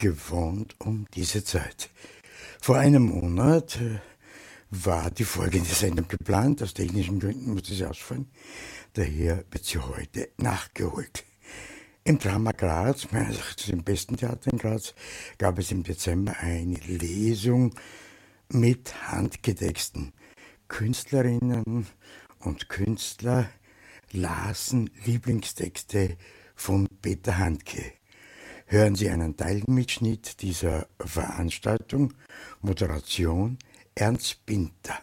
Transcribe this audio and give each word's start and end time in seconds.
gewohnt 0.00 0.74
um 0.78 1.06
diese 1.14 1.44
Zeit. 1.44 1.90
Vor 2.60 2.76
einem 2.76 3.04
Monat 3.04 3.80
äh, 3.80 4.00
war 4.70 5.10
die 5.10 5.24
folgende 5.24 5.68
Sendung 5.68 6.08
geplant. 6.08 6.62
Aus 6.62 6.74
technischen 6.74 7.20
Gründen 7.20 7.52
musste 7.52 7.74
sie 7.74 7.84
ausfallen. 7.84 8.30
Daher 8.94 9.44
wird 9.50 9.64
sie 9.64 9.78
heute 9.78 10.30
nachgeholt. 10.38 11.24
Im 12.02 12.18
Drama 12.18 12.52
Graz, 12.52 13.06
dem 13.68 13.84
besten 13.84 14.16
Theater 14.16 14.50
in 14.52 14.58
Graz, 14.58 14.94
gab 15.38 15.58
es 15.58 15.70
im 15.70 15.82
Dezember 15.82 16.34
eine 16.40 16.78
Lesung 16.86 17.74
mit 18.48 18.94
handgetexten. 19.10 20.12
Künstlerinnen 20.68 21.86
und 22.38 22.68
Künstler 22.68 23.50
lasen 24.12 24.90
Lieblingstexte 25.04 26.16
von 26.54 26.88
Peter 27.02 27.38
Handke. 27.38 27.99
Hören 28.72 28.94
Sie 28.94 29.10
einen 29.10 29.36
Teilmitschnitt 29.36 30.42
dieser 30.42 30.86
Veranstaltung. 31.00 32.14
Moderation 32.60 33.58
Ernst 33.96 34.46
Binter. 34.46 34.94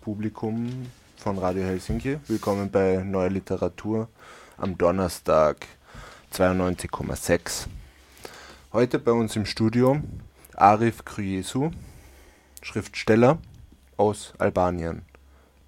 Publikum 0.00 0.88
von 1.16 1.38
Radio 1.38 1.62
Helsinki. 1.62 2.18
Willkommen 2.26 2.72
bei 2.72 3.04
Neue 3.04 3.28
Literatur 3.28 4.08
am 4.56 4.76
Donnerstag 4.76 5.68
92,6. 6.32 7.66
Heute 8.72 8.98
bei 8.98 9.12
uns 9.12 9.36
im 9.36 9.46
Studio 9.46 10.00
Arif 10.56 11.04
Kryesu, 11.04 11.70
Schriftsteller 12.62 13.38
aus 13.96 14.34
Albanien. 14.38 15.02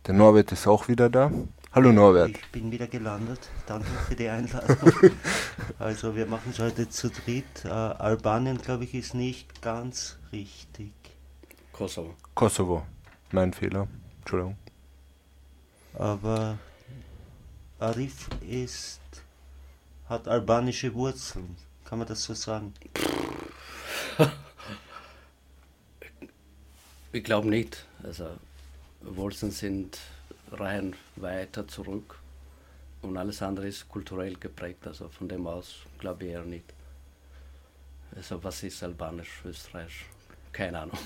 Der 0.09 0.15
Norbert 0.15 0.51
ist 0.51 0.67
auch 0.67 0.89
wieder 0.89 1.09
da. 1.09 1.31
Hallo 1.73 1.93
Norbert. 1.93 2.31
Ich 2.31 2.51
bin 2.51 2.73
wieder 2.73 2.89
gelandet. 2.89 3.51
Danke 3.69 3.87
für 4.09 4.17
die 4.17 4.29
Einladung. 4.29 4.93
also 5.79 6.17
wir 6.17 6.27
machen 6.27 6.51
es 6.51 6.59
heute 6.59 6.89
zu 6.89 7.11
dritt. 7.11 7.65
Äh, 7.65 7.69
Albanien, 7.69 8.59
glaube 8.59 8.83
ich, 8.83 8.95
ist 8.95 9.15
nicht 9.15 9.63
ganz 9.63 10.19
richtig. 10.33 10.93
Kosovo. 11.73 12.15
Kosovo. 12.35 12.83
Mein 13.37 13.53
Fehler. 13.53 13.87
Entschuldigung. 14.21 14.57
Aber 15.93 16.59
Arif 17.79 18.31
ist, 18.41 19.03
hat 20.09 20.27
albanische 20.27 20.95
Wurzeln. 20.95 21.55
Kann 21.85 21.99
man 21.99 22.09
das 22.09 22.25
so 22.25 22.33
sagen? 22.33 22.73
ich 27.13 27.23
glaube 27.23 27.51
nicht. 27.51 27.85
Also 28.03 28.31
Wurzeln 29.03 29.53
sind 29.53 29.99
reihen 30.51 30.97
weiter 31.17 31.69
zurück 31.69 32.19
und 33.03 33.19
alles 33.19 33.43
andere 33.43 33.69
ist 33.69 33.87
kulturell 33.87 34.37
geprägt. 34.39 34.87
Also 34.87 35.11
von 35.11 35.29
dem 35.29 35.47
aus 35.47 35.81
glaube 35.99 36.25
ich 36.25 36.31
eher 36.31 36.43
nicht. 36.43 36.73
Also 38.17 38.43
was 38.43 38.63
ist 38.63 38.83
albanisch, 38.83 39.43
österreichisch? 39.45 40.07
Keine 40.53 40.79
Ahnung. 40.79 40.99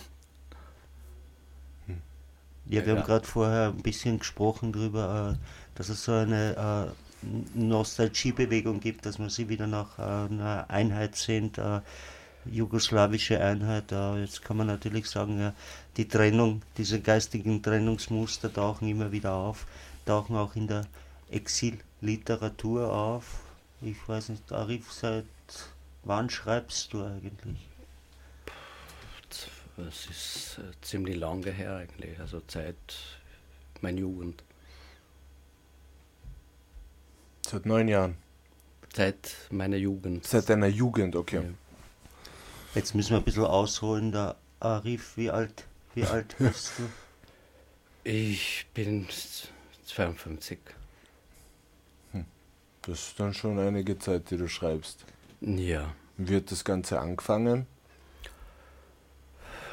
Ja, 2.71 2.87
wir 2.87 2.93
ja. 2.95 3.01
haben 3.01 3.07
gerade 3.07 3.27
vorher 3.27 3.69
ein 3.69 3.83
bisschen 3.83 4.21
gesprochen 4.21 4.73
darüber, 4.73 5.35
äh, 5.35 5.77
dass 5.77 5.89
es 5.89 6.05
so 6.05 6.13
eine 6.13 6.93
äh, 7.25 7.59
Nostalgiebewegung 7.59 8.79
gibt, 8.79 9.07
dass 9.07 9.19
man 9.19 9.29
sie 9.29 9.49
wieder 9.49 9.67
nach 9.67 9.99
äh, 9.99 10.03
einer 10.03 10.67
Einheit 10.69 11.17
sehnt, 11.17 11.61
jugoslawische 12.47 13.39
Einheit. 13.39 13.93
Jetzt 14.17 14.43
kann 14.43 14.57
man 14.57 14.69
natürlich 14.69 15.07
sagen, 15.11 15.53
die 15.99 16.09
Trennung, 16.09 16.63
diese 16.79 17.01
geistigen 17.01 17.63
Trennungsmuster 17.63 18.51
tauchen 18.51 18.89
immer 18.89 19.13
wieder 19.13 19.35
auf, 19.35 19.67
tauchen 20.07 20.37
auch 20.37 20.57
in 20.57 20.67
der 20.67 20.87
Exilliteratur 21.31 22.91
auf. 22.91 23.43
Ich 23.83 24.09
weiß 24.09 24.31
nicht, 24.31 24.51
Arif, 24.53 24.91
seit 24.91 25.27
wann 26.03 26.31
schreibst 26.31 26.95
du 26.95 27.05
eigentlich? 27.05 27.70
Es 29.89 30.07
ist 30.07 30.59
äh, 30.59 30.73
ziemlich 30.83 31.17
lange 31.17 31.51
her 31.51 31.77
eigentlich, 31.77 32.19
also 32.21 32.41
Zeit 32.41 32.77
meiner 33.81 33.99
Jugend. 33.99 34.43
Seit 37.47 37.67
neun 37.67 37.89
Jahren? 37.89 38.17
Seit 38.95 39.37
meiner 39.51 39.77
Jugend. 39.77 40.27
Seit 40.27 40.49
deiner 40.49 40.67
Jugend, 40.67 41.17
okay. 41.17 41.43
Ja. 41.43 41.49
Jetzt 42.75 42.95
müssen 42.95 43.11
wir 43.11 43.19
ein 43.19 43.25
bisschen 43.25 43.45
ausholen. 43.45 44.13
Der 44.13 44.37
Arif, 44.61 45.17
wie 45.17 45.31
alt, 45.31 45.65
wie 45.95 46.05
alt 46.05 46.37
bist 46.39 46.73
du? 46.79 46.83
Ich 48.05 48.67
bin 48.75 49.09
52. 49.87 50.59
Hm. 52.13 52.25
Das 52.83 53.09
ist 53.09 53.21
dann 53.21 53.35
schon 53.35 53.59
einige 53.59 53.99
Zeit, 53.99 54.31
die 54.31 54.37
du 54.37 54.49
schreibst. 54.49 55.05
Ja. 55.41 55.95
Wie 56.17 56.37
hat 56.37 56.51
das 56.51 56.65
Ganze 56.65 57.01
angefangen? 57.01 57.67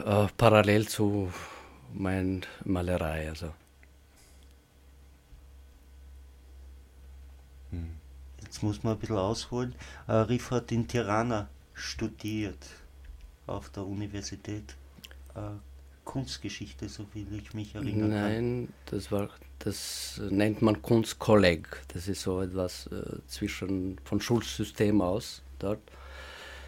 Äh, 0.06 0.28
parallel 0.38 0.88
zu 0.88 1.32
meiner 1.94 2.42
Malerei. 2.64 3.30
Also. 3.30 3.54
Hm. 7.72 7.90
Jetzt 8.44 8.64
muss 8.64 8.84
man 8.84 8.94
ein 8.94 9.00
bisschen 9.00 9.18
ausholen. 9.18 9.76
Äh, 10.08 10.14
Riff 10.14 10.52
hat 10.52 10.72
in 10.72 10.88
Tirana 10.88 11.50
studiert 11.74 12.66
auf 13.46 13.70
der 13.70 13.86
Universität. 13.86 14.76
Äh, 15.36 15.42
Kunstgeschichte, 16.04 16.88
so 16.88 17.06
viel 17.12 17.28
ich 17.34 17.54
mich 17.54 17.76
erinnere. 17.76 18.08
Nein, 18.08 18.70
das 18.86 19.12
war 19.12 19.30
das 19.60 20.22
nennt 20.30 20.62
man 20.62 20.82
Kunstkolleg. 20.82 21.68
Das 21.94 22.08
ist 22.08 22.22
so 22.22 22.42
etwas 22.42 22.88
äh, 22.88 23.20
zwischen 23.28 23.98
von 24.04 24.22
Schulsystem 24.22 25.02
aus 25.02 25.42
dort 25.60 25.82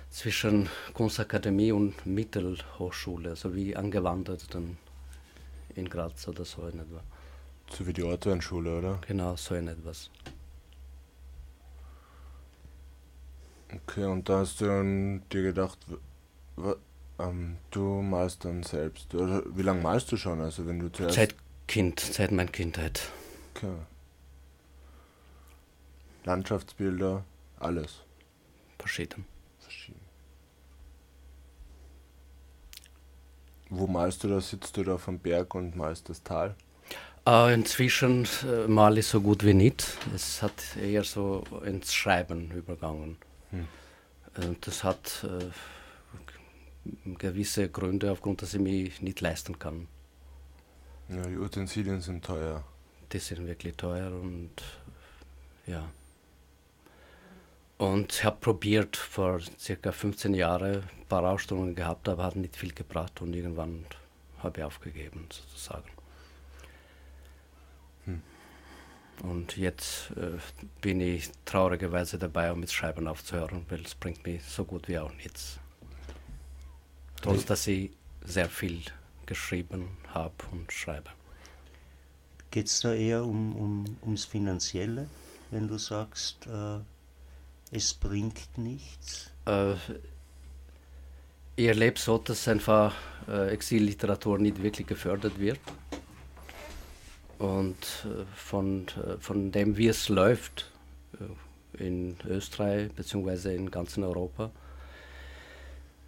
zwischen 0.09 0.69
Kunstakademie 0.93 1.71
und 1.71 2.05
Mittelhochschule, 2.05 3.31
also 3.31 3.55
wie 3.55 3.75
angewandert 3.75 4.53
dann 4.53 4.77
in 5.75 5.89
Graz 5.89 6.27
oder 6.27 6.45
so 6.45 6.67
in 6.67 6.79
etwa. 6.79 7.01
So 7.71 7.85
wie 7.85 7.93
die 7.93 8.03
Ortweinschule, 8.03 8.79
oder? 8.79 8.99
Genau, 9.07 9.35
so 9.35 9.55
in 9.55 9.67
etwas. 9.67 10.09
Okay, 13.71 14.05
und 14.05 14.27
da 14.27 14.39
hast 14.39 14.61
du 14.61 15.21
dir 15.31 15.43
gedacht, 15.43 15.77
ähm, 17.19 17.57
du 17.69 18.01
malst 18.01 18.45
dann 18.45 18.63
selbst. 18.63 19.13
Oder 19.13 19.43
wie 19.55 19.61
lange 19.61 19.81
malst 19.81 20.11
du 20.11 20.17
schon? 20.17 20.41
Also 20.41 20.65
wenn 20.65 20.79
du 20.79 20.91
zuerst. 20.91 21.15
Seit 21.15 21.35
Kind, 21.67 21.99
seit 21.99 22.31
meiner 22.31 22.51
Kindheit. 22.51 23.11
Okay. 23.55 23.75
Landschaftsbilder, 26.25 27.23
alles. 27.59 28.01
Verschieden. 28.79 29.25
Wo 33.69 33.87
malst 33.87 34.23
du 34.23 34.27
da? 34.27 34.41
Sitzt 34.41 34.75
du 34.77 34.83
da 34.83 34.95
auf 34.95 35.05
dem 35.05 35.19
Berg 35.19 35.53
und 35.55 35.75
malst 35.75 36.09
das 36.09 36.23
Tal? 36.23 36.55
Äh, 37.27 37.53
inzwischen 37.53 38.27
äh, 38.43 38.67
male 38.67 39.01
ich 39.01 39.07
so 39.07 39.21
gut 39.21 39.43
wie 39.43 39.53
nicht. 39.53 39.85
Es 40.15 40.41
hat 40.41 40.77
eher 40.77 41.03
so 41.03 41.43
ins 41.63 41.93
Schreiben 41.93 42.51
übergangen. 42.51 43.17
Hm. 43.51 43.67
Äh, 44.35 44.55
das 44.61 44.83
hat 44.83 45.23
äh, 45.23 45.51
gewisse 47.17 47.69
Gründe, 47.69 48.11
aufgrund 48.11 48.41
dass 48.41 48.53
ich 48.53 48.59
mich 48.59 49.01
nicht 49.01 49.21
leisten 49.21 49.59
kann. 49.59 49.87
Ja, 51.09 51.21
die 51.23 51.37
Utensilien 51.37 52.01
sind 52.01 52.25
teuer. 52.25 52.63
Die 53.11 53.19
sind 53.19 53.45
wirklich 53.45 53.75
teuer 53.75 54.11
und 54.11 54.51
ja. 55.65 55.89
Und 57.79 58.11
ich 58.11 58.25
habe 58.25 58.35
probiert 58.41 58.97
vor 58.97 59.39
circa 59.57 59.93
15 59.93 60.33
Jahren 60.33 60.83
ein 60.83 61.05
paar 61.07 61.23
Ausstellungen 61.23 61.75
gehabt, 61.75 62.09
aber 62.09 62.25
hat 62.25 62.35
nicht 62.35 62.57
viel 62.57 62.73
gebracht 62.73 63.21
und 63.21 63.33
irgendwann 63.33 63.85
habe 64.39 64.59
ich 64.59 64.65
aufgegeben 64.65 65.25
sozusagen. 65.31 65.89
Hm. 68.03 68.21
Und 69.23 69.55
jetzt 69.55 70.11
äh, 70.17 70.37
bin 70.81 70.99
ich 70.99 71.31
traurigerweise 71.45 72.19
dabei, 72.19 72.51
um 72.51 72.59
mit 72.59 72.69
Schreiben 72.69 73.07
aufzuhören, 73.07 73.65
weil 73.69 73.79
es 73.79 73.95
bringt 73.95 74.25
mir 74.25 74.41
so 74.41 74.65
gut 74.65 74.89
wie 74.89 74.99
auch 74.99 75.13
nichts. 75.13 75.57
Trotz 77.21 77.45
dass 77.45 77.65
ich 77.65 77.91
sehr 78.25 78.49
viel 78.49 78.81
geschrieben 79.25 79.87
habe 80.13 80.33
und 80.51 80.69
schreibe. 80.73 81.11
Geht 82.51 82.67
es 82.67 82.81
da 82.81 82.93
eher 82.93 83.23
um, 83.23 83.55
um, 83.55 83.97
ums 84.03 84.25
Finanzielle, 84.25 85.07
wenn 85.49 85.69
du 85.69 85.77
sagst, 85.77 86.45
äh 86.47 86.79
es 87.71 87.93
bringt 87.93 88.57
nichts? 88.57 89.31
Äh, 89.45 89.73
ich 91.55 91.67
erlebe 91.67 91.99
so, 91.99 92.17
dass 92.17 92.47
einfach 92.47 92.95
äh, 93.27 93.49
Exilliteratur 93.49 94.39
nicht 94.39 94.61
wirklich 94.61 94.87
gefördert 94.87 95.39
wird. 95.39 95.59
Und 97.37 97.75
äh, 98.05 98.25
von, 98.35 98.87
äh, 98.87 99.17
von 99.19 99.51
dem, 99.51 99.77
wie 99.77 99.87
es 99.87 100.09
läuft 100.09 100.71
äh, 101.19 101.83
in 101.83 102.17
Österreich 102.27 102.91
bzw. 102.93 103.55
in 103.55 103.71
ganzen 103.71 104.03
Europa, 104.03 104.51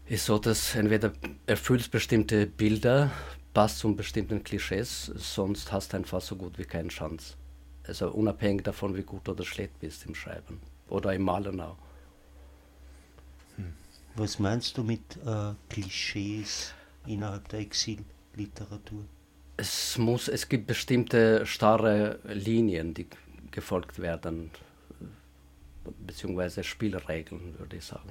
ist 0.08 0.26
so, 0.26 0.40
dass 0.40 0.76
entweder 0.76 1.14
erfüllt 1.46 1.92
bestimmte 1.92 2.48
Bilder, 2.48 3.12
passt 3.54 3.80
zu 3.80 3.96
bestimmten 3.96 4.44
Klischees, 4.44 5.12
sonst 5.16 5.72
hast 5.72 5.94
du 5.94 5.98
einfach 5.98 6.22
so 6.22 6.36
gut 6.36 6.58
wie 6.58 6.66
keine 6.66 6.90
Chance. 6.90 7.36
Also 7.84 8.10
unabhängig 8.12 8.64
davon, 8.64 8.96
wie 8.96 9.04
gut 9.04 9.28
oder 9.30 9.46
schlecht 9.46 9.80
bist 9.80 10.06
im 10.06 10.16
Schreiben 10.16 10.60
oder 10.92 11.14
im 11.14 11.24
Malenau. 11.24 11.78
Hm. 13.56 13.74
Was 14.16 14.40
meinst 14.40 14.78
du 14.78 14.84
mit 14.84 15.18
äh, 15.26 15.54
Klischees 15.70 16.74
innerhalb 17.06 17.48
der 17.50 17.60
Exilliteratur? 17.60 19.06
Es, 19.58 19.98
muss, 19.98 20.28
es 20.28 20.48
gibt 20.50 20.68
bestimmte 20.68 21.46
starre 21.46 22.20
Linien, 22.24 22.94
die 22.94 23.08
gefolgt 23.52 24.00
werden, 24.00 24.50
beziehungsweise 26.06 26.64
Spielregeln, 26.64 27.58
würde 27.60 27.78
ich 27.78 27.86
sagen. 27.86 28.10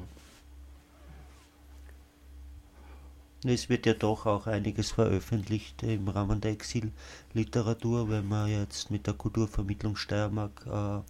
Es 3.42 3.70
wird 3.70 3.86
ja 3.86 3.94
doch 3.94 4.26
auch 4.26 4.46
einiges 4.46 4.90
veröffentlicht 4.90 5.82
im 5.82 6.08
Rahmen 6.08 6.42
der 6.42 6.52
Exilliteratur, 6.52 8.10
wenn 8.10 8.28
man 8.28 8.50
jetzt 8.50 8.90
mit 8.90 9.06
der 9.06 9.14
Kulturvermittlung 9.14 9.96
Steiermark, 9.96 10.66
äh, 10.66 11.00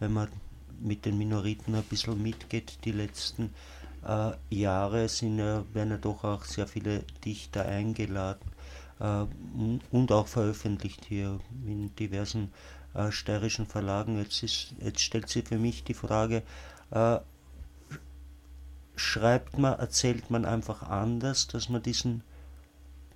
wenn 0.00 0.12
man 0.14 0.28
mit 0.84 1.04
den 1.06 1.18
Minoriten 1.18 1.74
ein 1.74 1.82
bisschen 1.82 2.22
mitgeht, 2.22 2.78
die 2.84 2.92
letzten 2.92 3.52
äh, 4.06 4.32
Jahre 4.50 5.08
sind 5.08 5.38
ja, 5.38 5.64
werden 5.72 5.90
ja 5.90 5.96
doch 5.96 6.24
auch 6.24 6.44
sehr 6.44 6.66
viele 6.66 7.04
Dichter 7.24 7.64
eingeladen 7.64 8.50
äh, 9.00 9.24
und 9.90 10.12
auch 10.12 10.28
veröffentlicht 10.28 11.04
hier 11.06 11.40
in 11.66 11.94
diversen 11.96 12.52
äh, 12.94 13.10
steirischen 13.10 13.66
Verlagen. 13.66 14.18
Jetzt, 14.18 14.42
ist, 14.42 14.74
jetzt 14.80 15.00
stellt 15.00 15.28
sich 15.28 15.48
für 15.48 15.58
mich 15.58 15.84
die 15.84 15.94
Frage, 15.94 16.42
äh, 16.90 17.18
schreibt 18.96 19.58
man, 19.58 19.78
erzählt 19.78 20.30
man 20.30 20.44
einfach 20.44 20.82
anders, 20.82 21.48
dass 21.48 21.68
man 21.68 21.82
diesen 21.82 22.22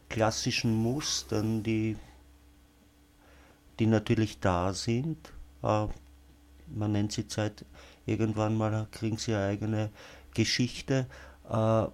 klassischen 0.09 0.75
Mustern, 0.75 1.63
die, 1.63 1.97
die 3.79 3.87
natürlich 3.87 4.41
da 4.41 4.73
sind, 4.73 5.33
äh, 5.63 5.87
man 6.75 6.93
nennt 6.93 7.13
sie 7.13 7.27
Zeit, 7.27 7.65
irgendwann 8.07 8.57
mal 8.57 8.87
kriegen 8.91 9.17
sie 9.17 9.35
eine 9.35 9.47
eigene 9.47 9.91
Geschichte. 10.35 11.07
Äh, 11.49 11.87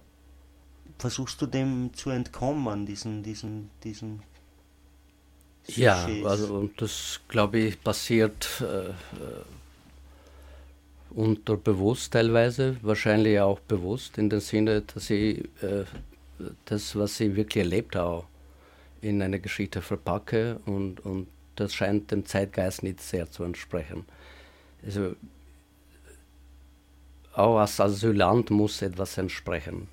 versuchst 0.97 1.41
du 1.41 1.45
dem 1.45 1.91
zu 1.93 2.09
entkommen, 2.09 2.85
diesen, 2.85 3.23
diesen, 3.23 3.69
diesen 3.83 4.23
Ja, 5.67 6.07
also 6.23 6.69
das 6.77 7.19
glaube 7.27 7.59
ich 7.59 7.83
passiert 7.83 8.61
äh, 8.61 8.89
äh, 8.89 8.93
unterbewusst 11.09 12.13
teilweise, 12.13 12.77
wahrscheinlich 12.81 13.39
auch 13.39 13.59
bewusst, 13.59 14.17
in 14.17 14.29
dem 14.29 14.39
Sinne, 14.39 14.81
dass 14.81 15.09
ich 15.09 15.39
äh, 15.61 15.85
das, 16.65 16.95
was 16.95 17.19
ich 17.19 17.35
wirklich 17.35 17.63
erlebt 17.63 17.95
habe, 17.95 18.23
in 19.01 19.21
eine 19.21 19.39
Geschichte 19.39 19.81
verpacke 19.81 20.59
und, 20.65 20.99
und 21.05 21.27
das 21.55 21.73
scheint 21.73 22.11
dem 22.11 22.25
Zeitgeist 22.25 22.83
nicht 22.83 23.01
sehr 23.01 23.31
zu 23.31 23.43
entsprechen 23.43 24.05
also 24.85 25.15
auch 27.33 27.57
als 27.57 27.79
Asylant 27.79 28.49
muss 28.49 28.81
etwas 28.81 29.17
entsprechen, 29.17 29.87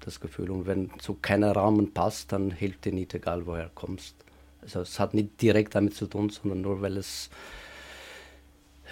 das 0.00 0.20
Gefühl. 0.20 0.50
Und 0.50 0.66
wenn 0.66 0.90
zu 0.98 1.14
keiner 1.14 1.54
Rahmen 1.54 1.92
passt, 1.92 2.32
dann 2.32 2.50
hilft 2.50 2.86
dir 2.86 2.92
nicht, 2.92 3.12
egal 3.14 3.46
woher 3.46 3.70
kommst. 3.74 4.14
Also 4.62 4.80
es 4.80 4.98
hat 4.98 5.12
nicht 5.12 5.40
direkt 5.42 5.74
damit 5.74 5.94
zu 5.94 6.06
tun, 6.06 6.30
sondern 6.30 6.62
nur 6.62 6.80
weil 6.80 6.96
es, 6.96 7.28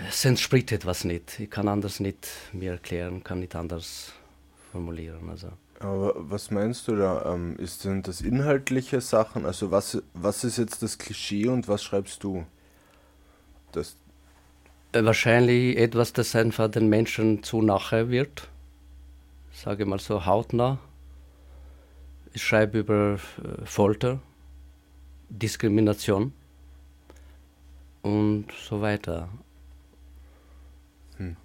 es 0.08 0.24
entspricht 0.24 0.70
etwas 0.70 1.04
nicht. 1.04 1.40
Ich 1.40 1.50
kann 1.50 1.66
anders 1.66 1.98
nicht 1.98 2.28
mir 2.52 2.72
erklären, 2.72 3.24
kann 3.24 3.40
nicht 3.40 3.56
anders 3.56 4.12
formulieren. 4.70 5.30
Also. 5.30 5.48
Aber 5.80 6.14
was 6.16 6.50
meinst 6.50 6.88
du 6.88 6.96
da? 6.96 7.32
Ähm, 7.32 7.56
ist 7.56 7.84
denn 7.84 8.02
das 8.02 8.20
inhaltliche 8.20 9.00
Sachen? 9.00 9.46
Also 9.46 9.70
was, 9.70 10.02
was 10.12 10.44
ist 10.44 10.58
jetzt 10.58 10.82
das 10.82 10.98
Klischee 10.98 11.48
und 11.48 11.68
was 11.68 11.82
schreibst 11.82 12.22
du? 12.22 12.44
Das, 13.72 13.96
wahrscheinlich 14.92 15.76
etwas, 15.76 16.12
das 16.12 16.34
einfach 16.34 16.70
den 16.70 16.88
Menschen 16.88 17.42
zu 17.42 17.62
nahe 17.62 18.10
wird. 18.10 18.48
Sage 19.52 19.86
mal 19.86 19.98
so 19.98 20.24
hautnah. 20.26 20.78
Ich 22.32 22.42
schreibe 22.42 22.78
über 22.78 23.14
äh, 23.14 23.66
Folter, 23.66 24.20
Diskrimination 25.28 26.32
und 28.02 28.46
so 28.68 28.80
weiter. 28.80 29.28
Hm. 31.18 31.36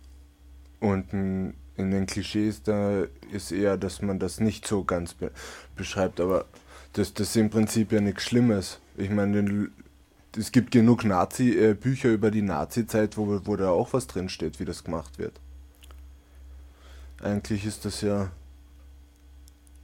Und 0.80 1.12
in 1.12 1.54
den 1.76 2.06
Klischees 2.06 2.64
da 2.64 3.04
ist 3.32 3.52
eher, 3.52 3.78
dass 3.78 4.02
man 4.02 4.20
das 4.20 4.40
nicht 4.40 4.68
so 4.68 4.84
ganz 4.84 5.14
be 5.14 5.32
beschreibt, 5.76 6.20
aber 6.20 6.46
das, 6.94 7.14
das 7.14 7.30
ist 7.30 7.36
im 7.36 7.50
Prinzip 7.50 7.92
ja 7.92 8.02
nichts 8.02 8.24
Schlimmes. 8.24 8.80
Ich 8.98 9.10
meine, 9.10 9.70
es 10.38 10.52
gibt 10.52 10.72
genug 10.72 11.04
Nazi-Bücher 11.04 12.10
äh, 12.10 12.14
über 12.14 12.32
die 12.32 12.42
Nazi-Zeit, 12.42 13.18
wo, 13.18 13.42
wo 13.46 13.56
da 13.56 13.70
auch 13.70 13.94
was 13.94 14.08
drinsteht, 14.08 14.60
wie 14.60 14.66
das 14.66 14.84
gemacht 14.84 15.18
wird. 15.18 15.40
Eigentlich 17.22 17.66
ist 17.66 17.86
das 17.86 18.02
ja 18.02 18.32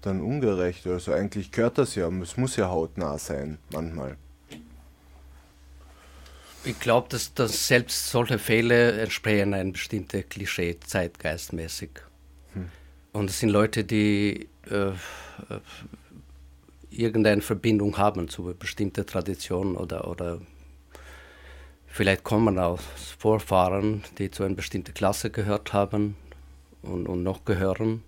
dann 0.02 0.22
ungerecht. 0.22 0.86
Also 0.88 1.14
eigentlich 1.14 1.52
gehört 1.52 1.78
das 1.78 1.96
ja. 1.96 2.08
Es 2.22 2.38
muss 2.38 2.56
ja 2.56 2.70
hautnah 2.70 3.18
sein, 3.18 3.58
manchmal. 3.72 4.18
Ich 6.66 6.80
glaube, 6.80 7.10
dass, 7.10 7.34
dass 7.34 7.68
selbst 7.68 8.10
solche 8.10 8.40
Fehler 8.40 8.98
entsprechen 9.00 9.54
einem 9.54 9.74
bestimmten 9.74 10.28
Klischee, 10.30 10.78
zeitgeistmäßig. 10.80 11.90
Hm. 12.54 12.70
Und 13.12 13.30
es 13.30 13.40
sind 13.40 13.50
Leute, 13.50 13.84
die 13.84 14.48
äh, 14.70 14.90
äh 14.90 14.94
irgendeine 17.00 17.42
Verbindung 17.42 17.98
haben 17.98 18.30
zu 18.30 18.54
bestimmter 18.58 19.06
Tradition 19.06 19.76
oder, 19.76 20.08
oder 20.08 20.42
vielleicht 21.88 22.24
kommen 22.24 22.60
aus 22.60 22.82
Vorfahren, 23.18 24.04
die 24.18 24.32
zu 24.32 24.44
einer 24.44 24.56
bestimmten 24.56 24.94
Klasse 24.94 25.30
gehört 25.30 25.74
haben 25.74 26.16
und, 26.82 27.08
und 27.08 27.24
noch 27.24 27.46
gehören, 27.46 28.04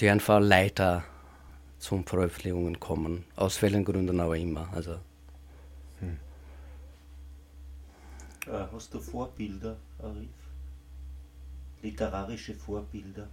die 0.00 0.08
einfach 0.08 0.40
leider 0.40 1.04
zum 1.78 2.04
Veröffentlichungen 2.04 2.80
kommen, 2.80 3.24
aus 3.36 3.62
welchen 3.62 3.84
Gründen 3.84 4.20
auch 4.20 4.32
immer. 4.32 4.68
Also. 4.72 4.96
Hm. 6.00 6.16
Äh, 8.46 8.66
hast 8.72 8.92
du 8.92 9.00
Vorbilder, 9.00 9.76
Arif? 10.02 10.28
Literarische 11.82 12.54
Vorbilder? 12.54 13.28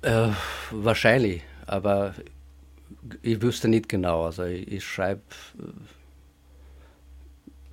Äh, 0.00 0.30
wahrscheinlich 0.70 1.42
aber 1.66 2.14
ich 3.22 3.40
wüsste 3.42 3.68
nicht 3.68 3.88
genau. 3.88 4.24
Also 4.24 4.44
ich, 4.44 4.66
ich 4.68 4.84
schreibe 4.84 5.22
äh, 5.58 5.62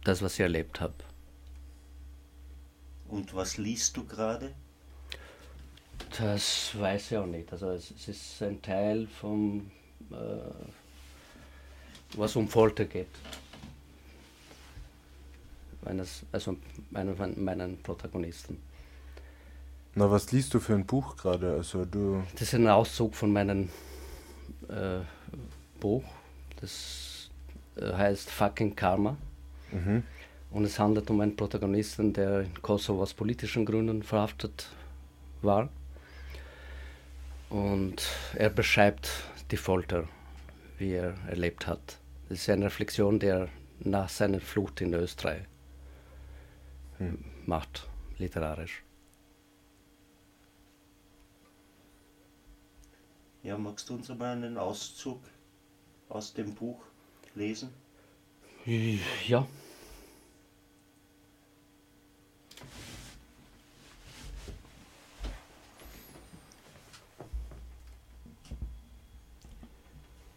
das, 0.04 0.22
was 0.22 0.34
ich 0.34 0.42
erlebt 0.42 0.82
habe. 0.82 0.94
Und 3.08 3.34
was 3.36 3.58
liest 3.58 3.96
du 3.98 4.06
gerade? 4.06 4.54
Das 6.18 6.78
weiß 6.78 7.12
ich 7.12 7.18
auch 7.18 7.26
nicht. 7.26 7.52
Also 7.52 7.70
es, 7.70 7.92
es 7.92 8.08
ist 8.08 8.44
ein 8.44 8.62
Teil 8.62 9.08
vom, 9.08 9.72
äh, 10.12 10.16
was 12.16 12.36
um 12.36 12.48
Folter 12.48 12.86
geht. 12.86 13.08
Meines, 15.84 16.24
also 16.32 16.58
meinen, 16.92 17.44
meinen 17.44 17.82
Protagonisten. 17.82 18.58
Na, 19.96 20.10
was 20.10 20.32
liest 20.32 20.54
du 20.54 20.60
für 20.60 20.74
ein 20.74 20.86
Buch 20.86 21.16
gerade? 21.16 21.54
Also 21.54 21.86
du. 21.86 22.24
Das 22.34 22.42
ist 22.42 22.56
ein 22.56 22.68
Auszug 22.68 23.16
von 23.16 23.32
meinem 23.32 23.70
äh, 24.68 25.00
Buch. 25.80 26.04
Das 26.60 27.30
äh, 27.76 27.94
heißt 27.94 28.30
Fucking 28.30 28.76
Karma. 28.76 29.18
Mhm. 29.72 30.04
Und 30.50 30.66
es 30.66 30.80
handelt 30.80 31.10
um 31.10 31.20
einen 31.22 31.36
Protagonisten, 31.36 32.14
der 32.14 32.42
in 32.42 32.62
Kosovo 32.62 33.02
aus 33.02 33.14
politischen 33.14 33.66
Gründen 33.66 34.04
verhaftet 34.04 34.70
war. 35.42 35.70
Und 37.50 38.08
er 38.36 38.50
beschreibt 38.50 39.10
die 39.52 39.58
Folter, 39.58 40.08
wie 40.78 40.94
er 40.94 41.16
erlebt 41.28 41.68
hat. 41.68 41.98
Das 42.30 42.40
ist 42.40 42.50
eine 42.50 42.66
Reflexion, 42.66 43.20
die 43.20 43.28
er 43.28 43.50
nach 43.80 44.10
seiner 44.10 44.40
Flucht 44.40 44.82
in 44.82 44.94
Österreich 44.94 45.44
hm. 46.98 47.24
macht, 47.46 47.88
literarisch. 48.18 48.83
Ja, 53.44 53.58
magst 53.58 53.90
du 53.90 53.96
uns 53.96 54.10
einmal 54.10 54.32
einen 54.32 54.58
Auszug 54.58 55.20
aus 56.08 56.34
dem 56.34 56.56
Buch 56.56 56.82
lesen? 57.36 57.70
Ja. 59.28 59.46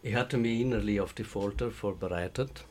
Ich 0.03 0.15
hatte 0.15 0.37
mich 0.37 0.59
innerlich 0.59 0.99
auf 0.99 1.13
die 1.13 1.23
Folter 1.23 1.71
vorbereitet. 1.71 2.65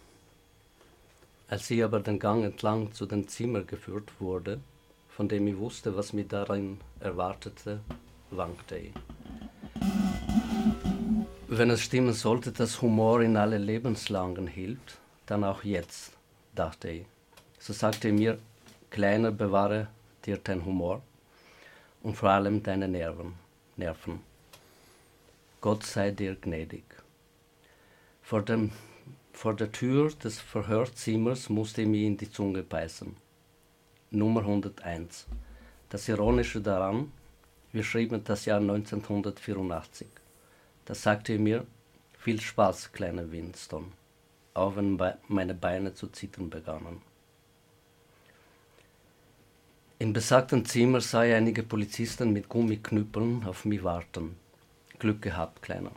Als 1.49 1.71
ich 1.71 1.83
aber 1.83 2.01
den 2.01 2.19
Gang 2.19 2.45
entlang 2.45 2.93
zu 2.93 3.07
dem 3.07 3.27
Zimmer 3.29 3.63
geführt 3.63 4.13
wurde, 4.21 4.61
von 5.09 5.29
dem 5.29 5.47
ich 5.47 5.57
wusste, 5.57 5.97
was 5.97 6.13
mich 6.13 6.29
darin 6.29 6.79
erwartete, 7.01 7.81
wankte 8.31 8.77
ich. 8.77 8.93
Wenn 11.49 11.71
es 11.71 11.81
stimmen 11.81 12.13
sollte, 12.13 12.53
dass 12.53 12.83
Humor 12.83 13.23
in 13.23 13.37
alle 13.37 13.59
Lebenslangen 13.59 14.47
hilft, 14.47 14.99
dann 15.27 15.45
auch 15.45 15.65
jetzt, 15.65 16.13
dachte 16.55 16.91
ich. 16.91 17.07
So 17.59 17.73
sagte 17.73 18.09
er 18.09 18.15
mir, 18.15 18.39
Kleiner, 18.91 19.31
bewahre 19.31 19.89
dir 20.25 20.39
dein 20.39 20.65
Humor 20.65 21.03
und 22.03 22.17
vor 22.17 22.31
allem 22.31 22.63
deine 22.63 22.89
Nerven. 22.89 23.35
Nerven. 23.77 24.21
Gott 25.61 25.85
sei 25.85 26.13
dir 26.13 26.35
gnädig. 26.37 26.85
Vor, 28.23 28.43
dem, 28.43 28.71
vor 29.33 29.55
der 29.55 29.71
Tür 29.73 30.11
des 30.13 30.39
Verhörzimmers 30.41 31.49
musste 31.49 31.83
ich 31.83 31.89
mir 31.89 32.07
in 32.07 32.17
die 32.17 32.31
Zunge 32.31 32.63
beißen. 32.63 33.17
Nummer 34.11 34.41
101. 34.41 35.27
Das 35.89 36.09
Ironische 36.09 36.61
daran, 36.61 37.13
wir 37.73 37.83
schrieben 37.83 38.23
das 38.25 38.45
Jahr 38.45 38.61
1984. 38.61 40.07
Da 40.87 40.95
sagte 40.95 41.35
er 41.35 41.39
mir, 41.39 41.67
viel 42.19 42.41
Spaß, 42.41 42.93
kleiner 42.93 43.31
Winston, 43.31 43.93
auch 44.55 44.77
wenn 44.77 44.99
meine 45.29 45.55
Beine 45.55 45.95
zu 45.95 46.07
zittern 46.07 46.49
begannen. 46.49 47.03
Im 49.99 50.13
besagten 50.13 50.65
Zimmer 50.65 51.01
sah 51.01 51.25
ich 51.25 51.35
einige 51.35 51.63
Polizisten 51.63 52.33
mit 52.33 52.49
Gummiknüppeln 52.49 53.45
auf 53.45 53.65
mich 53.65 53.83
warten. 53.83 54.37
Glück 54.99 55.23
gehabt, 55.23 55.63
Kleiner. 55.63 55.93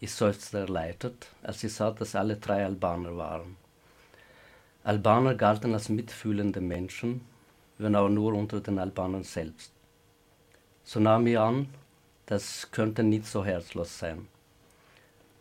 Ich 0.00 0.12
seufzte 0.12 0.58
erleichtert, 0.58 1.28
als 1.42 1.62
ich 1.62 1.72
sah, 1.72 1.90
dass 1.90 2.14
alle 2.14 2.36
drei 2.36 2.64
Albaner 2.64 3.16
waren. 3.16 3.56
Albaner 4.82 5.34
galten 5.34 5.74
als 5.74 5.88
mitfühlende 5.88 6.60
Menschen, 6.60 7.20
wenn 7.78 7.94
auch 7.94 8.08
nur 8.08 8.32
unter 8.34 8.60
den 8.60 8.78
Albanern 8.78 9.24
selbst. 9.24 9.72
So 10.82 10.98
nahm 10.98 11.26
ich 11.26 11.38
an, 11.38 11.68
das 12.30 12.70
könnte 12.70 13.02
nicht 13.02 13.26
so 13.26 13.44
herzlos 13.44 13.98
sein. 13.98 14.28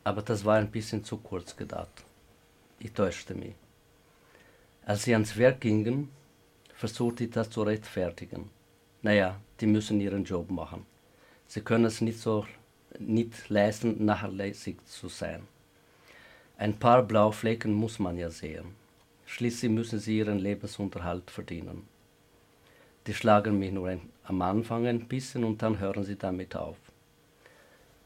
Aber 0.03 0.23
das 0.23 0.43
war 0.43 0.57
ein 0.57 0.71
bisschen 0.71 1.03
zu 1.03 1.17
kurz 1.17 1.55
gedacht. 1.55 2.03
Ich 2.79 2.93
täuschte 2.93 3.35
mich. 3.35 3.53
Als 4.87 5.03
sie 5.03 5.13
ans 5.13 5.37
Werk 5.37 5.61
gingen, 5.61 6.09
versuchte 6.73 7.25
ich 7.25 7.29
das 7.29 7.51
zu 7.51 7.61
rechtfertigen. 7.61 8.49
Naja, 9.03 9.39
die 9.59 9.67
müssen 9.67 10.01
ihren 10.01 10.23
Job 10.23 10.49
machen. 10.49 10.87
Sie 11.45 11.61
können 11.61 11.85
es 11.85 12.01
nicht 12.01 12.19
so 12.19 12.47
nicht 12.97 13.49
leisten, 13.49 14.03
nachlässig 14.03 14.83
zu 14.87 15.09
sein. 15.09 15.43
Ein 16.57 16.79
paar 16.79 17.03
blaue 17.03 17.33
Flecken 17.33 17.71
muss 17.71 17.99
man 17.99 18.17
ja 18.17 18.31
sehen. 18.31 18.73
Schließlich 19.27 19.71
müssen 19.71 19.99
sie 19.99 20.17
ihren 20.17 20.39
Lebensunterhalt 20.39 21.29
verdienen. 21.29 21.87
Die 23.07 23.13
schlagen 23.13 23.57
mich 23.57 23.71
nur 23.71 23.89
ein, 23.89 24.01
am 24.23 24.41
Anfang 24.41 24.85
ein 24.85 25.07
bisschen 25.07 25.43
und 25.43 25.61
dann 25.61 25.79
hören 25.79 26.03
sie 26.03 26.17
damit 26.17 26.55
auf. 26.55 26.77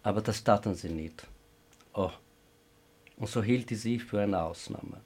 Aber 0.04 0.22
das 0.22 0.44
taten 0.44 0.76
sie 0.76 0.90
nicht. 0.90 1.28
Oh. 1.94 2.12
Und 3.18 3.28
so 3.30 3.42
hielt 3.42 3.72
ich 3.72 3.82
sie 3.82 4.00
für 4.00 4.22
eine 4.22 4.42
Ausnahme. 4.42 5.02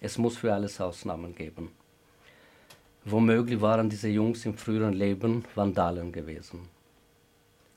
Es 0.00 0.16
muss 0.16 0.36
für 0.36 0.52
alles 0.54 0.80
Ausnahmen 0.80 1.34
geben. 1.34 1.72
Womöglich 3.04 3.60
waren 3.60 3.88
diese 3.88 4.08
Jungs 4.08 4.44
im 4.44 4.56
früheren 4.56 4.92
Leben 4.92 5.44
Vandalen 5.54 6.12
gewesen. 6.12 6.68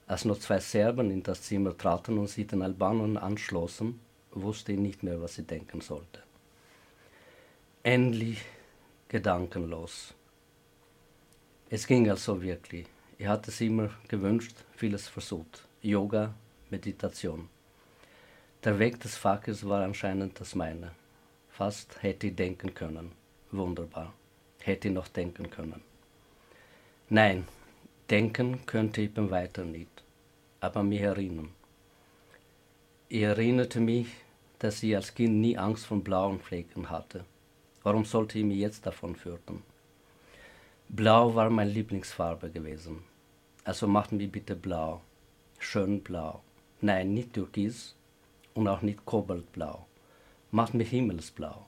Als 0.07 0.25
nur 0.25 0.39
zwei 0.39 0.59
Serben 0.59 1.09
in 1.09 1.23
das 1.23 1.41
Zimmer 1.43 1.77
traten 1.77 2.17
und 2.17 2.27
sie 2.27 2.45
den 2.45 2.61
Albanern 2.61 3.17
anschlossen, 3.17 3.99
wusste 4.31 4.73
ich 4.73 4.79
nicht 4.79 5.03
mehr, 5.03 5.21
was 5.21 5.37
ich 5.37 5.47
denken 5.47 5.81
sollte. 5.81 6.21
Endlich 7.83 8.39
gedankenlos. 9.07 10.13
Es 11.71 11.87
ging 11.87 12.07
also 12.11 12.39
wirklich. 12.39 12.85
Ich 13.17 13.25
hatte 13.25 13.49
es 13.49 13.59
immer 13.61 13.89
gewünscht, 14.07 14.53
vieles 14.75 15.07
versucht. 15.07 15.65
Yoga, 15.81 16.35
Meditation. 16.69 17.49
Der 18.63 18.77
Weg 18.77 18.99
des 18.99 19.15
Fakers 19.15 19.67
war 19.67 19.83
anscheinend 19.83 20.39
das 20.39 20.53
meine. 20.53 20.91
Fast 21.49 22.03
hätte 22.03 22.27
ich 22.27 22.35
denken 22.35 22.75
können. 22.75 23.11
Wunderbar. 23.49 24.13
Hätte 24.59 24.89
ich 24.89 24.93
noch 24.93 25.07
denken 25.07 25.49
können. 25.49 25.81
Nein, 27.09 27.47
denken 28.07 28.63
könnte 28.67 29.01
ich 29.01 29.11
beim 29.11 29.31
Weiter 29.31 29.63
nicht 29.63 30.01
aber 30.61 30.83
mich 30.83 31.01
erinnern. 31.01 31.49
Ich 33.09 33.23
erinnerte 33.23 33.81
mich, 33.81 34.07
dass 34.59 34.81
ich 34.83 34.95
als 34.95 35.13
Kind 35.13 35.41
nie 35.41 35.57
Angst 35.57 35.87
vor 35.87 36.01
blauen 36.01 36.39
Flecken 36.39 36.89
hatte. 36.89 37.25
Warum 37.83 38.05
sollte 38.05 38.37
ich 38.37 38.45
mich 38.45 38.59
jetzt 38.59 38.85
davon 38.85 39.15
fürchten? 39.15 39.63
Blau 40.93 41.33
war 41.35 41.49
meine 41.49 41.71
Lieblingsfarbe 41.71 42.49
gewesen. 42.49 43.03
Also 43.63 43.87
macht 43.87 44.11
mich 44.11 44.29
bitte 44.29 44.57
blau. 44.57 44.99
Schön 45.57 46.01
blau. 46.01 46.41
Nein, 46.81 47.13
nicht 47.13 47.31
türkis 47.31 47.95
und 48.55 48.67
auch 48.67 48.81
nicht 48.81 49.05
kobaltblau. 49.05 49.85
Macht 50.51 50.73
mich 50.73 50.89
himmelsblau. 50.89 51.65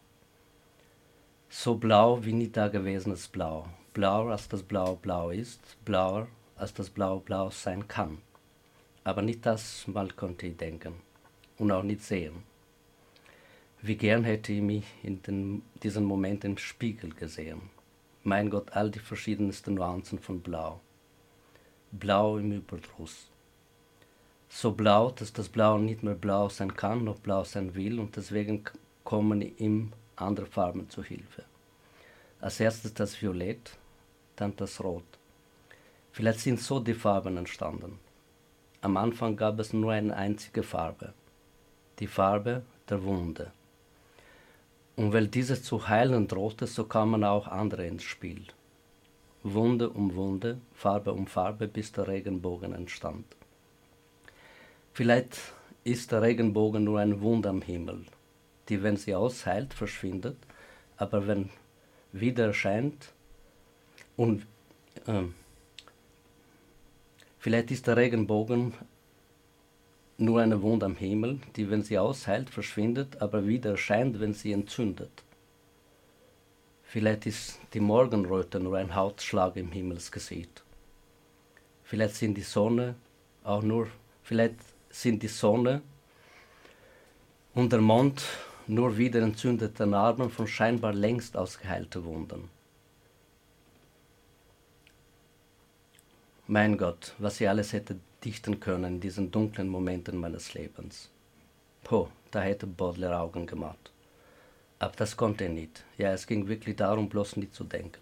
So 1.47 1.75
blau 1.75 2.25
wie 2.25 2.33
nie 2.33 2.49
dagewesenes 2.49 3.29
Blau. 3.29 3.69
Blauer 3.93 4.31
als 4.31 4.49
das 4.49 4.61
Blau 4.61 4.95
blau 4.97 5.29
ist, 5.29 5.77
blauer 5.85 6.27
als 6.57 6.73
das 6.73 6.89
Blau 6.89 7.19
blau 7.19 7.49
sein 7.49 7.87
kann. 7.87 8.17
Aber 9.05 9.21
nicht 9.21 9.45
das 9.45 9.87
mal 9.87 10.09
konnte 10.09 10.47
ich 10.47 10.57
denken 10.57 10.95
und 11.57 11.71
auch 11.71 11.83
nicht 11.83 12.01
sehen. 12.01 12.43
Wie 13.81 13.95
gern 13.95 14.25
hätte 14.25 14.51
ich 14.51 14.61
mich 14.61 14.85
in 15.01 15.21
den, 15.21 15.61
diesem 15.81 16.03
Moment 16.03 16.43
im 16.43 16.57
Spiegel 16.57 17.13
gesehen. 17.13 17.72
Mein 18.25 18.49
Gott, 18.49 18.71
all 18.71 18.89
die 18.89 18.99
verschiedensten 18.99 19.73
Nuancen 19.73 20.17
von 20.17 20.39
Blau. 20.39 20.79
Blau 21.91 22.37
im 22.37 22.53
Überdruss. 22.53 23.27
So 24.47 24.71
blau, 24.71 25.11
dass 25.11 25.33
das 25.33 25.49
Blau 25.49 25.77
nicht 25.77 26.03
mehr 26.03 26.15
blau 26.15 26.47
sein 26.47 26.73
kann, 26.73 27.03
noch 27.03 27.19
blau 27.19 27.43
sein 27.43 27.75
will 27.75 27.99
und 27.99 28.15
deswegen 28.15 28.63
kommen 29.03 29.41
ihm 29.57 29.91
andere 30.15 30.45
Farben 30.45 30.89
zu 30.89 31.03
Hilfe. 31.03 31.43
Als 32.39 32.61
erstes 32.61 32.93
das 32.93 33.21
Violett, 33.21 33.77
dann 34.37 34.55
das 34.55 34.81
Rot. 34.81 35.03
Vielleicht 36.13 36.39
sind 36.39 36.61
so 36.61 36.79
die 36.79 36.93
Farben 36.93 37.35
entstanden. 37.35 37.99
Am 38.79 38.95
Anfang 38.95 39.35
gab 39.35 39.59
es 39.59 39.73
nur 39.73 39.91
eine 39.91 40.15
einzige 40.15 40.63
Farbe, 40.63 41.13
die 41.99 42.07
Farbe 42.07 42.63
der 42.87 43.03
Wunde. 43.03 43.51
Und 44.95 45.13
weil 45.13 45.27
diese 45.27 45.61
zu 45.61 45.87
heilen 45.87 46.27
drohte, 46.27 46.67
so 46.67 46.85
kamen 46.85 47.23
auch 47.23 47.47
andere 47.47 47.87
ins 47.87 48.03
Spiel. 48.03 48.43
Wunde 49.41 49.89
um 49.89 50.15
Wunde, 50.15 50.59
Farbe 50.73 51.13
um 51.13 51.27
Farbe, 51.27 51.67
bis 51.67 51.91
der 51.91 52.07
Regenbogen 52.07 52.73
entstand. 52.73 53.25
Vielleicht 54.93 55.37
ist 55.83 56.11
der 56.11 56.21
Regenbogen 56.21 56.83
nur 56.83 56.99
ein 56.99 57.21
Wunde 57.21 57.49
am 57.49 57.61
Himmel, 57.61 58.05
die, 58.69 58.83
wenn 58.83 58.95
sie 58.95 59.15
ausheilt, 59.15 59.73
verschwindet, 59.73 60.37
aber 60.97 61.27
wenn 61.27 61.49
wieder 62.11 62.45
erscheint 62.47 63.11
und 64.15 64.45
äh, 65.07 65.23
Vielleicht 67.43 67.71
ist 67.71 67.87
der 67.87 67.97
Regenbogen 67.97 68.73
nur 70.17 70.41
eine 70.41 70.61
Wunde 70.61 70.85
am 70.85 70.95
Himmel, 70.95 71.39
die, 71.55 71.69
wenn 71.69 71.83
sie 71.83 71.97
ausheilt, 71.97 72.49
verschwindet, 72.49 73.21
aber 73.21 73.47
wieder 73.47 73.71
erscheint, 73.71 74.19
wenn 74.19 74.33
sie 74.33 74.51
entzündet. 74.51 75.23
Vielleicht 76.83 77.25
ist 77.25 77.59
die 77.73 77.79
Morgenröte 77.79 78.59
nur 78.59 78.77
ein 78.77 78.93
Hautschlag 78.93 79.55
im 79.55 79.71
Himmelsgesicht. 79.71 80.63
Vielleicht 81.83 82.15
sind 82.15 82.35
die 82.35 82.41
Sonne 82.41 82.95
auch 83.43 83.63
nur, 83.63 83.87
vielleicht 84.21 84.55
sind 84.89 85.23
die 85.23 85.27
Sonne 85.27 85.81
und 87.53 87.71
der 87.71 87.81
Mond 87.81 88.23
nur 88.67 88.95
wieder 88.97 89.21
entzündete 89.21 89.85
Narben 89.85 90.29
von 90.29 90.47
scheinbar 90.47 90.93
längst 90.93 91.35
ausgeheilten 91.35 92.03
Wunden. 92.05 92.49
Mein 96.47 96.77
Gott, 96.77 97.15
was 97.19 97.39
ich 97.39 97.47
alles 97.47 97.71
hätte 97.71 97.95
dichten 98.25 98.59
können 98.59 98.95
in 98.95 98.99
diesen 98.99 99.31
dunklen 99.31 99.69
Momenten 99.69 100.17
meines 100.17 100.53
Lebens. 100.53 101.09
Po, 101.85 102.09
da 102.31 102.41
hätte 102.41 102.67
Baudelaire 102.67 103.21
Augen 103.21 103.47
gemacht. 103.47 103.93
Aber 104.77 104.93
das 104.97 105.15
konnte 105.15 105.45
er 105.45 105.51
nicht. 105.51 105.85
Ja, 105.97 106.11
es 106.11 106.27
ging 106.27 106.49
wirklich 106.49 106.75
darum, 106.75 107.07
bloß 107.07 107.37
nicht 107.37 107.55
zu 107.55 107.63
denken. 107.63 108.01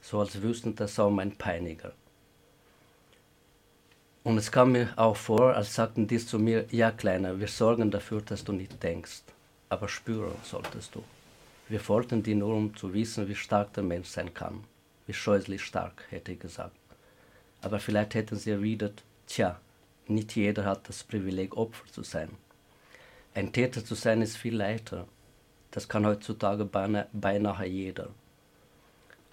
So 0.00 0.20
als 0.20 0.40
wüssten 0.40 0.76
das 0.76 0.96
auch 1.00 1.10
mein 1.10 1.32
Peiniger. 1.32 1.90
Und 4.22 4.38
es 4.38 4.52
kam 4.52 4.70
mir 4.70 4.92
auch 4.94 5.16
vor, 5.16 5.56
als 5.56 5.74
sagten 5.74 6.06
dies 6.06 6.28
zu 6.28 6.38
mir, 6.38 6.66
ja 6.70 6.92
Kleiner, 6.92 7.40
wir 7.40 7.48
sorgen 7.48 7.90
dafür, 7.90 8.20
dass 8.20 8.44
du 8.44 8.52
nicht 8.52 8.80
denkst, 8.80 9.22
aber 9.70 9.88
spüren 9.88 10.36
solltest 10.44 10.94
du. 10.94 11.02
Wir 11.68 11.80
wollten 11.88 12.22
dir 12.22 12.36
nur, 12.36 12.54
um 12.54 12.76
zu 12.76 12.94
wissen, 12.94 13.26
wie 13.26 13.34
stark 13.34 13.72
der 13.72 13.82
Mensch 13.82 14.06
sein 14.06 14.32
kann. 14.32 14.62
Wie 15.08 15.12
scheußlich 15.12 15.64
stark, 15.64 16.04
hätte 16.10 16.30
ich 16.30 16.38
gesagt. 16.38 16.85
Aber 17.66 17.80
vielleicht 17.80 18.14
hätten 18.14 18.36
sie 18.36 18.52
erwidert, 18.52 19.02
tja, 19.26 19.60
nicht 20.06 20.36
jeder 20.36 20.64
hat 20.64 20.88
das 20.88 21.02
Privileg, 21.02 21.56
Opfer 21.56 21.84
zu 21.90 22.04
sein. 22.04 22.28
Ein 23.34 23.52
Täter 23.52 23.84
zu 23.84 23.96
sein 23.96 24.22
ist 24.22 24.36
viel 24.36 24.54
leichter. 24.54 25.08
Das 25.72 25.88
kann 25.88 26.06
heutzutage 26.06 26.64
beinahe, 26.64 27.66
jeder. 27.66 28.10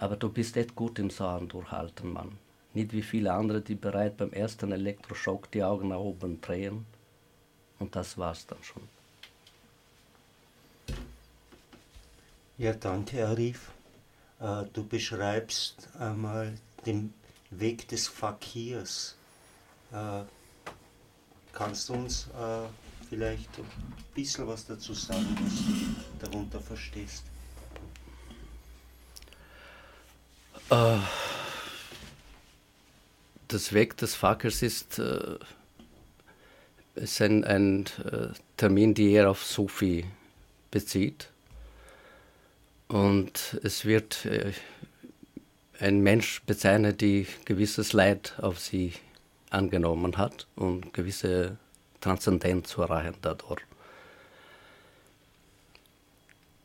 Aber 0.00 0.16
du 0.16 0.30
bist 0.30 0.56
echt 0.56 0.74
gut 0.74 0.98
im 0.98 1.10
Saaren 1.10 1.46
durchhalten, 1.46 2.12
Mann. 2.12 2.36
Nicht 2.72 2.92
wie 2.92 3.02
viele 3.02 3.32
andere, 3.32 3.60
die 3.60 3.76
bereit 3.76 4.16
beim 4.16 4.32
ersten 4.32 4.72
Elektroschock 4.72 5.48
die 5.52 5.62
Augen 5.62 5.90
nach 5.90 5.98
oben 5.98 6.40
drehen. 6.40 6.86
Und 7.78 7.94
das 7.94 8.18
war's 8.18 8.48
dann 8.48 8.64
schon. 8.64 8.82
Ja, 12.58 12.72
danke, 12.72 13.28
Arif. 13.28 13.70
Äh, 14.40 14.64
du 14.72 14.84
beschreibst 14.84 15.88
einmal 16.00 16.52
den 16.84 17.14
Weg 17.58 17.88
des 17.88 18.08
Fakirs. 18.08 19.16
Äh, 19.92 20.22
kannst 21.52 21.88
du 21.88 21.94
uns 21.94 22.28
äh, 22.28 22.66
vielleicht 23.08 23.58
ein 23.58 23.66
bisschen 24.14 24.46
was 24.46 24.66
dazu 24.66 24.94
sagen, 24.94 25.36
was 25.40 25.56
du 25.56 26.26
darunter 26.26 26.60
verstehst? 26.60 27.24
Äh, 30.70 30.98
das 33.48 33.72
Weg 33.72 33.96
des 33.98 34.14
Fakirs 34.14 34.62
ist, 34.62 34.98
äh, 34.98 35.38
ist 36.94 37.20
ein, 37.20 37.44
ein 37.44 37.84
äh, 38.04 38.28
Termin, 38.56 38.94
der 38.94 39.06
eher 39.06 39.30
auf 39.30 39.44
Sufi 39.44 40.04
bezieht. 40.70 41.28
Und 42.88 43.58
es 43.62 43.84
wird 43.84 44.24
äh, 44.26 44.52
ein 45.84 46.00
Mensch 46.00 46.42
bezeichnet, 46.46 47.02
die 47.02 47.26
gewisses 47.44 47.92
Leid 47.92 48.34
auf 48.40 48.58
sie 48.58 48.94
angenommen 49.50 50.16
hat 50.16 50.46
und 50.56 50.94
gewisse 50.94 51.58
Transzendenz 52.00 52.70
zu 52.70 52.82
erreichen 52.82 53.14
dadurch. 53.20 53.60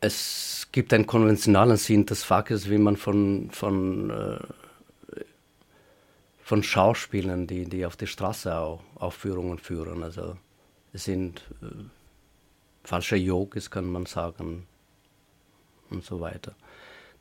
Es 0.02 0.68
gibt 0.72 0.94
einen 0.94 1.06
konventionalen 1.06 1.76
Sinn 1.76 2.06
des 2.06 2.24
Fakirs, 2.24 2.70
wie 2.70 2.78
man 2.78 2.96
von, 2.96 3.50
von, 3.52 4.10
äh, 4.10 5.22
von 6.42 6.64
Schauspielern, 6.64 7.46
die, 7.46 7.66
die 7.66 7.86
auf 7.86 7.98
der 7.98 8.08
Straße 8.08 8.56
auch 8.56 8.82
Aufführungen 8.96 9.58
führen. 9.58 10.02
Also 10.02 10.38
es 10.94 11.04
sind 11.04 11.44
äh, 11.62 11.66
falsche 12.86 13.18
Yogis, 13.18 13.70
kann 13.70 13.92
man 13.92 14.06
sagen, 14.06 14.66
und 15.90 16.06
so 16.06 16.22
weiter. 16.22 16.56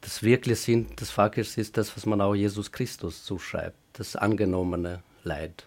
Das 0.00 0.22
wirkliche 0.22 0.56
Sinn 0.56 0.94
des 0.96 1.11
Fakirs 1.11 1.56
ist 1.58 1.76
das, 1.76 1.96
was 1.96 2.06
man 2.06 2.20
auch 2.20 2.34
Jesus 2.34 2.70
Christus 2.70 3.24
zuschreibt, 3.24 3.76
das 3.94 4.16
angenommene 4.16 5.02
Leid. 5.24 5.66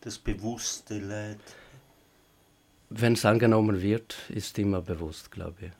Das 0.00 0.18
bewusste 0.18 0.98
Leid. 0.98 1.38
Wenn 2.90 3.12
es 3.12 3.24
angenommen 3.24 3.80
wird, 3.80 4.16
ist 4.28 4.58
immer 4.58 4.82
bewusst, 4.82 5.30
glaube 5.30 5.66
ich. 5.66 5.72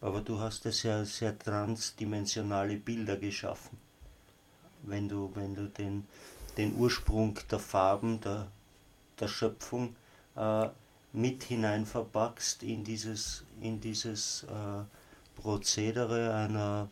Aber 0.00 0.22
du 0.22 0.40
hast 0.40 0.64
ja 0.64 0.72
sehr, 0.72 1.04
sehr 1.04 1.38
transdimensionale 1.38 2.78
Bilder 2.78 3.16
geschaffen 3.16 3.78
wenn 4.90 5.08
du, 5.08 5.30
wenn 5.34 5.54
du 5.54 5.68
den, 5.68 6.06
den 6.56 6.76
Ursprung 6.76 7.38
der 7.50 7.58
Farben, 7.58 8.20
der, 8.20 8.48
der 9.18 9.28
Schöpfung 9.28 9.96
äh, 10.36 10.68
mit 11.12 11.44
hinein 11.44 11.86
verpackst 11.86 12.62
in 12.62 12.84
dieses, 12.84 13.44
in 13.60 13.80
dieses 13.80 14.44
äh, 14.44 14.84
Prozedere 15.40 16.34
einer, 16.34 16.88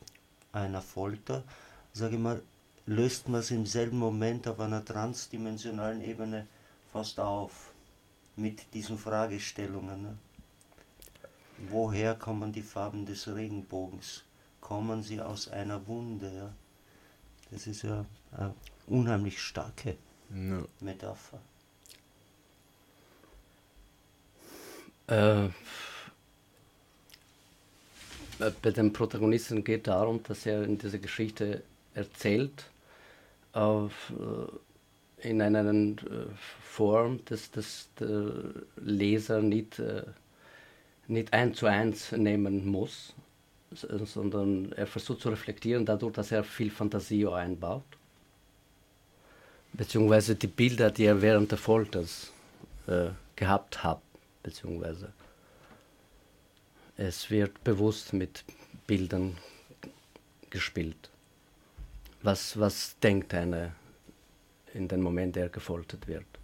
einer 0.52 0.82
Folter, 0.82 1.44
sage 1.92 2.16
ich 2.16 2.20
mal, 2.20 2.42
löst 2.86 3.28
man 3.28 3.40
es 3.40 3.50
im 3.50 3.66
selben 3.66 3.98
Moment 3.98 4.48
auf 4.48 4.60
einer 4.60 4.84
transdimensionalen 4.84 6.02
Ebene 6.02 6.46
fast 6.92 7.20
auf 7.20 7.72
mit 8.36 8.72
diesen 8.72 8.96
Fragestellungen. 8.96 10.02
Ne? 10.02 10.18
Woher 11.70 12.14
kommen 12.14 12.52
die 12.52 12.62
Farben 12.62 13.04
des 13.04 13.28
Regenbogens? 13.28 14.24
Kommen 14.60 15.02
sie 15.02 15.20
aus 15.20 15.48
einer 15.48 15.86
Wunde? 15.86 16.32
Ja? 16.34 16.52
Das 17.50 17.66
ist 17.66 17.82
ja 17.82 18.04
eine 18.32 18.54
unheimlich 18.86 19.40
starke 19.40 19.96
no. 20.30 20.66
Metapher. 20.80 21.40
Äh, 25.06 25.48
bei 28.62 28.70
dem 28.70 28.92
Protagonisten 28.92 29.64
geht 29.64 29.80
es 29.80 29.84
darum, 29.84 30.22
dass 30.22 30.46
er 30.46 30.62
in 30.64 30.78
dieser 30.78 30.98
Geschichte 30.98 31.62
erzählt, 31.94 32.70
auf, 33.52 34.12
äh, 35.22 35.28
in 35.28 35.42
einer 35.42 35.64
äh, 35.72 35.96
Form, 36.62 37.24
dass, 37.24 37.50
dass 37.50 37.88
der 37.98 38.32
Leser 38.76 39.40
nicht, 39.42 39.78
äh, 39.78 40.04
nicht 41.08 41.32
eins 41.32 41.58
zu 41.58 41.66
eins 41.66 42.12
nehmen 42.12 42.66
muss, 42.66 43.14
sondern 43.70 44.72
er 44.72 44.86
versucht 44.86 45.20
zu 45.20 45.28
reflektieren 45.28 45.84
dadurch, 45.84 46.14
dass 46.14 46.32
er 46.32 46.42
viel 46.44 46.70
Fantasie 46.70 47.26
einbaut. 47.26 47.84
Beziehungsweise 49.72 50.34
die 50.34 50.46
Bilder, 50.46 50.90
die 50.90 51.04
er 51.04 51.20
während 51.20 51.50
der 51.50 51.58
Folters 51.58 52.32
äh, 52.86 53.10
gehabt 53.36 53.82
hat, 53.82 54.00
beziehungsweise. 54.42 55.12
Es 56.96 57.30
wird 57.30 57.62
bewusst 57.62 58.12
mit 58.12 58.44
Bildern 58.86 59.36
gespielt. 60.50 61.10
Was, 62.22 62.58
was 62.58 62.98
denkt 62.98 63.34
einer 63.34 63.72
in 64.74 64.88
dem 64.88 65.02
Moment, 65.02 65.36
der 65.36 65.48
gefoltert 65.48 66.08
wird? 66.08 66.37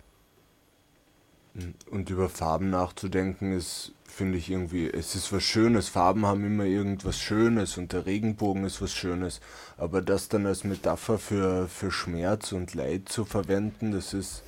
Und 1.90 2.10
über 2.10 2.28
Farben 2.28 2.70
nachzudenken 2.70 3.56
ist, 3.56 3.92
finde 4.06 4.38
ich 4.38 4.50
irgendwie, 4.50 4.88
es 4.90 5.14
ist 5.14 5.32
was 5.32 5.42
Schönes. 5.42 5.88
Farben 5.88 6.26
haben 6.26 6.44
immer 6.44 6.64
irgendwas 6.64 7.18
Schönes 7.18 7.78
und 7.78 7.92
der 7.92 8.06
Regenbogen 8.06 8.64
ist 8.64 8.82
was 8.82 8.92
Schönes. 8.92 9.40
Aber 9.76 10.02
das 10.02 10.28
dann 10.28 10.46
als 10.46 10.64
Metapher 10.64 11.18
für, 11.18 11.68
für 11.68 11.90
Schmerz 11.90 12.52
und 12.52 12.74
Leid 12.74 13.08
zu 13.08 13.24
verwenden, 13.24 13.92
das 13.92 14.14
ist 14.14 14.42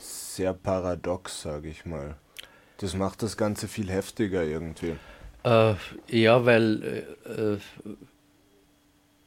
sehr 0.00 0.52
paradox, 0.52 1.42
sage 1.42 1.68
ich 1.68 1.84
mal. 1.86 2.16
Das 2.78 2.94
macht 2.94 3.22
das 3.22 3.36
Ganze 3.36 3.66
viel 3.66 3.90
heftiger 3.90 4.44
irgendwie. 4.44 4.94
Äh, 5.42 5.74
ja, 6.08 6.44
weil 6.44 7.06
äh, 7.24 7.52
äh 7.54 7.58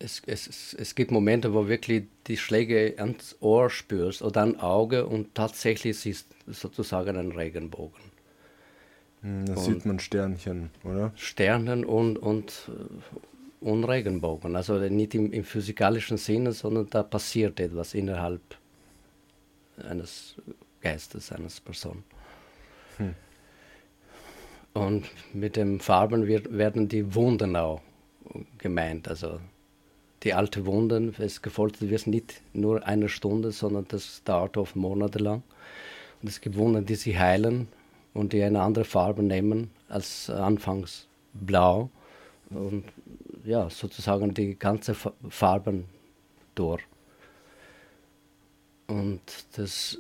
es, 0.02 0.22
es, 0.26 0.74
es 0.74 0.96
gibt 0.96 1.12
Momente, 1.12 1.54
wo 1.54 1.68
wirklich 1.68 2.04
die 2.28 2.38
Schläge 2.38 2.96
ans 2.98 3.36
Ohr 3.40 3.70
spürst 3.70 4.22
oder 4.22 4.44
ein 4.44 4.60
Auge 4.60 5.06
und 5.06 5.36
tatsächlich 5.36 6.00
siehst 6.00 6.28
sozusagen 6.48 7.18
einen 7.18 7.32
Regenbogen. 7.32 8.02
Hm, 9.22 9.46
da 9.46 9.58
sieht 9.58 9.86
man 9.86 10.00
Sternchen, 10.00 10.70
oder? 10.84 11.12
Sternen 11.16 11.86
und, 11.86 12.18
und, 12.18 12.70
äh, 12.70 13.66
und 13.66 13.84
Regenbogen. 13.84 14.56
Also 14.56 14.78
nicht 14.80 15.14
im, 15.14 15.32
im 15.32 15.44
physikalischen 15.44 16.18
Sinne, 16.18 16.54
sondern 16.54 16.90
da 16.90 17.04
passiert 17.04 17.60
etwas 17.60 17.94
innerhalb 17.94 18.42
eines 19.88 20.36
Geistes, 20.82 21.32
eines 21.32 21.60
Person. 21.60 22.04
Hm. 22.98 23.14
Und 24.74 25.06
mit 25.34 25.58
den 25.58 25.80
Farben 25.80 26.28
wird, 26.28 26.58
werden 26.58 26.88
die 26.88 27.14
Wunden 27.14 27.56
auch 27.56 27.82
gemeint. 28.58 29.08
Also 29.08 29.40
die 30.24 30.34
alte 30.34 30.66
Wunden, 30.66 31.16
es 31.18 31.42
gefoltert 31.42 31.90
wird 31.90 32.08
nicht 32.08 32.42
nur 32.54 32.86
eine 32.86 33.10
Stunde, 33.10 33.52
sondern 33.52 33.86
das 33.88 34.22
dauert 34.24 34.58
oft 34.58 34.76
monatelang. 34.76 35.42
Und 36.22 36.30
es 36.30 36.42
gibt 36.42 36.58
Wunden, 36.58 36.86
die 36.86 36.96
sie 36.96 37.18
heilen 37.18 37.68
und 38.14 38.34
die 38.34 38.44
eine 38.44 38.62
andere 38.62 38.86
Farbe 38.86 39.24
nehmen 39.24 39.72
als 39.90 40.30
anfangs 40.30 41.08
blau. 41.34 41.90
Und 42.50 42.84
ja, 43.46 43.70
sozusagen 43.70 44.34
die 44.34 44.58
ganze 44.58 44.96
Farben 45.30 45.86
durch. 46.54 46.84
Und 48.88 49.22
das, 49.56 49.98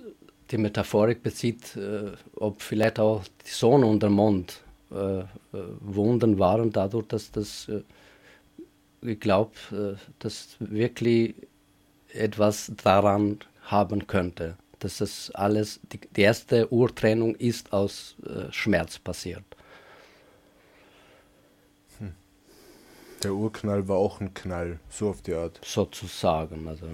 die 0.51 0.57
Metaphorik 0.57 1.23
bezieht, 1.23 1.75
äh, 1.77 2.11
ob 2.35 2.61
vielleicht 2.61 2.99
auch 2.99 3.23
die 3.45 3.49
Sonne 3.49 3.85
und 3.85 4.03
der 4.03 4.09
Mond 4.09 4.61
äh, 4.91 5.21
äh 5.21 5.25
Wunden 5.79 6.37
waren, 6.37 6.71
dadurch, 6.71 7.07
dass 7.07 7.31
das 7.31 7.69
äh, 7.69 7.81
ich 9.01 9.19
glaube, 9.19 9.51
äh, 9.71 10.09
dass 10.19 10.55
wirklich 10.59 11.35
etwas 12.13 12.71
daran 12.83 13.39
haben 13.63 14.07
könnte, 14.07 14.57
dass 14.79 14.97
das 14.97 15.31
alles, 15.31 15.79
die, 15.91 15.99
die 15.99 16.21
erste 16.21 16.71
Urtrennung 16.71 17.35
ist 17.35 17.73
aus 17.73 18.15
äh, 18.25 18.51
Schmerz 18.51 18.99
passiert. 18.99 19.43
Hm. 21.99 22.13
Der 23.23 23.33
Urknall 23.33 23.87
war 23.87 23.97
auch 23.97 24.19
ein 24.19 24.33
Knall, 24.33 24.79
so 24.89 25.09
auf 25.09 25.21
die 25.21 25.33
Art. 25.33 25.59
Sozusagen, 25.63 26.67
also. 26.67 26.87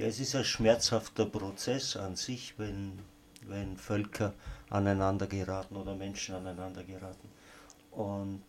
Ja, 0.00 0.06
es 0.06 0.18
ist 0.18 0.34
ein 0.34 0.46
schmerzhafter 0.46 1.26
Prozess 1.26 1.94
an 1.94 2.16
sich, 2.16 2.54
wenn, 2.56 2.98
wenn 3.42 3.76
Völker 3.76 4.32
aneinander 4.70 5.26
geraten 5.26 5.76
oder 5.76 5.94
Menschen 5.94 6.36
aneinander 6.36 6.82
geraten. 6.84 7.28
Und 7.90 8.42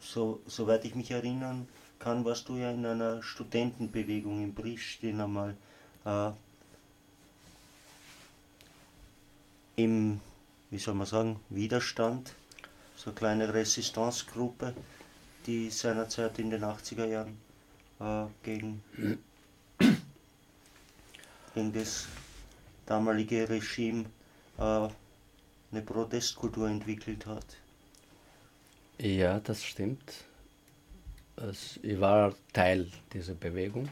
so, 0.00 0.40
soweit 0.46 0.86
ich 0.86 0.94
mich 0.94 1.10
erinnern 1.10 1.68
kann, 1.98 2.24
warst 2.24 2.48
du 2.48 2.56
ja 2.56 2.70
in 2.70 2.86
einer 2.86 3.22
Studentenbewegung 3.22 4.42
in 4.42 4.54
Pristina 4.54 5.26
mal 5.26 5.54
äh, 6.06 6.30
im, 9.76 10.22
wie 10.70 10.78
soll 10.78 10.94
man 10.94 11.06
sagen, 11.06 11.40
Widerstand, 11.50 12.32
so 12.96 13.10
eine 13.10 13.18
kleine 13.18 13.52
Resistance-Gruppe, 13.52 14.72
die 15.44 15.68
seinerzeit 15.68 16.38
in 16.38 16.48
den 16.48 16.64
80er 16.64 17.04
Jahren 17.04 17.45
äh, 18.00 18.24
gegen, 18.42 18.82
gegen 21.54 21.72
das 21.72 22.06
damalige 22.86 23.48
Regime 23.48 24.04
äh, 24.58 24.88
eine 25.70 25.82
Protestkultur 25.84 26.68
entwickelt 26.68 27.26
hat. 27.26 27.44
Ja, 28.98 29.40
das 29.40 29.62
stimmt. 29.64 30.24
Ich 31.82 32.00
war 32.00 32.34
Teil 32.54 32.90
dieser 33.12 33.34
Bewegung 33.34 33.90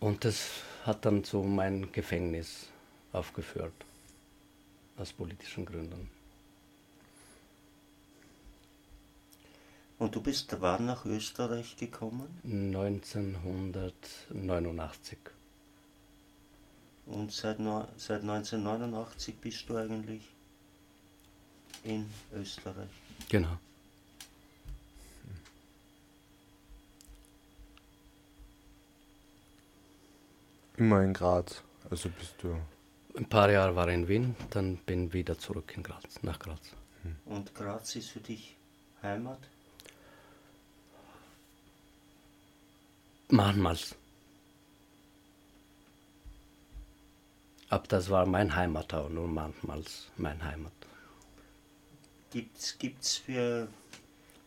und 0.00 0.24
das 0.24 0.48
hat 0.84 1.04
dann 1.04 1.22
zu 1.22 1.42
meinem 1.42 1.92
Gefängnis 1.92 2.66
aufgeführt, 3.12 3.72
aus 4.96 5.12
politischen 5.12 5.64
Gründen. 5.64 6.10
Und 9.98 10.14
du 10.14 10.20
bist 10.20 10.54
wann 10.60 10.86
nach 10.86 11.04
Österreich 11.04 11.76
gekommen? 11.76 12.28
1989. 12.44 15.18
Und 17.06 17.32
seit, 17.32 17.58
seit 17.96 18.20
1989 18.22 19.36
bist 19.36 19.68
du 19.68 19.76
eigentlich 19.76 20.22
in 21.84 22.08
Österreich? 22.32 22.88
Genau. 23.28 23.58
Immer 30.76 31.02
in 31.02 31.12
Graz, 31.12 31.62
also 31.88 32.08
bist 32.08 32.34
du. 32.42 32.56
Ein 33.16 33.28
paar 33.28 33.48
Jahre 33.48 33.76
war 33.76 33.86
ich 33.86 33.94
in 33.94 34.08
Wien, 34.08 34.34
dann 34.50 34.76
bin 34.78 35.06
ich 35.06 35.12
wieder 35.12 35.38
zurück 35.38 35.72
in 35.76 35.84
Graz, 35.84 36.20
nach 36.22 36.40
Graz. 36.40 36.72
Und 37.26 37.54
Graz 37.54 37.94
ist 37.94 38.08
für 38.08 38.18
dich 38.18 38.56
Heimat? 39.00 39.38
Manchmals. 43.28 43.94
Aber 47.68 47.86
das 47.88 48.08
war 48.10 48.26
mein 48.26 48.54
Heimatort, 48.54 49.10
nur 49.12 49.26
manchmals 49.26 50.08
mein 50.16 50.42
Heimat. 50.44 50.72
Gibt 52.30 53.02
es 53.02 53.16
für 53.16 53.68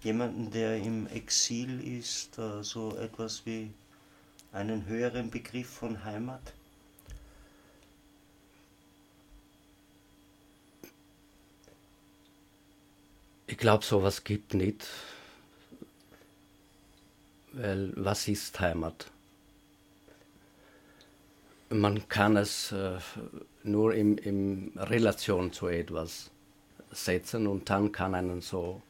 jemanden, 0.03 0.51
der 0.51 0.77
im 0.77 1.07
Exil 1.07 1.99
ist, 1.99 2.37
uh, 2.37 2.61
so 2.61 2.95
etwas 2.95 3.45
wie 3.45 3.71
einen 4.51 4.85
höheren 4.85 5.29
Begriff 5.29 5.69
von 5.69 6.03
Heimat? 6.03 6.53
Ich 13.47 13.57
glaube, 13.57 13.83
sowas 13.83 14.23
gibt 14.23 14.53
nicht. 14.53 14.85
Weil 17.59 17.91
was 17.95 18.27
ist 18.27 18.59
Heimat? 18.59 19.09
Man 21.69 22.07
kann 22.07 22.37
es 22.37 22.71
äh, 22.71 22.99
nur 23.63 23.95
in, 23.95 24.19
in 24.19 24.71
Relation 24.75 25.51
zu 25.51 25.67
etwas 25.67 26.29
setzen 26.91 27.47
und 27.47 27.67
dann 27.69 27.91
kann 27.91 28.13
einem 28.13 28.41
so 28.41 28.83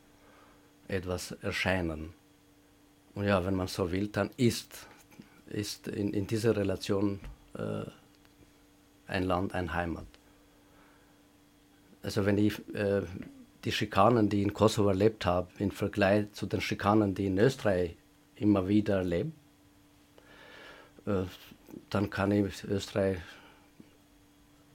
etwas 0.89 1.31
erscheinen. 1.41 2.13
Und 3.15 3.23
ja, 3.25 3.45
wenn 3.45 3.55
man 3.55 3.67
so 3.67 3.89
will, 3.91 4.09
dann 4.09 4.31
ist, 4.35 4.85
ist 5.47 5.87
in, 5.87 6.13
in 6.13 6.27
dieser 6.27 6.57
Relation 6.57 7.21
äh, 7.57 7.85
ein 9.07 9.23
Land 9.23 9.55
ein 9.55 9.73
Heimat. 9.73 10.07
Also 12.03 12.25
wenn 12.25 12.37
ich 12.37 12.59
äh, 12.75 13.03
die 13.63 13.71
Schikanen, 13.71 14.27
die 14.27 14.43
in 14.43 14.53
Kosovo 14.53 14.89
erlebt 14.89 15.25
habe, 15.25 15.47
im 15.57 15.71
Vergleich 15.71 16.33
zu 16.33 16.45
den 16.45 16.59
Schikanen, 16.59 17.15
die 17.15 17.27
in 17.27 17.37
Österreich 17.37 17.95
immer 18.39 18.67
wieder 18.67 18.97
erlebe, 18.97 19.31
äh, 21.05 21.23
dann 21.89 22.09
kann 22.09 22.31
ich 22.31 22.63
Österreich 22.63 23.19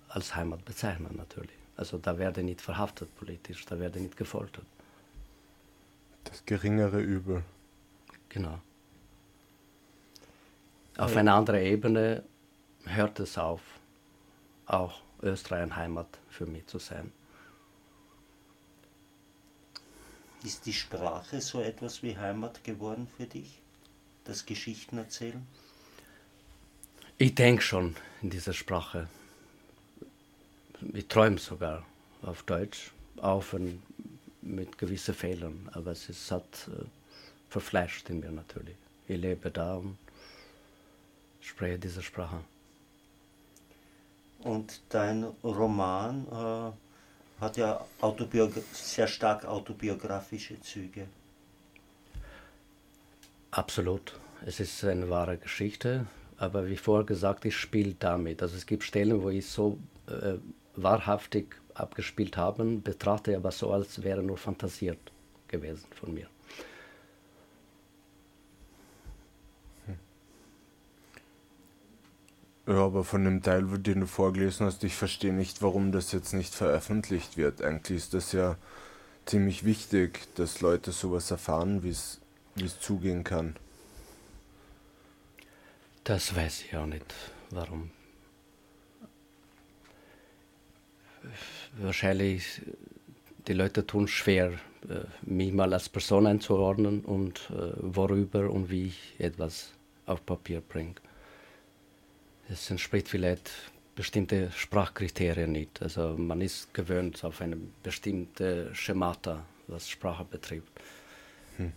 als 0.09 0.35
Heimat 0.35 0.65
bezeichnen 0.65 1.17
natürlich. 1.17 1.57
Also 1.77 1.99
da 1.99 2.19
werde 2.19 2.41
ich 2.41 2.47
nicht 2.47 2.61
verhaftet 2.61 3.15
politisch, 3.17 3.65
da 3.67 3.79
werde 3.79 3.99
ich 3.99 4.05
nicht 4.05 4.17
gefoltert. 4.17 4.65
Das 6.25 6.45
geringere 6.45 7.01
Übel. 7.01 7.43
Genau. 8.29 8.61
Auf 10.97 11.17
einer 11.17 11.35
anderen 11.35 11.63
Ebene 11.63 12.23
hört 12.85 13.19
es 13.21 13.39
auf, 13.39 13.61
auch 14.67 15.01
Österreich 15.23 15.63
eine 15.63 15.77
Heimat 15.77 16.19
für 16.29 16.47
mich 16.47 16.67
zu 16.67 16.79
sein. 16.79 17.11
Ist 20.45 20.67
die 20.67 20.73
Sprache 20.73 21.41
so 21.41 21.61
etwas 21.61 22.03
wie 22.03 22.17
Heimat 22.17 22.65
geworden 22.65 23.07
für 23.17 23.27
dich? 23.27 23.63
das 24.25 24.47
Geschichten 24.47 24.99
erzählen? 24.99 25.47
Ich 27.19 27.35
denke 27.35 27.63
schon 27.63 27.97
in 28.23 28.31
dieser 28.31 28.53
Sprache. 28.53 29.09
Ich 30.93 31.07
träume 31.07 31.39
sogar 31.39 31.85
auf 32.23 32.43
Deutsch, 32.43 32.91
auch 33.21 33.45
wenn 33.53 33.83
mit 34.41 34.79
gewissen 34.79 35.15
Fehlern. 35.15 35.69
Aber 35.73 35.93
es 35.93 36.09
ist, 36.09 36.31
hat 36.31 36.69
äh, 36.69 36.85
verflasht 37.49 38.11
in 38.11 38.21
mir 38.21 38.33
natürlich. 38.33 38.77
Ich 39.07 39.21
lebe 39.21 39.51
da 39.51 39.77
und 39.77 39.99
spreche 41.41 41.79
diese 41.79 42.03
Sprache. 42.03 42.41
Und 44.41 44.81
dein 44.89 45.25
Roman 45.45 46.27
äh, 46.27 46.92
hat 47.43 47.57
ja 47.57 47.85
sehr 48.73 49.09
stark 49.09 49.45
autobiografische 49.45 50.61
Züge. 50.61 51.07
Absolut. 53.51 54.15
Es 54.47 54.61
ist 54.61 54.85
eine 54.85 55.11
wahre 55.11 55.37
Geschichte, 55.37 56.07
aber 56.39 56.67
wie 56.69 56.77
vorher 56.77 57.05
gesagt, 57.05 57.45
ich 57.45 57.57
spiele 57.57 57.95
damit. 57.99 58.43
Also 58.43 58.57
es 58.57 58.65
gibt 58.65 58.85
Stellen, 58.85 59.23
wo 59.23 59.29
ich 59.29 59.47
so 59.47 59.79
äh, 60.07 60.35
wahrhaftig 60.77 61.57
abgespielt 61.75 62.37
habe, 62.37 62.65
betrachte 62.65 63.37
aber 63.37 63.51
so, 63.51 63.73
als 63.73 64.03
wäre 64.03 64.23
nur 64.23 64.39
fantasiert 64.39 64.99
gewesen 65.49 65.87
von 65.95 66.15
mir. 66.15 66.32
Ja, 72.73 72.87
aber 72.87 73.05
von 73.05 73.23
dem 73.25 73.43
Teil, 73.43 73.67
den 73.67 74.01
du 74.01 74.07
vorgelesen 74.07 74.65
hast, 74.65 74.83
ich 74.83 74.95
verstehe 74.95 75.35
nicht, 75.35 75.61
warum 75.61 75.93
das 75.93 76.11
jetzt 76.11 76.33
nicht 76.33 76.55
veröffentlicht 76.55 77.37
wird. 77.37 77.61
Eigentlich 77.61 77.99
ist 77.99 78.15
das 78.15 78.33
ja 78.33 78.57
ziemlich 79.27 79.67
wichtig, 79.67 80.21
dass 80.37 80.63
Leute 80.63 80.91
sowas 80.91 81.31
erfahren, 81.31 81.83
wie 81.83 81.91
es 81.91 82.81
zugehen 82.81 83.25
kann. 83.25 83.57
Das 86.05 86.35
weiß 86.35 86.63
ich 86.63 86.75
auch 86.75 86.87
nicht, 86.87 87.05
warum. 87.51 87.91
Wahrscheinlich, 91.77 92.63
die 93.49 93.53
Leute 93.53 93.87
tun 93.87 94.09
schwer, 94.09 94.53
äh, 94.89 95.05
mich 95.21 95.53
mal 95.53 95.75
als 95.75 95.91
Person 95.91 96.27
einzuordnen 96.27 97.05
und 97.05 97.51
äh, 97.51 97.73
worüber 97.77 98.51
und 98.51 98.71
wie 98.71 98.87
ich 98.87 99.15
etwas 99.19 99.73
auf 100.07 100.25
Papier 100.25 100.63
bringe 100.63 100.95
es 102.49 102.71
entspricht 102.71 103.09
vielleicht 103.09 103.51
bestimmte 103.95 104.51
Sprachkriterien 104.53 105.53
nicht. 105.53 105.83
Also 105.83 106.15
man 106.17 106.41
ist 106.41 106.73
gewöhnt 106.75 107.23
auf 107.25 107.41
eine 107.41 107.57
bestimmte 107.83 108.75
Schemata, 108.75 109.45
was 109.67 109.89
Sprache 109.89 110.25
betrifft. 110.25 110.73
Hm. 111.59 111.73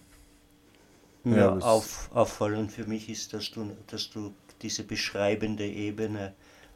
Ja, 1.26 1.36
ja 1.36 1.58
auf, 1.58 2.10
auffallend 2.14 2.72
für 2.72 2.86
mich 2.86 3.10
ist, 3.10 3.34
dass 3.34 3.52
du, 3.52 3.76
dass 3.88 4.10
du 4.10 4.34
diese 4.62 4.84
beschreibende 4.84 5.66
Ebene 5.66 6.34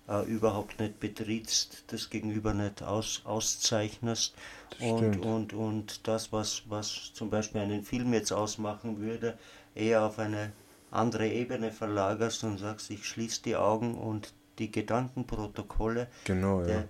äh, 0.09 0.23
überhaupt 0.25 0.79
nicht 0.79 0.99
betrittst, 0.99 1.83
das 1.87 2.09
Gegenüber 2.09 2.53
nicht 2.53 2.83
aus, 2.83 3.21
auszeichnest. 3.23 4.33
Und, 4.79 5.25
und, 5.25 5.53
und 5.53 6.07
das, 6.07 6.31
was, 6.31 6.63
was 6.67 7.11
zum 7.13 7.29
Beispiel 7.29 7.61
einen 7.61 7.83
Film 7.83 8.13
jetzt 8.13 8.31
ausmachen 8.31 8.99
würde, 8.99 9.37
eher 9.75 10.03
auf 10.03 10.19
eine 10.19 10.51
andere 10.91 11.27
Ebene 11.27 11.71
verlagerst 11.71 12.43
und 12.43 12.57
sagst, 12.57 12.89
ich 12.89 13.05
schließe 13.05 13.43
die 13.43 13.55
Augen 13.55 13.95
und 13.95 14.33
die 14.57 14.71
Gedankenprotokolle, 14.71 16.07
genau, 16.25 16.63
der, 16.63 16.75
ja. 16.75 16.85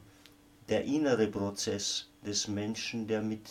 der 0.70 0.86
innere 0.86 1.28
Prozess 1.28 2.10
des 2.26 2.48
Menschen, 2.48 3.08
der 3.08 3.22
mit, 3.22 3.50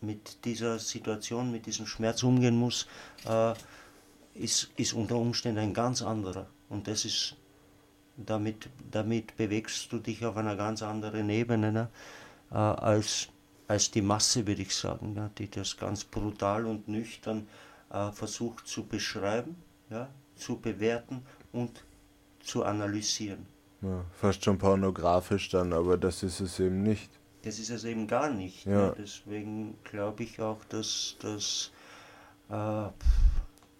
mit 0.00 0.44
dieser 0.44 0.78
Situation, 0.78 1.50
mit 1.50 1.66
diesem 1.66 1.86
Schmerz 1.86 2.22
umgehen 2.22 2.56
muss, 2.56 2.86
äh, 3.26 3.54
ist, 4.34 4.70
ist 4.76 4.92
unter 4.92 5.16
Umständen 5.16 5.60
ein 5.60 5.74
ganz 5.74 6.02
anderer. 6.02 6.46
Und 6.68 6.88
das 6.88 7.04
ist, 7.04 7.36
damit, 8.16 8.68
damit 8.90 9.36
bewegst 9.36 9.90
du 9.92 9.98
dich 9.98 10.24
auf 10.26 10.36
einer 10.36 10.56
ganz 10.56 10.82
anderen 10.82 11.30
Ebene 11.30 11.72
ne? 11.72 11.88
äh, 12.50 12.56
als, 12.56 13.28
als 13.68 13.90
die 13.90 14.02
Masse, 14.02 14.46
würde 14.46 14.62
ich 14.62 14.74
sagen, 14.74 15.14
ne? 15.14 15.30
die 15.38 15.50
das 15.50 15.76
ganz 15.76 16.04
brutal 16.04 16.66
und 16.66 16.88
nüchtern 16.88 17.48
äh, 17.90 18.10
versucht 18.12 18.66
zu 18.66 18.84
beschreiben 18.84 19.56
ja, 19.90 20.08
zu 20.34 20.58
bewerten 20.58 21.22
und 21.52 21.84
zu 22.40 22.64
analysieren. 22.64 23.46
Ja, 23.82 24.04
fast 24.20 24.44
schon 24.44 24.58
pornografisch 24.58 25.50
dann, 25.50 25.72
aber 25.72 25.96
das 25.96 26.22
ist 26.22 26.40
es 26.40 26.58
eben 26.60 26.82
nicht. 26.82 27.10
Das 27.42 27.58
ist 27.58 27.70
es 27.70 27.84
eben 27.84 28.06
gar 28.06 28.30
nicht. 28.30 28.66
Ja. 28.66 28.88
Ne? 28.88 28.94
Deswegen 28.98 29.76
glaube 29.84 30.24
ich 30.24 30.40
auch, 30.40 30.64
dass, 30.64 31.16
dass 31.20 31.70
äh, 32.50 32.88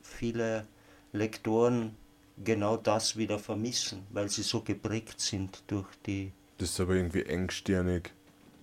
viele 0.02 0.66
Lektoren 1.12 1.96
genau 2.44 2.76
das 2.76 3.16
wieder 3.16 3.38
vermissen, 3.38 4.06
weil 4.10 4.28
sie 4.28 4.42
so 4.42 4.60
geprägt 4.60 5.20
sind 5.20 5.62
durch 5.66 5.88
die. 6.06 6.32
Das 6.58 6.70
ist 6.70 6.80
aber 6.80 6.94
irgendwie 6.94 7.22
engstirnig. 7.22 8.12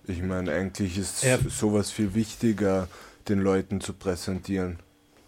Ich 0.06 0.22
meine, 0.22 0.52
eigentlich 0.52 0.98
ist 0.98 1.22
ja. 1.22 1.38
sowas 1.38 1.90
viel 1.90 2.14
wichtiger, 2.14 2.88
den 3.28 3.40
Leuten 3.40 3.80
zu 3.80 3.94
präsentieren 3.94 4.78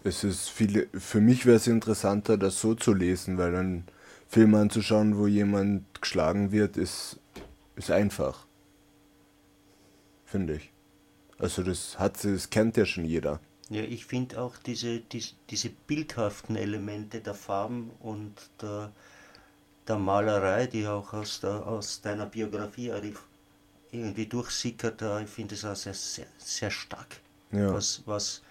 es 0.03 0.23
ist 0.23 0.49
viele, 0.49 0.87
für 0.93 1.21
mich 1.21 1.45
wäre 1.45 1.57
es 1.57 1.67
interessanter, 1.67 2.37
das 2.37 2.59
so 2.59 2.75
zu 2.75 2.93
lesen, 2.93 3.37
weil 3.37 3.55
ein 3.55 3.83
Film 4.27 4.55
anzuschauen, 4.55 5.17
wo 5.17 5.27
jemand 5.27 6.01
geschlagen 6.01 6.51
wird, 6.51 6.77
ist, 6.77 7.19
ist 7.75 7.91
einfach. 7.91 8.45
Finde 10.25 10.55
ich. 10.55 10.71
Also 11.39 11.63
das 11.63 11.99
hat 11.99 12.23
das 12.23 12.49
kennt 12.49 12.77
ja 12.77 12.85
schon 12.85 13.05
jeder. 13.05 13.39
Ja, 13.69 13.81
ich 13.81 14.05
finde 14.05 14.41
auch 14.41 14.57
diese, 14.57 14.99
diese, 14.99 15.33
diese 15.49 15.69
bildhaften 15.69 16.55
Elemente 16.55 17.19
der 17.19 17.33
Farben 17.33 17.91
und 17.99 18.33
der, 18.61 18.91
der 19.87 19.97
Malerei, 19.97 20.67
die 20.67 20.87
auch 20.87 21.13
aus, 21.13 21.41
der, 21.41 21.67
aus 21.67 22.01
deiner 22.01 22.25
Biografie 22.25 22.91
irgendwie 23.91 24.25
durchsickert, 24.25 25.01
ich 25.23 25.29
finde 25.29 25.55
es 25.55 25.65
auch 25.65 25.75
sehr, 25.75 25.93
sehr, 25.93 26.27
sehr 26.37 26.71
stark. 26.71 27.19
Ja. 27.51 27.73
Was, 27.73 28.03
was 28.05 28.41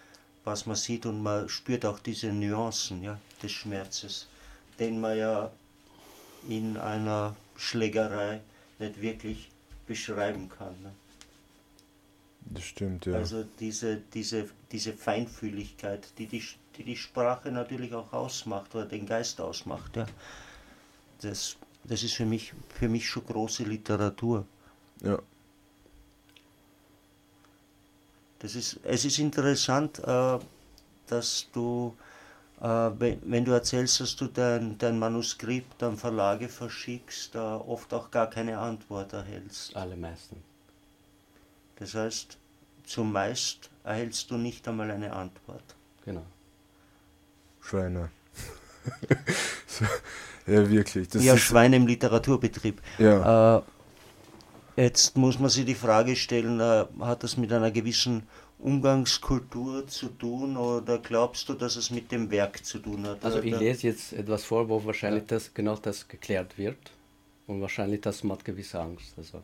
was 0.47 0.65
man 0.65 0.77
sieht 0.77 1.05
und 1.07 1.23
man 1.23 1.49
spürt 1.49 1.85
auch 1.85 1.99
diese 1.99 2.33
Nuancen 2.33 3.03
ja, 3.03 3.19
des 3.43 3.51
Schmerzes, 3.51 4.29
den 4.79 5.01
man 5.01 5.19
ja 5.19 5.51
in 6.49 6.77
einer 6.77 7.35
Schlägerei 7.57 8.41
nicht 8.79 9.01
wirklich 9.03 9.51
beschreiben 9.87 10.49
kann. 10.49 10.81
Ne? 10.83 10.93
Das 12.43 12.63
stimmt, 12.63 13.07
ja. 13.07 13.15
Also 13.15 13.45
diese, 13.59 13.97
diese, 14.15 14.49
diese 14.71 14.93
Feinfühligkeit, 14.93 16.07
die 16.17 16.27
die, 16.27 16.45
die 16.77 16.85
die 16.85 16.97
Sprache 16.97 17.51
natürlich 17.51 17.93
auch 17.93 18.13
ausmacht 18.13 18.73
oder 18.75 18.87
den 18.87 19.05
Geist 19.05 19.41
ausmacht, 19.41 19.97
ja. 19.97 20.07
Das, 21.23 21.57
das 21.83 22.03
ist 22.05 22.15
für 22.15 22.27
mich, 22.27 22.53
für 22.69 22.89
mich 22.89 23.09
schon 23.09 23.25
große 23.25 23.65
Literatur. 23.65 24.47
Ja. 25.03 25.19
Das 28.39 28.55
ist, 28.55 28.81
es 28.83 29.05
ist 29.05 29.19
interessant, 29.19 29.99
äh, 30.01 30.39
dass 31.07 31.49
du, 31.53 31.97
äh, 32.61 32.65
wenn, 32.65 33.21
wenn, 33.25 33.45
du 33.45 33.53
erzählst, 33.53 34.01
dass 34.01 34.17
du 34.17 34.27
dein, 34.27 34.77
dein 34.79 34.99
Manuskript 34.99 35.83
an 35.83 35.97
Verlage 35.97 36.49
verschickst, 36.49 37.35
äh, 37.35 37.39
oft 37.39 37.93
auch 37.95 38.11
gar 38.11 38.29
keine 38.29 38.59
Antwort 38.59 39.13
erhältst. 39.13 39.75
Alle 39.75 39.97
meisten. 39.97 40.43
Das 41.77 41.95
heißt, 41.95 42.37
zumeist 42.85 43.71
erhältst 43.85 44.31
du 44.31 44.37
nicht 44.37 44.67
einmal 44.69 44.91
eine 44.91 45.13
Antwort. 45.13 45.75
Genau. 46.05 46.25
Schweine. 47.61 48.11
ja, 50.47 50.71
wirklich. 50.71 51.09
Das 51.09 51.25
ja, 51.25 51.37
Schweine 51.37 51.77
im 51.77 51.87
Literaturbetrieb. 51.87 52.81
Ja. 52.99 53.65
Jetzt 54.77 55.17
muss 55.17 55.39
man 55.39 55.49
sich 55.49 55.65
die 55.65 55.75
Frage 55.75 56.17
stellen, 56.17 56.61
äh, 56.61 56.85
hat 57.01 57.23
das 57.23 57.37
mit 57.39 57.51
einer 57.53 57.71
gewissen 57.71 58.25
Umgangskultur 58.59 59.87
zu 59.87 60.09
tun 60.09 60.57
oder 60.57 60.99
glaubst 60.99 61.49
du, 61.49 61.55
dass 61.55 61.77
es 61.77 61.91
mit 61.91 62.13
dem 62.13 62.31
Werk 62.31 62.65
zu 62.65 62.79
tun 62.79 63.07
hat? 63.07 63.25
Also 63.25 63.41
ich 63.43 63.59
lese 63.59 63.89
jetzt 63.89 64.13
etwas 64.13 64.45
vor, 64.45 64.69
wo 64.69 64.85
wahrscheinlich 64.85 65.23
ja. 65.23 65.29
das, 65.29 65.53
genau 65.55 65.77
das 65.77 66.09
geklärt 66.09 66.59
wird 66.59 66.79
und 67.47 67.61
wahrscheinlich 67.61 68.03
das 68.03 68.23
macht 68.23 68.45
gewisse 68.45 68.81
Angst. 68.81 69.15
Also, 69.17 69.39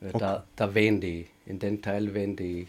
äh, 0.00 0.08
okay. 0.08 0.18
da, 0.18 0.44
da 0.54 0.74
wehen 0.74 1.00
die, 1.00 1.26
in 1.46 1.58
dem 1.58 1.82
Teil 1.82 2.14
wehen 2.14 2.36
die 2.36 2.68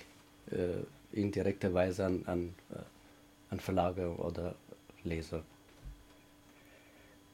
äh, 0.51 0.83
in 1.11 1.31
direkter 1.31 1.73
Weise 1.73 2.05
an, 2.05 2.23
an, 2.25 2.55
äh, 2.71 2.79
an 3.51 3.59
Verlage 3.59 4.15
oder 4.17 4.55
Leser. 5.03 5.43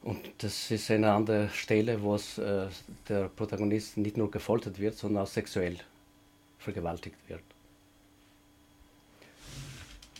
Und 0.02 0.18
das 0.38 0.70
ist 0.70 0.90
eine 0.90 1.12
andere 1.12 1.48
Stelle, 1.50 2.02
wo 2.02 2.16
es, 2.16 2.38
äh, 2.38 2.66
der 3.08 3.28
Protagonist 3.28 3.96
nicht 3.96 4.16
nur 4.16 4.30
gefoltert 4.30 4.78
wird, 4.80 4.98
sondern 4.98 5.22
auch 5.22 5.28
sexuell 5.28 5.78
vergewaltigt 6.58 7.16
wird. 7.28 7.42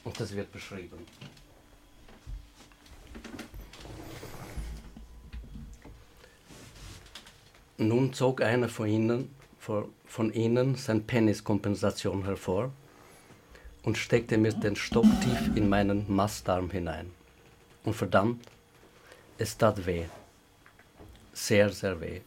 Und 0.05 0.19
das 0.19 0.35
wird 0.35 0.53
beschrieben. 0.53 0.99
Nun 7.79 8.13
zog 8.13 8.43
einer 8.43 8.69
von 8.69 8.89
ihnen, 8.89 9.35
von 9.59 10.33
ihnen 10.33 10.77
sein 10.77 11.05
Peniskompensation 11.05 12.25
hervor 12.25 12.73
und 13.83 13.99
steckte 13.99 14.39
mir 14.39 14.53
den 14.53 14.77
Stock 14.77 15.07
tief 15.21 15.57
in 15.57 15.69
meinen 15.69 16.05
Mastarm 16.13 16.71
hinein. 16.71 17.11
Und 17.85 17.95
verdammt, 17.95 18.47
es 19.43 19.59
tat 19.59 19.85
weh. 19.87 20.05
Sehr, 21.33 21.71
sehr 21.71 22.01
weh. 22.01 22.21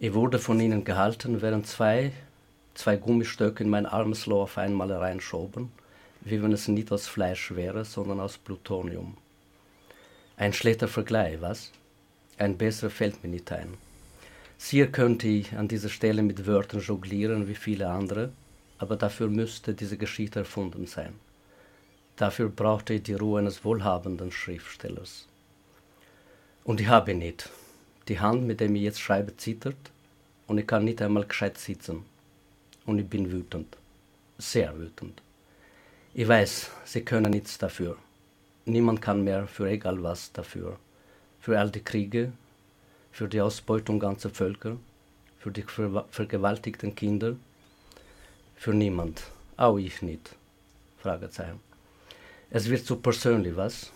Ich 0.00 0.12
wurde 0.12 0.40
von 0.40 0.58
ihnen 0.58 0.82
gehalten, 0.82 1.40
während 1.40 1.68
zwei, 1.68 2.12
zwei 2.74 2.96
Gummistöcke 2.96 3.62
in 3.62 3.70
mein 3.70 3.86
Armsloh 3.86 4.42
auf 4.42 4.58
einmal 4.58 4.90
reinschoben, 4.90 5.70
wie 6.22 6.42
wenn 6.42 6.52
es 6.52 6.66
nicht 6.66 6.90
aus 6.90 7.06
Fleisch 7.06 7.54
wäre, 7.54 7.84
sondern 7.84 8.18
aus 8.18 8.38
Plutonium. 8.38 9.16
Ein 10.36 10.52
schlechter 10.52 10.88
Vergleich, 10.88 11.40
was? 11.40 11.70
Ein 12.38 12.58
besserer 12.58 12.90
fällt 12.90 13.22
mir 13.22 13.30
nicht 13.30 13.52
ein. 13.52 13.74
Sicher 14.58 14.88
könnte 14.88 15.28
ich 15.28 15.52
an 15.52 15.68
dieser 15.68 15.90
Stelle 15.90 16.22
mit 16.22 16.44
Wörtern 16.46 16.80
jonglieren 16.80 17.46
wie 17.46 17.54
viele 17.54 17.88
andere, 17.88 18.32
aber 18.78 18.96
dafür 18.96 19.28
müsste 19.28 19.74
diese 19.74 19.96
Geschichte 19.96 20.40
erfunden 20.40 20.86
sein. 20.86 21.14
Dafür 22.16 22.48
brauchte 22.48 22.94
ich 22.94 23.04
die 23.04 23.14
Ruhe 23.14 23.38
eines 23.38 23.64
wohlhabenden 23.64 24.32
Schriftstellers. 24.32 25.29
Und 26.64 26.80
ich 26.80 26.88
habe 26.88 27.14
nicht. 27.14 27.48
Die 28.08 28.20
Hand, 28.20 28.46
mit 28.46 28.60
der 28.60 28.70
ich 28.70 28.82
jetzt 28.82 29.00
schreibe, 29.00 29.36
zittert 29.36 29.76
und 30.46 30.58
ich 30.58 30.66
kann 30.66 30.84
nicht 30.84 31.00
einmal 31.00 31.24
gescheit 31.24 31.58
sitzen. 31.58 32.04
Und 32.86 32.98
ich 32.98 33.08
bin 33.08 33.30
wütend. 33.30 33.76
Sehr 34.38 34.76
wütend. 34.78 35.22
Ich 36.12 36.26
weiß, 36.26 36.70
sie 36.84 37.04
können 37.04 37.30
nichts 37.30 37.56
dafür. 37.58 37.96
Niemand 38.64 39.00
kann 39.00 39.22
mehr 39.22 39.46
für 39.46 39.68
egal 39.68 40.02
was 40.02 40.32
dafür. 40.32 40.78
Für 41.40 41.58
all 41.58 41.70
die 41.70 41.84
Kriege, 41.84 42.32
für 43.12 43.28
die 43.28 43.40
Ausbeutung 43.40 43.98
ganzer 43.98 44.30
Völker, 44.30 44.76
für 45.38 45.50
die 45.50 45.64
vergewaltigten 46.10 46.94
Kinder, 46.94 47.36
für 48.56 48.74
niemand. 48.74 49.22
Auch 49.56 49.78
ich 49.78 50.02
nicht. 50.02 50.34
Fragezeichen. 50.98 51.60
Es 52.50 52.68
wird 52.68 52.84
zu 52.84 52.96
persönlich, 52.96 53.56
was? 53.56 53.92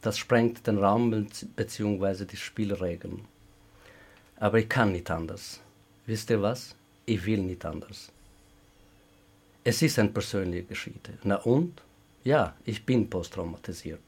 Das 0.00 0.16
sprengt 0.16 0.66
den 0.66 0.78
Raum 0.78 1.26
bzw. 1.56 2.24
die 2.24 2.36
Spielregeln. 2.36 3.24
Aber 4.36 4.58
ich 4.58 4.68
kann 4.68 4.92
nicht 4.92 5.10
anders. 5.10 5.60
Wisst 6.06 6.30
ihr 6.30 6.40
was? 6.40 6.76
Ich 7.06 7.24
will 7.26 7.42
nicht 7.42 7.64
anders. 7.64 8.12
Es 9.64 9.82
ist 9.82 9.98
eine 9.98 10.10
persönliche 10.10 10.64
Geschichte. 10.64 11.18
Na 11.24 11.36
und? 11.36 11.82
Ja, 12.24 12.54
ich 12.64 12.86
bin 12.86 13.10
posttraumatisiert. 13.10 14.00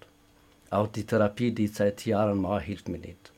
Auch 0.71 0.87
die 0.87 1.05
Therapie, 1.05 1.51
die 1.51 1.65
ich 1.65 1.75
seit 1.75 2.07
Jahren 2.07 2.41
mache, 2.41 2.63
hilft 2.63 2.89
mir 2.89 2.99
nicht. 2.99 3.33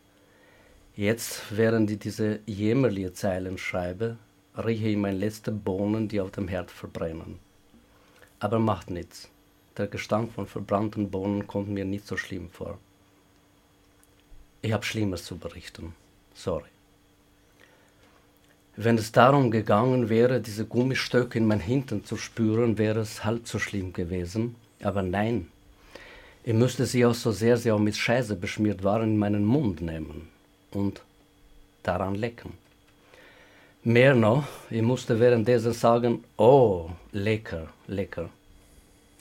Jetzt, 0.95 1.43
während 1.51 1.91
ich 1.91 1.99
diese 1.99 2.41
jämmerliche 2.45 3.15
Zeilen 3.15 3.57
schreibe, 3.57 4.19
rieche 4.57 4.89
ich 4.89 4.97
meine 4.97 5.17
letzten 5.17 5.63
Bohnen, 5.63 6.09
die 6.09 6.21
auf 6.21 6.31
dem 6.33 6.49
Herd 6.49 6.71
verbrennen. 6.71 7.39
Aber 8.41 8.59
macht 8.59 8.91
nichts. 8.91 9.31
Der 9.77 9.87
Gestank 9.87 10.33
von 10.33 10.47
verbrannten 10.47 11.11
Bohnen 11.11 11.47
kommt 11.47 11.69
mir 11.69 11.85
nicht 11.85 12.07
so 12.07 12.17
schlimm 12.17 12.51
vor. 12.51 12.79
Ich 14.61 14.73
habe 14.73 14.85
Schlimmes 14.85 15.25
zu 15.25 15.39
berichten. 15.39 15.95
Sorry. 16.35 16.69
Wenn 18.77 18.97
es 18.97 19.13
darum 19.13 19.51
gegangen 19.51 20.09
wäre, 20.09 20.41
diese 20.41 20.65
Gummistöcke 20.65 21.39
in 21.39 21.47
mein 21.47 21.61
Hintern 21.61 22.05
zu 22.05 22.17
spüren, 22.17 22.79
wäre 22.79 23.01
es 23.01 23.25
halb 23.25 23.47
so 23.47 23.59
schlimm 23.59 23.93
gewesen. 23.93 24.57
Aber 24.83 25.03
nein, 25.03 25.49
ich 26.45 26.55
müsste 26.55 26.87
sie 26.87 27.05
auch 27.07 27.15
so 27.15 27.33
sehr 27.33 27.57
auch 27.75 27.79
mit 27.79 27.97
Scheiße 27.97 28.37
beschmiert 28.37 28.83
waren 28.83 29.11
in 29.11 29.19
meinen 29.19 29.45
Mund 29.45 29.81
nehmen 29.81 30.29
und 30.73 31.03
daran 31.83 32.15
lecken. 32.15 32.53
Mehr 33.85 34.15
noch, 34.15 34.45
ich 34.71 34.83
musste 34.83 35.19
währenddessen 35.19 35.73
sagen, 35.73 36.25
oh, 36.37 36.91
lecker, 37.13 37.69
lecker. 37.87 38.31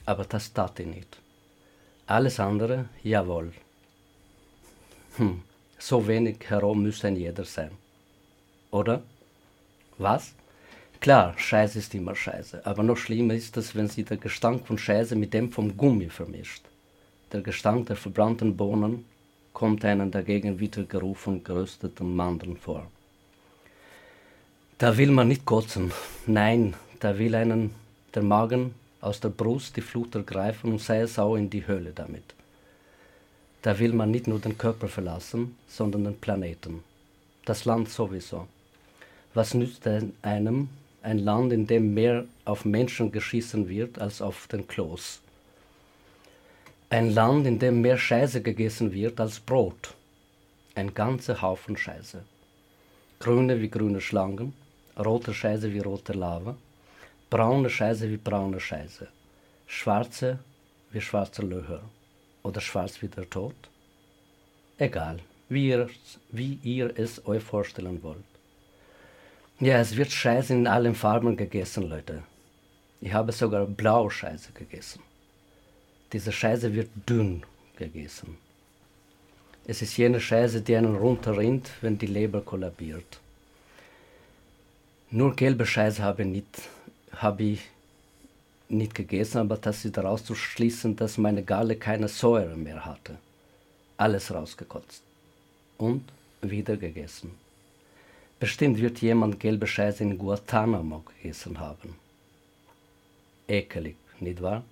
Aber 0.04 0.24
das 0.24 0.52
tat 0.52 0.80
ich 0.80 0.86
nicht. 0.86 1.18
Alles 2.06 2.40
andere, 2.40 2.86
jawohl. 3.02 3.52
Hm, 5.16 5.42
so 5.78 6.06
wenig 6.06 6.38
herum 6.48 6.82
müsste 6.82 7.08
ein 7.08 7.16
jeder 7.16 7.44
sein. 7.44 7.70
Oder? 8.70 9.02
Was? 9.98 10.34
Klar, 11.00 11.34
Scheiße 11.36 11.78
ist 11.80 11.94
immer 11.94 12.14
Scheiße, 12.14 12.64
aber 12.64 12.82
noch 12.82 12.96
schlimmer 12.96 13.34
ist 13.34 13.56
es, 13.56 13.74
wenn 13.74 13.88
sie 13.88 14.04
der 14.04 14.16
Gestank 14.16 14.66
von 14.66 14.78
Scheiße 14.78 15.16
mit 15.16 15.34
dem 15.34 15.50
vom 15.50 15.76
Gummi 15.76 16.08
vermischt. 16.08 16.62
Der 17.32 17.40
Gestank 17.40 17.86
der 17.86 17.96
verbrannten 17.96 18.56
Bohnen 18.56 19.04
kommt 19.52 19.84
einem 19.84 20.10
dagegen 20.10 20.60
wieder 20.60 20.84
Geruch 20.84 21.16
von 21.16 21.42
gerösteten 21.42 22.14
Mandeln 22.14 22.56
vor. 22.56 22.86
Da 24.78 24.96
will 24.96 25.10
man 25.10 25.28
nicht 25.28 25.44
kotzen. 25.44 25.92
Nein, 26.26 26.74
da 27.00 27.18
will 27.18 27.34
einen 27.34 27.74
der 28.14 28.22
Magen 28.22 28.74
aus 29.02 29.20
der 29.20 29.28
Brust 29.28 29.76
die 29.76 29.82
Flut 29.82 30.14
ergreifen 30.14 30.72
und 30.72 30.80
sei 30.80 31.00
es 31.00 31.18
auch 31.18 31.36
in 31.36 31.50
die 31.50 31.66
Höhle 31.66 31.92
damit. 31.94 32.24
Da 33.60 33.78
will 33.78 33.92
man 33.92 34.10
nicht 34.10 34.26
nur 34.26 34.38
den 34.38 34.56
Körper 34.56 34.88
verlassen, 34.88 35.56
sondern 35.68 36.04
den 36.04 36.18
Planeten. 36.18 36.82
Das 37.44 37.64
Land 37.64 37.90
sowieso. 37.90 38.46
Was 39.34 39.54
nützt 39.54 39.86
einem 40.22 40.68
ein 41.02 41.18
Land, 41.18 41.52
in 41.52 41.66
dem 41.66 41.94
mehr 41.94 42.24
auf 42.44 42.64
Menschen 42.64 43.10
geschissen 43.10 43.68
wird 43.68 43.98
als 43.98 44.22
auf 44.22 44.46
den 44.46 44.66
Klos? 44.66 45.20
Ein 46.90 47.10
Land, 47.12 47.46
in 47.46 47.58
dem 47.58 47.80
mehr 47.80 47.98
Scheiße 47.98 48.42
gegessen 48.42 48.92
wird 48.92 49.18
als 49.18 49.40
Brot. 49.40 49.94
Ein 50.74 50.94
ganzer 50.94 51.42
Haufen 51.42 51.76
Scheiße. 51.76 52.22
Grüne 53.18 53.60
wie 53.60 53.68
grüne 53.68 54.00
Schlangen, 54.00 54.52
rote 54.98 55.32
Scheiße 55.32 55.72
wie 55.72 55.78
rote 55.80 56.12
Lava, 56.12 56.56
braune 57.32 57.70
Scheiße 57.70 58.10
wie 58.10 58.18
braune 58.18 58.60
Scheiße, 58.60 59.08
schwarze 59.66 60.38
wie 60.90 61.00
schwarze 61.00 61.40
Löcher 61.40 61.80
oder 62.42 62.60
schwarz 62.60 63.00
wie 63.00 63.08
der 63.08 63.28
Tod? 63.30 63.54
Egal, 64.76 65.18
wie 65.48 65.68
ihr, 65.70 65.88
wie 66.30 66.58
ihr 66.62 66.92
es 66.98 67.26
euch 67.26 67.42
vorstellen 67.42 68.02
wollt. 68.02 68.32
Ja, 69.60 69.78
es 69.78 69.96
wird 69.96 70.12
Scheiße 70.12 70.52
in 70.52 70.66
allen 70.66 70.94
Farben 70.94 71.34
gegessen, 71.34 71.88
Leute. 71.88 72.22
Ich 73.00 73.14
habe 73.14 73.32
sogar 73.32 73.64
blaue 73.64 74.10
Scheiße 74.10 74.52
gegessen. 74.52 75.00
Diese 76.12 76.32
Scheiße 76.32 76.74
wird 76.74 76.90
dünn 77.08 77.44
gegessen. 77.78 78.36
Es 79.66 79.80
ist 79.80 79.96
jene 79.96 80.20
Scheiße, 80.20 80.60
die 80.60 80.76
einen 80.76 80.96
runterrinnt, 80.96 81.70
wenn 81.80 81.96
die 81.96 82.12
Leber 82.18 82.42
kollabiert. 82.42 83.20
Nur 85.10 85.34
gelbe 85.34 85.64
Scheiße 85.64 86.02
habe, 86.02 86.26
nicht, 86.26 86.60
habe 87.16 87.42
ich 87.42 87.60
nicht 88.68 88.94
gegessen, 88.94 89.38
aber 89.38 89.56
das 89.56 89.84
ist 89.84 89.96
daraus 89.96 90.24
zu 90.24 90.34
schließen, 90.34 90.96
dass 90.96 91.18
meine 91.18 91.42
Galle 91.42 91.76
keine 91.76 92.08
Säure 92.08 92.56
mehr 92.56 92.84
hatte. 92.84 93.18
Alles 93.96 94.32
rausgekotzt. 94.32 95.02
Und 95.78 96.04
wieder 96.40 96.76
gegessen. 96.76 97.32
Bestimmt 98.40 98.78
wird 98.78 99.00
jemand 99.00 99.38
gelbe 99.38 99.66
Scheiße 99.66 100.02
in 100.02 100.18
Guantanamo 100.18 101.04
gegessen 101.06 101.60
haben. 101.60 101.94
Ekelig, 103.46 103.96
nicht 104.20 104.42
wahr? 104.42 104.64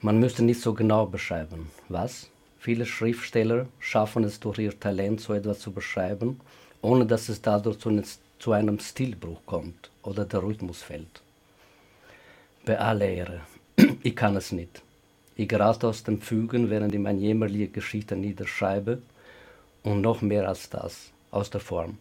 Man 0.00 0.18
müsste 0.18 0.42
nicht 0.42 0.60
so 0.60 0.72
genau 0.72 1.04
beschreiben. 1.06 1.70
Was? 1.88 2.30
Viele 2.58 2.86
Schriftsteller 2.86 3.66
schaffen 3.78 4.24
es 4.24 4.40
durch 4.40 4.58
ihr 4.58 4.78
Talent, 4.78 5.20
so 5.20 5.34
etwas 5.34 5.60
zu 5.60 5.72
beschreiben, 5.72 6.40
ohne 6.80 7.06
dass 7.06 7.28
es 7.28 7.42
dadurch 7.42 7.78
zu 7.78 7.90
zu 8.38 8.52
einem 8.52 8.78
Stilbruch 8.80 9.44
kommt 9.44 9.90
oder 10.02 10.24
der 10.24 10.42
Rhythmus 10.42 10.82
fällt. 10.82 11.20
Bei 12.64 12.78
aller 12.78 13.08
Ehre, 13.08 13.40
ich 14.02 14.14
kann 14.14 14.36
es 14.36 14.52
nicht. 14.52 14.82
Ich 15.36 15.48
gerate 15.48 15.88
aus 15.88 16.02
dem 16.02 16.20
Fügen, 16.20 16.70
während 16.70 16.94
ich 16.94 17.00
meine 17.00 17.20
jämmerliche 17.20 17.68
Geschichte 17.68 18.16
niederschreibe 18.16 19.00
und 19.82 20.00
noch 20.00 20.20
mehr 20.22 20.48
als 20.48 20.68
das, 20.68 21.10
aus 21.30 21.50
der 21.50 21.60
Form. 21.60 21.98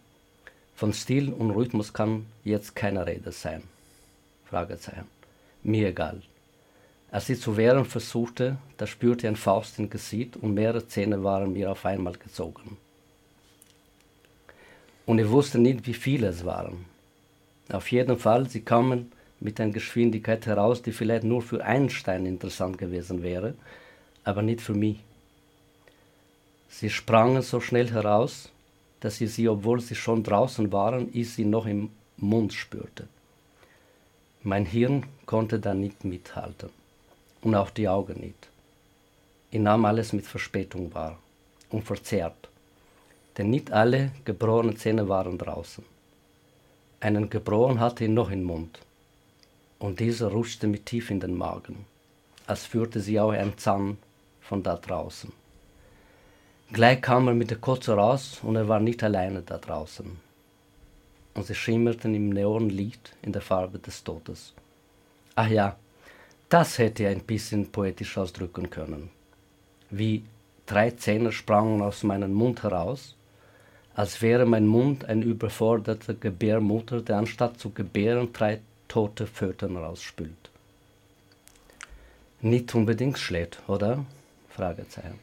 Von 0.76 0.94
Stil 0.94 1.32
und 1.32 1.52
Rhythmus 1.52 1.94
kann 1.94 2.26
jetzt 2.44 2.76
keine 2.76 3.06
Rede 3.06 3.32
sein. 3.32 3.64
Fragezeichen. 4.46 5.08
Mir 5.64 5.90
egal. 5.90 6.22
Als 7.12 7.30
ich 7.30 7.42
zu 7.42 7.58
wehren 7.58 7.86
versuchte, 7.86 8.58
da 8.78 8.86
spürte 8.86 9.26
ich 9.26 9.30
ein 9.30 9.36
Faust 9.36 9.80
im 9.80 9.90
Gesicht 9.90 10.38
und 10.38 10.54
mehrere 10.54 10.88
Zähne 10.88 11.24
waren 11.24 11.54
mir 11.54 11.72
auf 11.72 11.86
einmal 11.86 12.14
gezogen 12.14 12.78
und 15.10 15.18
ich 15.18 15.28
wusste 15.28 15.58
nicht, 15.58 15.88
wie 15.88 15.96
viele 15.96 16.28
es 16.28 16.46
waren. 16.46 16.86
Auf 17.72 17.92
jeden 17.92 18.20
Fall, 18.20 18.48
sie 18.48 18.62
kamen 18.62 19.12
mit 19.40 19.60
einer 19.60 19.72
Geschwindigkeit 19.72 20.46
heraus, 20.46 20.82
die 20.82 20.92
vielleicht 20.92 21.24
nur 21.24 21.42
für 21.42 21.64
Einstein 21.64 22.26
interessant 22.26 22.78
gewesen 22.78 23.24
wäre, 23.24 23.54
aber 24.24 24.42
nicht 24.42 24.62
für 24.62 24.74
mich. 24.74 25.00
Sie 26.70 26.90
sprangen 26.90 27.42
so 27.42 27.60
schnell 27.60 27.92
heraus, 27.92 28.50
dass 29.00 29.22
ich 29.22 29.34
sie, 29.34 29.48
obwohl 29.48 29.80
sie 29.80 29.96
schon 29.96 30.24
draußen 30.24 30.72
waren, 30.72 31.10
ich 31.14 31.34
sie 31.34 31.46
noch 31.46 31.66
im 31.66 31.90
Mund 32.18 32.54
spürte. 32.54 33.08
Mein 34.44 34.66
Hirn 34.66 35.06
konnte 35.26 35.60
da 35.60 35.74
nicht 35.74 36.04
mithalten 36.04 36.70
und 37.42 37.56
auch 37.56 37.70
die 37.70 37.88
Augen 37.88 38.20
nicht. 38.20 38.48
Ich 39.52 39.60
nahm 39.60 39.86
alles 39.86 40.14
mit 40.14 40.26
Verspätung 40.28 40.94
wahr 40.94 41.18
und 41.70 41.84
verzerrt 41.84 42.50
denn 43.40 43.50
nicht 43.50 43.72
alle 43.72 44.12
gebrochenen 44.26 44.76
Zähne 44.76 45.08
waren 45.08 45.38
draußen. 45.38 45.86
Einen 47.00 47.30
gebrochen 47.30 47.80
hatte 47.80 48.04
ihn 48.04 48.14
noch 48.14 48.32
im 48.32 48.44
Mund, 48.44 48.80
und 49.80 50.00
dieser 50.00 50.28
rutschte 50.28 50.68
mir 50.68 50.84
tief 50.84 51.10
in 51.10 51.20
den 51.20 51.36
Magen, 51.36 51.86
als 52.46 52.66
führte 52.66 53.00
sie 53.00 53.20
auch 53.20 53.32
ein 53.32 53.58
Zahn 53.58 53.98
von 54.42 54.62
da 54.62 54.76
draußen. 54.76 55.32
Gleich 56.72 57.02
kam 57.02 57.28
er 57.28 57.34
mit 57.34 57.50
der 57.50 57.58
Kotze 57.58 57.94
raus 57.94 58.42
und 58.44 58.56
er 58.56 58.68
war 58.68 58.80
nicht 58.80 59.02
alleine 59.04 59.42
da 59.42 59.58
draußen. 59.58 60.18
Und 61.34 61.46
sie 61.46 61.56
schimmerten 61.56 62.14
im 62.14 62.30
Neonlicht 62.30 63.16
in 63.22 63.32
der 63.32 63.42
Farbe 63.42 63.80
des 63.80 64.04
Todes. 64.04 64.54
Ach 65.36 65.48
ja, 65.48 65.78
das 66.50 66.78
hätte 66.78 67.04
er 67.04 67.12
ein 67.12 67.24
bisschen 67.24 67.72
poetisch 67.72 68.18
ausdrücken 68.18 68.70
können. 68.70 69.10
Wie 69.90 70.24
drei 70.66 70.92
Zähne 70.92 71.32
sprangen 71.32 71.82
aus 71.82 72.04
meinem 72.04 72.34
Mund 72.34 72.62
heraus, 72.62 73.16
als 73.96 74.22
wäre 74.22 74.46
mein 74.46 74.68
Mund 74.68 75.06
ein 75.06 75.22
überforderter 75.22 76.14
Gebärmutter, 76.14 77.02
der 77.02 77.18
anstatt 77.18 77.60
zu 77.60 77.72
gebären 77.72 78.32
drei 78.34 78.60
tote 78.90 79.28
Föten 79.28 79.78
rausspült. 79.78 80.50
Nicht 82.42 82.74
unbedingt 82.76 83.18
schlecht, 83.18 83.62
oder? 83.68 84.06
Fragezeichen. 84.50 85.20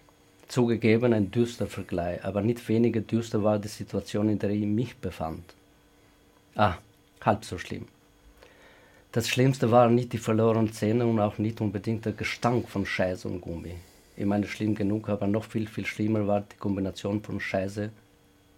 Zugegeben 0.49 1.13
ein 1.13 1.31
düster 1.33 1.67
Vergleich, 1.67 2.25
aber 2.25 2.41
nicht 2.41 2.67
weniger 2.69 3.01
düster 3.01 3.43
war 3.43 3.59
die 3.59 3.69
Situation, 3.69 4.29
in 4.29 4.39
der 4.39 4.51
ich 4.51 4.65
mich 4.65 4.97
befand. 4.97 5.45
Ah, 6.55 6.77
halb 7.21 7.45
so 7.45 7.59
schlimm. 7.59 7.89
Das 9.11 9.29
Schlimmste 9.29 9.71
waren 9.73 9.97
nicht 9.97 10.13
die 10.13 10.19
verlorenen 10.19 10.73
Zähne 10.73 11.05
und 11.07 11.19
auch 11.19 11.39
nicht 11.39 11.61
unbedingt 11.61 12.05
der 12.05 12.13
Gestank 12.13 12.69
von 12.69 12.87
Scheiße 12.87 13.27
und 13.27 13.41
Gummi. 13.41 13.75
Ich 14.17 14.27
meine, 14.27 14.47
schlimm 14.47 14.75
genug, 14.75 15.09
aber 15.09 15.27
noch 15.27 15.45
viel, 15.45 15.67
viel 15.67 15.87
schlimmer 15.87 16.27
war 16.27 16.43
die 16.43 16.57
Kombination 16.57 17.21
von 17.21 17.41
Scheiße, 17.41 17.91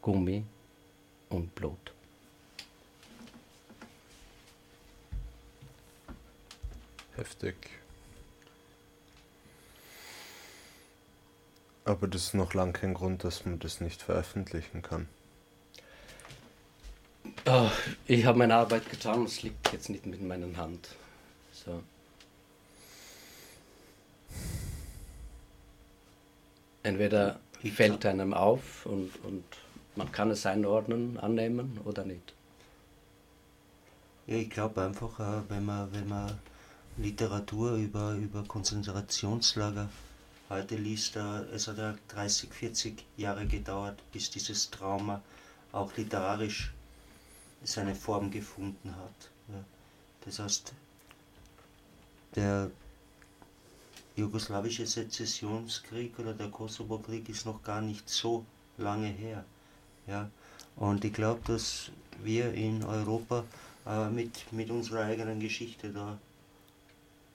Gummi 0.03 0.45
und 1.31 1.55
Blut. 1.55 1.93
Heftig. 7.19 7.57
Aber 11.85 12.07
das 12.07 12.27
ist 12.27 12.35
noch 12.35 12.55
lange 12.55 12.75
kein 12.75 12.95
Grund, 12.95 13.25
dass 13.25 13.45
man 13.45 13.59
das 13.59 13.81
nicht 13.81 14.03
veröffentlichen 14.03 14.83
kann. 14.83 15.09
Oh, 17.45 17.71
ich 18.07 18.25
habe 18.25 18.39
meine 18.39 18.55
Arbeit 18.55 18.89
getan, 18.89 19.25
es 19.25 19.43
liegt 19.43 19.73
jetzt 19.73 19.89
nicht 19.89 20.07
mit 20.07 20.23
meiner 20.23 20.57
Hand. 20.57 20.95
So. 21.53 21.83
Entweder 26.85 27.41
fällt 27.75 28.07
einem 28.07 28.33
auf 28.33 28.87
und, 28.87 29.11
und 29.25 29.45
man 29.97 30.13
kann 30.13 30.31
es 30.31 30.47
einordnen, 30.47 31.19
annehmen 31.19 31.81
oder 31.85 32.05
nicht. 32.05 32.33
Ja, 34.29 34.37
ich 34.37 34.51
glaube 34.51 34.83
einfach, 34.83 35.19
äh, 35.19 35.43
wenn 35.49 35.65
man, 35.65 35.93
wenn 35.93 36.09
man 36.09 36.39
Literatur 36.99 37.73
über, 37.73 38.13
über 38.15 38.45
Konzentrationslager 38.45 39.89
heute 40.51 40.77
liest, 40.77 41.17
äh, 41.17 41.43
es 41.55 41.69
hat 41.69 41.79
ja 41.79 41.95
30, 42.09 42.53
40 42.53 43.05
Jahre 43.17 43.47
gedauert, 43.47 44.03
bis 44.13 44.31
dieses 44.31 44.71
Trauma 44.71 45.23
auch 45.73 45.95
literarisch 45.97 46.73
seine 47.63 47.95
Form 47.95 48.31
gefunden 48.31 48.95
hat. 48.97 49.31
Das 50.25 50.39
heißt, 50.39 50.73
der 52.35 52.71
jugoslawische 54.17 54.87
Sezessionskrieg 54.87 56.19
oder 56.19 56.35
der 56.35 56.49
Kosovo-Krieg 56.49 57.29
ist 57.29 57.47
noch 57.47 57.63
gar 57.63 57.81
nicht 57.81 58.09
so 58.09 58.45
lange 58.77 59.09
her. 59.09 59.45
Ja? 60.07 60.31
Und 60.77 61.05
ich 61.05 61.13
glaube, 61.13 61.41
dass 61.47 61.91
wir 62.23 62.53
in 62.53 62.85
Europa 62.85 63.45
äh, 63.87 64.09
mit, 64.11 64.53
mit 64.53 64.71
unserer 64.71 65.05
eigenen 65.05 65.41
Geschichte 65.41 65.91
da 65.91 66.19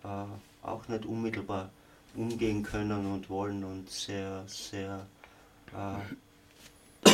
äh, 0.03 0.65
auch 0.65 0.87
nicht 0.87 1.05
unmittelbar 1.05 1.69
umgehen 2.15 2.63
können 2.63 3.11
und 3.11 3.29
wollen 3.29 3.63
und 3.63 3.89
sehr, 3.89 4.43
sehr, 4.47 5.05
äh, 5.73 7.09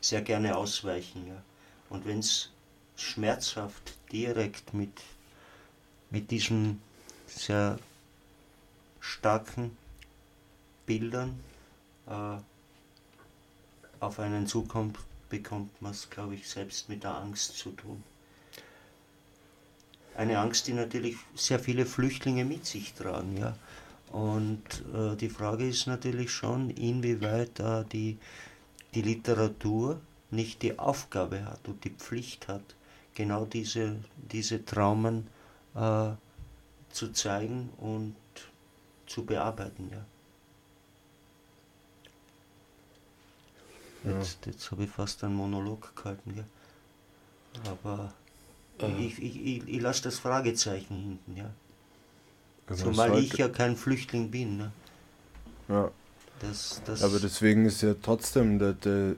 sehr 0.00 0.22
gerne 0.22 0.56
ausweichen. 0.56 1.26
Ja. 1.28 1.42
Und 1.88 2.06
wenn 2.06 2.18
es 2.18 2.50
schmerzhaft 2.96 3.94
direkt 4.10 4.74
mit, 4.74 5.02
mit 6.10 6.30
diesen 6.30 6.80
sehr 7.26 7.78
starken 9.00 9.76
Bildern 10.86 11.38
äh, 12.06 12.36
auf 14.00 14.18
einen 14.18 14.46
zukommt, 14.46 14.98
bekommt 15.28 15.80
man 15.80 15.92
es, 15.92 16.10
glaube 16.10 16.34
ich, 16.34 16.48
selbst 16.48 16.88
mit 16.88 17.04
der 17.04 17.14
Angst 17.16 17.56
zu 17.56 17.70
tun. 17.70 18.02
Eine 20.14 20.38
Angst, 20.38 20.66
die 20.66 20.74
natürlich 20.74 21.16
sehr 21.34 21.58
viele 21.58 21.86
Flüchtlinge 21.86 22.44
mit 22.44 22.66
sich 22.66 22.92
tragen, 22.94 23.36
ja. 23.38 23.56
Und 24.10 24.84
äh, 24.94 25.16
die 25.16 25.30
Frage 25.30 25.66
ist 25.66 25.86
natürlich 25.86 26.30
schon, 26.30 26.68
inwieweit 26.70 27.58
äh, 27.60 27.84
die, 27.90 28.18
die 28.94 29.00
Literatur 29.00 30.00
nicht 30.30 30.60
die 30.62 30.78
Aufgabe 30.78 31.46
hat 31.46 31.66
und 31.66 31.82
die 31.84 31.90
Pflicht 31.90 32.48
hat, 32.48 32.62
genau 33.14 33.46
diese, 33.46 33.96
diese 34.16 34.64
Traumen 34.64 35.28
äh, 35.74 36.10
zu 36.90 37.12
zeigen 37.12 37.70
und 37.78 38.16
zu 39.06 39.24
bearbeiten. 39.24 39.90
Ja. 39.90 40.04
Jetzt, 44.12 44.46
jetzt 44.46 44.70
habe 44.70 44.84
ich 44.84 44.90
fast 44.90 45.22
einen 45.24 45.36
Monolog 45.36 45.94
gehalten, 45.96 46.34
gell? 46.34 46.44
aber. 47.64 48.12
Ich, 48.98 49.22
ich, 49.22 49.46
ich, 49.46 49.68
ich 49.68 49.80
lasse 49.80 50.02
das 50.02 50.18
Fragezeichen 50.18 50.96
hinten. 50.96 51.36
Ja. 51.36 51.50
Also 52.66 52.84
Zumal 52.84 53.18
ich 53.18 53.34
ja 53.34 53.48
kein 53.48 53.76
Flüchtling 53.76 54.30
bin. 54.30 54.56
Ne? 54.56 54.72
Ja. 55.68 55.90
Das, 56.40 56.82
das 56.84 57.02
aber 57.02 57.20
deswegen 57.20 57.66
ist 57.66 57.82
ja 57.82 57.94
trotzdem, 58.00 58.58
der, 58.58 59.14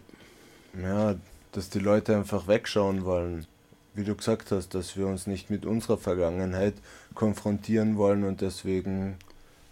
ja, 0.80 1.14
dass 1.52 1.70
die 1.70 1.78
Leute 1.78 2.16
einfach 2.16 2.46
wegschauen 2.46 3.04
wollen. 3.04 3.46
Wie 3.94 4.04
du 4.04 4.14
gesagt 4.14 4.50
hast, 4.50 4.74
dass 4.74 4.96
wir 4.96 5.06
uns 5.06 5.26
nicht 5.26 5.50
mit 5.50 5.64
unserer 5.64 5.96
Vergangenheit 5.96 6.74
konfrontieren 7.14 7.96
wollen 7.96 8.24
und 8.24 8.40
deswegen 8.40 9.16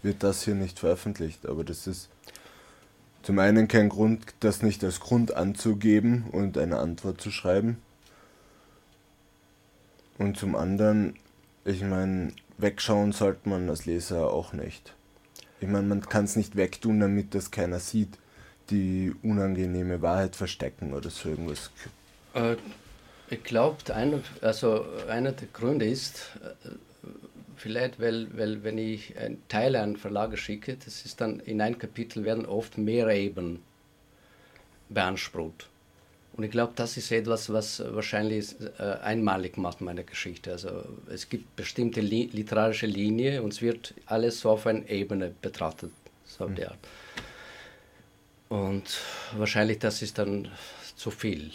wird 0.01 0.23
das 0.23 0.43
hier 0.43 0.55
nicht 0.55 0.79
veröffentlicht. 0.79 1.45
Aber 1.45 1.63
das 1.63 1.87
ist 1.87 2.09
zum 3.21 3.39
einen 3.39 3.67
kein 3.67 3.89
Grund, 3.89 4.25
das 4.39 4.61
nicht 4.61 4.83
als 4.83 4.99
Grund 4.99 5.33
anzugeben 5.33 6.25
und 6.31 6.57
eine 6.57 6.79
Antwort 6.79 7.21
zu 7.21 7.31
schreiben. 7.31 7.77
Und 10.17 10.37
zum 10.37 10.55
anderen, 10.55 11.15
ich 11.65 11.81
meine, 11.81 12.33
wegschauen 12.57 13.11
sollte 13.11 13.49
man 13.49 13.69
als 13.69 13.85
Leser 13.85 14.31
auch 14.31 14.53
nicht. 14.53 14.93
Ich 15.59 15.67
meine, 15.67 15.87
man 15.87 16.01
kann 16.01 16.25
es 16.25 16.35
nicht 16.35 16.55
wegtun, 16.55 16.99
damit 16.99 17.33
das 17.35 17.51
keiner 17.51 17.79
sieht, 17.79 18.17
die 18.69 19.13
unangenehme 19.23 20.01
Wahrheit 20.01 20.35
verstecken 20.35 20.93
oder 20.93 21.09
so 21.09 21.29
irgendwas. 21.29 21.71
Äh, 22.33 22.55
ich 23.29 23.43
glaube, 23.43 23.77
einer, 23.93 24.19
also 24.41 24.85
einer 25.09 25.31
der 25.31 25.47
Gründe 25.53 25.85
ist, 25.85 26.37
äh, 26.43 26.69
vielleicht, 27.55 27.99
weil, 27.99 28.27
weil 28.37 28.63
wenn 28.63 28.77
ich 28.77 29.17
einen 29.17 29.41
Teil 29.47 29.75
an 29.75 29.97
Verlage 29.97 30.37
schicke, 30.37 30.75
das 30.75 31.05
ist 31.05 31.21
dann 31.21 31.39
in 31.39 31.61
ein 31.61 31.77
Kapitel 31.77 32.23
werden 32.25 32.45
oft 32.45 32.77
mehr 32.77 33.07
Eben 33.07 33.61
beansprucht. 34.89 35.69
Und 36.35 36.43
ich 36.43 36.51
glaube, 36.51 36.73
das 36.75 36.97
ist 36.97 37.11
etwas, 37.11 37.53
was 37.53 37.79
wahrscheinlich 37.79 38.55
äh, 38.79 38.83
einmalig 39.03 39.57
macht 39.57 39.81
meine 39.81 40.03
Geschichte. 40.03 40.51
Also 40.51 40.83
es 41.07 41.29
gibt 41.29 41.55
bestimmte 41.55 42.01
li 42.01 42.29
literarische 42.33 42.87
Linie 42.87 43.43
und 43.43 43.53
es 43.53 43.61
wird 43.61 43.93
alles 44.07 44.39
so 44.39 44.49
auf 44.49 44.65
einer 44.65 44.89
Ebene 44.89 45.33
betrachtet, 45.41 45.91
so 46.25 46.47
mhm. 46.47 46.55
der 46.55 46.71
Art. 46.71 46.79
Und 48.49 48.99
wahrscheinlich 49.37 49.79
das 49.79 50.01
ist 50.01 50.17
dann 50.17 50.51
zu 50.95 51.11
viel. 51.11 51.51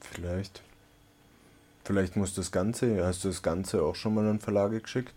Vielleicht. 0.00 0.62
Vielleicht 1.84 2.16
muss 2.16 2.34
das 2.34 2.52
Ganze, 2.52 3.04
hast 3.04 3.24
du 3.24 3.28
das 3.28 3.42
Ganze 3.42 3.82
auch 3.82 3.94
schon 3.94 4.14
mal 4.14 4.26
an 4.26 4.38
Verlage 4.38 4.80
geschickt? 4.80 5.14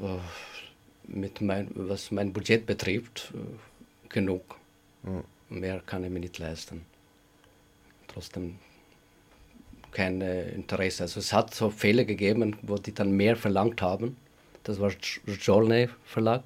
Äh, 0.00 0.18
mit 1.06 1.40
mein, 1.40 1.68
was 1.74 2.10
mein 2.10 2.32
Budget 2.32 2.64
betrifft, 2.66 3.32
äh, 3.34 3.38
genug. 4.14 4.56
Ja. 5.04 5.22
Mehr 5.50 5.80
kann 5.84 6.04
ich 6.04 6.10
mir 6.10 6.20
nicht 6.20 6.38
leisten. 6.38 6.86
Trotzdem 8.08 8.58
kein 9.92 10.20
Interesse. 10.22 11.02
Also 11.02 11.20
es 11.20 11.32
hat 11.32 11.54
so 11.54 11.68
Fälle 11.70 12.06
gegeben, 12.06 12.56
wo 12.62 12.76
die 12.76 12.94
dann 12.94 13.12
mehr 13.12 13.36
verlangt 13.36 13.82
haben. 13.82 14.16
Das 14.62 14.80
war 14.80 14.90
Jolney 15.26 15.90
Verlag 16.04 16.42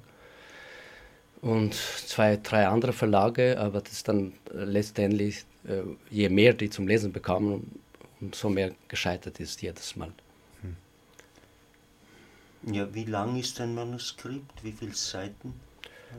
und 1.41 1.73
zwei, 1.73 2.37
drei 2.37 2.67
andere 2.67 2.93
Verlage, 2.93 3.57
aber 3.57 3.81
das 3.81 4.03
dann 4.03 4.33
letztendlich, 4.51 5.45
äh, 5.65 5.83
je 6.09 6.29
mehr 6.29 6.53
die 6.53 6.69
zum 6.69 6.87
Lesen 6.87 7.11
bekamen, 7.13 7.79
und 8.21 8.35
so 8.35 8.49
mehr 8.49 8.75
gescheitert 8.89 9.39
ist 9.39 9.61
jedes 9.61 9.95
Mal. 9.95 10.11
Hm. 10.61 10.75
Ja, 12.73 12.93
wie 12.93 13.05
lang 13.05 13.39
ist 13.39 13.61
ein 13.61 13.73
Manuskript? 13.73 14.61
Wie 14.61 14.73
viele 14.73 14.93
Seiten? 14.93 15.53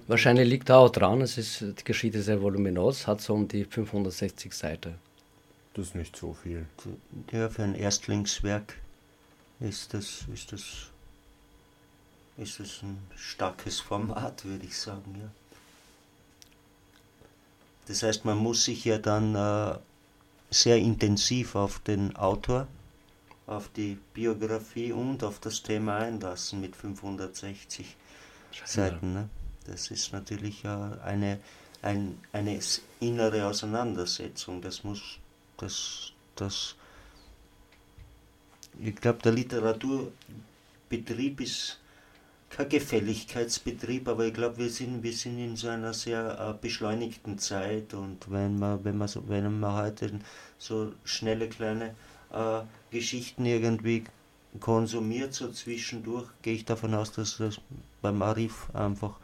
Wahrscheinlich 0.06 0.48
liegt 0.48 0.70
auch 0.70 0.90
dran, 0.90 1.20
es 1.20 1.38
ist, 1.38 1.60
die 1.60 1.84
Geschichte 1.84 2.18
ist 2.18 2.26
sehr 2.26 2.40
voluminös, 2.40 3.06
hat 3.06 3.20
so 3.20 3.34
um 3.34 3.48
die 3.48 3.64
560 3.64 4.52
Seiten. 4.52 4.94
Das 5.74 5.88
ist 5.88 5.94
nicht 5.94 6.16
so 6.16 6.34
viel. 6.34 6.66
Ja, 7.32 7.48
für 7.48 7.62
ein 7.62 7.74
Erstlingswerk 7.74 8.76
ist 9.60 9.94
das, 9.94 10.24
ist 10.32 10.52
das 10.52 10.90
ist 12.36 12.58
es 12.58 12.82
ein 12.82 12.98
starkes 13.16 13.80
Format, 13.80 14.44
würde 14.44 14.64
ich 14.64 14.76
sagen. 14.76 15.14
Ja. 15.20 15.28
Das 17.86 18.02
heißt, 18.02 18.24
man 18.24 18.38
muss 18.38 18.64
sich 18.64 18.84
ja 18.84 18.98
dann 18.98 19.34
äh, 19.34 19.78
sehr 20.50 20.78
intensiv 20.78 21.54
auf 21.54 21.80
den 21.80 22.16
Autor, 22.16 22.66
auf 23.46 23.68
die 23.76 23.98
Biografie 24.14 24.92
und 24.92 25.22
auf 25.22 25.38
das 25.40 25.62
Thema 25.62 25.98
einlassen 25.98 26.60
mit 26.60 26.76
560 26.76 27.96
Seiten. 28.64 29.12
Ne? 29.12 29.28
Das 29.66 29.90
ist 29.90 30.12
natürlich 30.12 30.64
äh, 30.64 30.68
eine, 30.68 31.40
ein, 31.82 32.18
eine 32.32 32.60
innere 33.00 33.46
Auseinandersetzung. 33.46 34.62
Das 34.62 34.84
muss, 34.84 35.18
das, 35.56 36.12
das, 36.36 36.76
ich 38.78 38.94
glaube, 38.96 39.20
der 39.22 39.32
Literaturbetrieb 39.32 41.40
ist 41.40 41.80
kein 42.50 42.68
Gefälligkeitsbetrieb, 42.68 44.08
aber 44.08 44.26
ich 44.26 44.34
glaube, 44.34 44.58
wir 44.58 44.70
sind, 44.70 45.02
wir 45.02 45.12
sind 45.12 45.38
in 45.38 45.56
so 45.56 45.68
einer 45.68 45.94
sehr 45.94 46.38
äh, 46.38 46.54
beschleunigten 46.60 47.38
Zeit 47.38 47.94
und 47.94 48.30
wenn 48.30 48.58
man, 48.58 48.84
wenn 48.84 48.98
man, 48.98 49.06
so, 49.06 49.26
wenn 49.28 49.60
man 49.60 49.74
heute 49.74 50.10
so 50.58 50.92
schnelle 51.04 51.48
kleine 51.48 51.94
äh, 52.32 52.62
Geschichten 52.90 53.46
irgendwie 53.46 54.04
konsumiert, 54.58 55.32
so 55.32 55.50
zwischendurch, 55.52 56.26
gehe 56.42 56.54
ich 56.54 56.64
davon 56.64 56.92
aus, 56.94 57.12
dass 57.12 57.38
das 57.38 57.60
beim 58.02 58.20
Arif 58.20 58.68
einfach, 58.74 59.20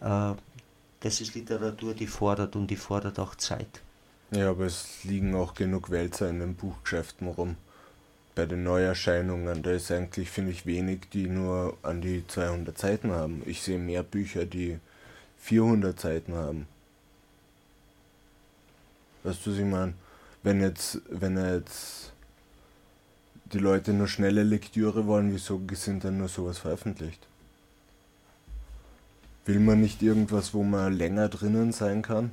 das 0.00 1.20
ist 1.20 1.34
Literatur, 1.34 1.94
die 1.94 2.06
fordert 2.06 2.56
und 2.56 2.66
die 2.68 2.76
fordert 2.76 3.18
auch 3.18 3.34
Zeit. 3.34 3.82
Ja, 4.30 4.50
aber 4.50 4.66
es 4.66 5.04
liegen 5.04 5.34
auch 5.34 5.54
genug 5.54 5.90
Wälzer 5.90 6.28
in 6.28 6.40
den 6.40 6.54
Buchgeschäften 6.54 7.28
rum 7.28 7.56
bei 8.34 8.46
den 8.46 8.62
Neuerscheinungen, 8.62 9.62
da 9.62 9.72
ist 9.72 9.90
eigentlich, 9.90 10.30
finde 10.30 10.52
ich, 10.52 10.64
wenig, 10.64 11.10
die 11.12 11.26
nur 11.26 11.76
an 11.82 12.00
die 12.00 12.26
200 12.26 12.78
Seiten 12.78 13.10
haben. 13.10 13.42
Ich 13.44 13.60
sehe 13.60 13.78
mehr 13.78 14.02
Bücher, 14.02 14.46
die 14.46 14.78
400 15.38 15.98
Seiten 16.00 16.34
haben. 16.34 16.66
Weißt 19.24 19.44
du, 19.44 19.50
was 19.50 19.58
ich 19.58 19.64
meine? 19.64 19.94
Wenn 20.42 20.62
jetzt, 20.62 21.02
wenn 21.10 21.36
jetzt 21.36 22.12
die 23.52 23.58
Leute 23.58 23.92
nur 23.92 24.08
schnelle 24.08 24.42
Lektüre 24.42 25.06
wollen, 25.06 25.34
wieso 25.34 25.60
sind 25.72 26.04
dann 26.04 26.16
nur 26.16 26.28
sowas 26.28 26.58
veröffentlicht? 26.58 27.26
Will 29.50 29.58
man 29.58 29.80
nicht 29.80 30.00
irgendwas, 30.00 30.54
wo 30.54 30.62
man 30.62 30.92
länger 30.92 31.28
drinnen 31.28 31.72
sein 31.72 32.02
kann? 32.02 32.30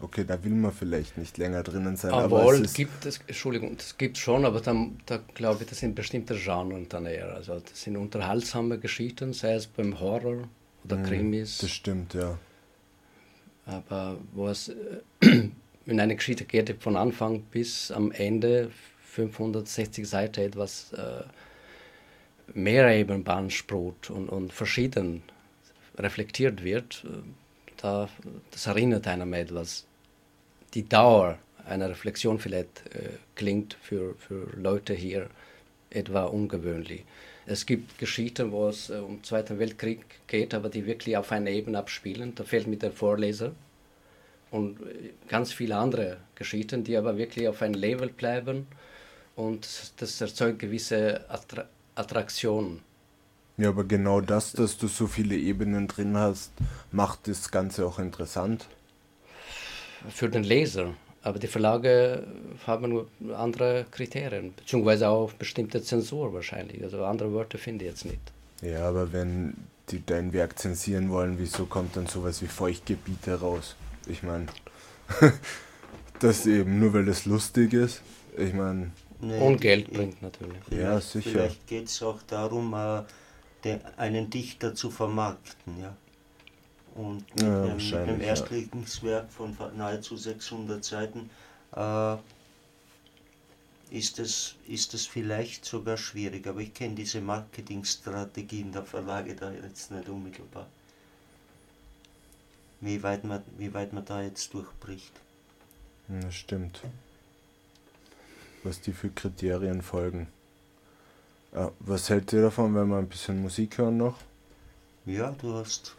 Okay, 0.00 0.24
da 0.26 0.42
will 0.42 0.54
man 0.54 0.72
vielleicht 0.72 1.18
nicht 1.18 1.36
länger 1.36 1.62
drinnen 1.62 1.96
sein. 1.96 2.10
Aber, 2.10 2.40
aber 2.40 2.54
es 2.54 2.72
gibt 2.72 3.04
es, 3.04 3.20
Entschuldigung, 3.26 3.76
das 3.76 3.98
gibt 3.98 4.16
es 4.16 4.22
schon, 4.22 4.46
aber 4.46 4.62
dann, 4.62 4.98
da 5.04 5.20
glaube 5.34 5.62
ich, 5.62 5.68
das 5.68 5.80
sind 5.80 5.94
bestimmte 5.94 6.34
Genres 6.34 6.88
dann 6.88 7.04
eher. 7.04 7.34
Also 7.34 7.60
das 7.60 7.82
sind 7.82 7.98
unterhaltsame 7.98 8.78
Geschichten, 8.78 9.34
sei 9.34 9.56
es 9.56 9.66
beim 9.66 10.00
Horror 10.00 10.48
oder 10.84 10.96
mhm, 10.96 11.02
Krimis. 11.04 11.58
Das 11.58 11.70
stimmt, 11.70 12.14
ja. 12.14 12.38
Aber 13.66 14.16
was 14.32 14.70
äh, 14.70 14.72
in 15.84 16.00
einer 16.00 16.14
Geschichte 16.14 16.46
geht 16.46 16.82
von 16.82 16.96
Anfang 16.96 17.42
bis 17.42 17.90
am 17.90 18.10
Ende 18.10 18.70
560 19.10 20.08
Seiten 20.08 20.40
etwas 20.40 20.94
äh, 20.94 21.24
mehr 22.54 22.88
eben 22.96 23.22
beansprucht 23.22 24.08
und, 24.08 24.30
und 24.30 24.50
verschieden 24.50 25.22
reflektiert 26.02 26.62
wird, 26.64 27.04
äh, 27.04 27.22
da, 27.76 28.08
das 28.50 28.66
erinnert 28.66 29.06
einem 29.06 29.32
etwas 29.32 29.86
die 30.74 30.88
Dauer 30.88 31.38
einer 31.66 31.88
Reflexion 31.90 32.38
vielleicht 32.38 32.84
äh, 32.94 33.10
klingt 33.34 33.76
für, 33.82 34.14
für 34.16 34.48
Leute 34.56 34.94
hier 34.94 35.28
etwa 35.90 36.24
ungewöhnlich. 36.24 37.04
Es 37.46 37.66
gibt 37.66 37.98
Geschichten, 37.98 38.52
wo 38.52 38.68
es 38.68 38.90
äh, 38.90 38.94
um 38.94 39.18
den 39.18 39.24
Zweiten 39.24 39.58
Weltkrieg 39.58 40.04
geht, 40.26 40.54
aber 40.54 40.68
die 40.68 40.86
wirklich 40.86 41.16
auf 41.16 41.32
einer 41.32 41.50
Ebene 41.50 41.78
abspielen. 41.78 42.34
Da 42.34 42.44
fehlt 42.44 42.66
mir 42.66 42.76
der 42.76 42.92
Vorleser. 42.92 43.52
Und 44.50 44.80
äh, 44.80 45.10
ganz 45.28 45.52
viele 45.52 45.76
andere 45.76 46.18
Geschichten, 46.34 46.84
die 46.84 46.96
aber 46.96 47.16
wirklich 47.16 47.48
auf 47.48 47.62
einem 47.62 47.74
Level 47.74 48.08
bleiben. 48.08 48.66
Und 49.36 49.92
das 49.96 50.20
erzeugt 50.20 50.58
gewisse 50.58 51.24
Attra 51.28 51.66
Attraktionen. 51.94 52.80
Ja, 53.58 53.68
aber 53.68 53.84
genau 53.84 54.20
das, 54.20 54.52
dass 54.52 54.78
du 54.78 54.88
so 54.88 55.06
viele 55.06 55.36
Ebenen 55.36 55.86
drin 55.86 56.16
hast, 56.16 56.52
macht 56.90 57.28
das 57.28 57.50
Ganze 57.50 57.86
auch 57.86 57.98
interessant 57.98 58.66
für 60.10 60.28
den 60.28 60.44
Leser. 60.44 60.94
Aber 61.22 61.38
die 61.38 61.46
Verlage 61.46 62.26
haben 62.66 62.88
nur 62.88 63.06
andere 63.36 63.86
Kriterien, 63.90 64.54
beziehungsweise 64.54 65.08
auch 65.08 65.32
bestimmte 65.32 65.82
Zensur 65.82 66.34
wahrscheinlich. 66.34 66.82
Also 66.82 67.04
andere 67.04 67.32
Wörter 67.32 67.58
finde 67.58 67.84
ich 67.84 67.92
jetzt 67.92 68.04
nicht. 68.04 68.20
Ja, 68.60 68.88
aber 68.88 69.12
wenn 69.12 69.54
die 69.90 70.04
dein 70.04 70.32
Werk 70.32 70.58
zensieren 70.58 71.10
wollen, 71.10 71.38
wieso 71.38 71.66
kommt 71.66 71.96
dann 71.96 72.06
sowas 72.06 72.42
wie 72.42 72.46
Feuchtgebiete 72.46 73.38
raus? 73.40 73.76
Ich 74.06 74.24
meine, 74.24 74.46
das 76.18 76.46
eben 76.46 76.80
nur 76.80 76.92
weil 76.92 77.04
das 77.04 77.24
lustig 77.24 77.72
ist. 77.72 78.02
Ich 78.36 78.52
meine. 78.52 78.90
Nee, 79.20 79.38
und 79.38 79.60
Geld 79.60 79.88
ich, 79.88 79.94
bringt 79.94 80.22
natürlich. 80.22 80.58
Ja, 80.70 81.00
sicher. 81.00 81.30
Vielleicht 81.30 81.66
geht 81.68 81.86
es 81.86 82.02
auch 82.02 82.20
darum, 82.22 82.74
äh, 82.74 83.02
den, 83.64 83.80
einen 83.96 84.30
Dichter 84.30 84.74
zu 84.74 84.90
vermarkten, 84.90 85.80
ja. 85.80 85.96
Und 86.94 87.24
mit, 87.34 87.42
ja, 87.42 87.62
einem, 87.62 87.76
mit 87.76 87.94
einem 87.94 88.20
Erstlingswerk 88.20 89.32
von 89.32 89.56
nahezu 89.76 90.16
600 90.16 90.84
Seiten 90.84 91.30
äh, 91.74 92.16
ist, 93.90 94.18
es, 94.18 94.56
ist 94.66 94.92
es 94.94 95.06
vielleicht 95.06 95.64
sogar 95.64 95.96
schwierig. 95.96 96.46
Aber 96.46 96.60
ich 96.60 96.74
kenne 96.74 96.94
diese 96.94 97.20
Marketingstrategien 97.20 98.72
der 98.72 98.82
Verlage 98.82 99.34
da 99.34 99.50
jetzt 99.52 99.90
nicht 99.90 100.08
unmittelbar. 100.08 100.66
Wie 102.80 103.02
weit 103.02 103.24
man, 103.24 103.42
wie 103.58 103.72
weit 103.72 103.92
man 103.92 104.04
da 104.04 104.22
jetzt 104.22 104.52
durchbricht. 104.52 105.12
Das 106.08 106.34
stimmt. 106.34 106.82
Was 108.64 108.80
die 108.80 108.92
für 108.92 109.10
Kriterien 109.10 109.82
folgen. 109.82 110.26
Ja, 111.52 111.70
was 111.80 112.08
hält 112.08 112.32
ihr 112.32 112.42
davon, 112.42 112.74
wenn 112.74 112.88
wir 112.88 112.96
ein 112.96 113.08
bisschen 113.08 113.42
Musik 113.42 113.78
hören 113.78 113.98
noch? 113.98 114.16
Ja, 115.04 115.32
du 115.32 115.54
hast 115.54 115.94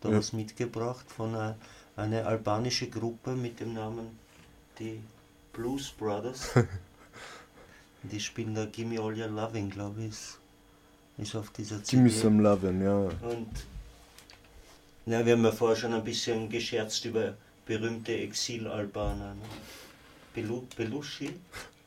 da 0.00 0.10
ja. 0.10 0.18
was 0.18 0.32
mitgebracht 0.32 1.06
von 1.10 1.34
einer, 1.34 1.56
einer 1.96 2.26
albanischen 2.26 2.90
Gruppe 2.90 3.32
mit 3.32 3.60
dem 3.60 3.72
Namen 3.72 4.18
die 4.78 5.00
Blues 5.52 5.90
Brothers. 5.90 6.50
die 8.02 8.20
spielen 8.20 8.54
da 8.54 8.66
Gimme 8.66 9.00
All 9.00 9.18
Your 9.18 9.28
Loving, 9.28 9.70
glaube 9.70 10.02
ich, 10.02 10.08
ist, 10.08 10.38
ist 11.16 11.34
auf 11.34 11.50
dieser 11.50 11.82
CD. 11.82 11.96
Gimme 11.96 12.10
Some 12.10 12.42
Loving, 12.42 12.82
ja. 12.82 12.96
Und 12.98 13.48
ja, 15.06 15.24
wir 15.24 15.32
haben 15.32 15.44
ja 15.44 15.52
vorher 15.52 15.76
schon 15.76 15.94
ein 15.94 16.04
bisschen 16.04 16.50
gescherzt 16.50 17.04
über 17.06 17.34
berühmte 17.64 18.12
Exil-Albaner. 18.12 19.34
Ne? 19.34 19.42
Belu 20.34 20.66
Belushi? 20.76 21.30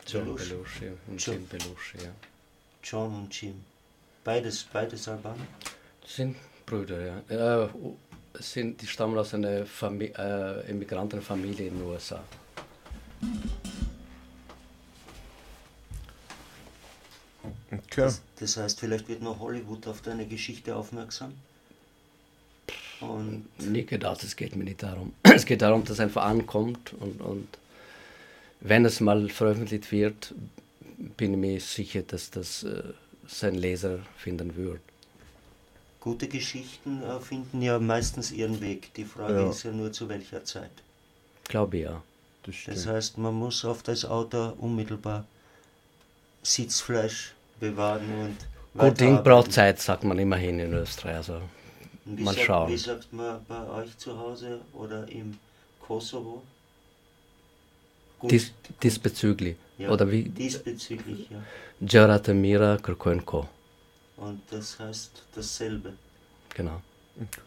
John 0.06 0.24
Belushi, 0.24 0.50
Belushi 0.50 0.92
und 1.06 1.26
Jim 1.26 1.46
Belushi, 1.46 1.98
ja. 1.98 2.10
John 2.82 3.14
und 3.14 3.40
Jim. 3.40 3.54
Beides, 4.24 4.64
beides 4.64 5.08
Albaner? 5.08 5.46
sind 6.06 6.36
Brüder, 6.66 7.22
ja. 7.28 7.64
Äh, 7.64 7.68
sind, 8.34 8.80
die 8.80 8.86
stammen 8.86 9.18
aus 9.18 9.34
einer 9.34 9.66
Famili 9.66 10.12
äh, 10.16 10.70
Immigrantenfamilie 10.70 11.68
in 11.68 11.78
den 11.78 11.86
USA. 11.86 12.22
Okay. 17.72 18.02
Das, 18.02 18.22
das, 18.38 18.56
heißt, 18.56 18.80
vielleicht 18.80 19.08
wird 19.08 19.22
noch 19.22 19.38
Hollywood 19.38 19.86
auf 19.86 20.02
deine 20.02 20.26
Geschichte 20.26 20.74
aufmerksam? 20.74 21.34
Und 23.00 23.46
nie 23.58 23.84
gedacht, 23.84 24.22
es 24.22 24.36
geht 24.36 24.56
mir 24.56 24.64
nicht 24.64 24.82
darum. 24.82 25.12
Es 25.22 25.46
geht 25.46 25.62
darum, 25.62 25.82
dass 25.84 25.92
es 25.92 26.00
einfach 26.00 26.24
ankommt 26.24 26.92
und, 26.94 27.20
und 27.20 27.48
wenn 28.60 28.84
es 28.84 29.00
mal 29.00 29.28
veröffentlicht 29.28 29.90
wird, 29.90 30.34
bin 31.00 31.40
mir 31.40 31.60
sicher, 31.60 32.02
dass 32.02 32.30
das 32.30 32.62
äh, 32.62 32.82
sein 33.26 33.54
Leser 33.54 34.00
finden 34.16 34.54
wird. 34.56 34.80
Gute 36.00 36.28
Geschichten 36.28 37.02
äh, 37.02 37.20
finden 37.20 37.62
ja 37.62 37.78
meistens 37.78 38.32
ihren 38.32 38.60
Weg. 38.60 38.92
Die 38.94 39.04
Frage 39.04 39.34
ja. 39.34 39.50
ist 39.50 39.62
ja 39.62 39.70
nur 39.70 39.92
zu 39.92 40.08
welcher 40.08 40.44
Zeit. 40.44 40.70
Glaube 41.44 41.78
ja. 41.78 42.02
Das, 42.44 42.54
das, 42.66 42.86
heißt, 42.86 43.18
man 43.18 43.34
muss 43.34 43.64
oft 43.64 43.88
als 43.88 44.04
Autor 44.04 44.54
unmittelbar 44.58 45.26
Sitzfleisch 46.42 47.34
bewahren 47.58 48.08
und. 48.22 48.36
Gut 48.78 48.98
Ding 48.98 49.22
braucht 49.22 49.52
Zeit, 49.52 49.78
sagt 49.80 50.04
man 50.04 50.18
immerhin 50.18 50.58
in 50.58 50.72
Österreich. 50.72 51.16
Also 51.16 51.42
mal 52.06 52.34
sagt, 52.34 52.46
schauen. 52.46 52.72
Wie 52.72 52.78
sagt 52.78 53.12
man 53.12 53.44
bei 53.46 53.68
euch 53.68 53.98
zu 53.98 54.18
Hause 54.18 54.60
oder 54.72 55.06
im 55.08 55.36
Kosovo? 55.80 56.42
Dis, 58.22 58.52
diesbezüglich. 58.82 59.56
Ja, 59.80 59.90
oder 59.90 60.10
wie? 60.10 60.24
Diesbezüglich, 60.24 61.30
ja. 61.30 61.42
Jaratamira 61.80 62.76
Krkoenko. 62.76 63.48
Und 64.18 64.42
das 64.50 64.78
heißt 64.78 65.22
dasselbe. 65.34 65.94
Genau. 66.54 66.82
Okay. 67.16 67.40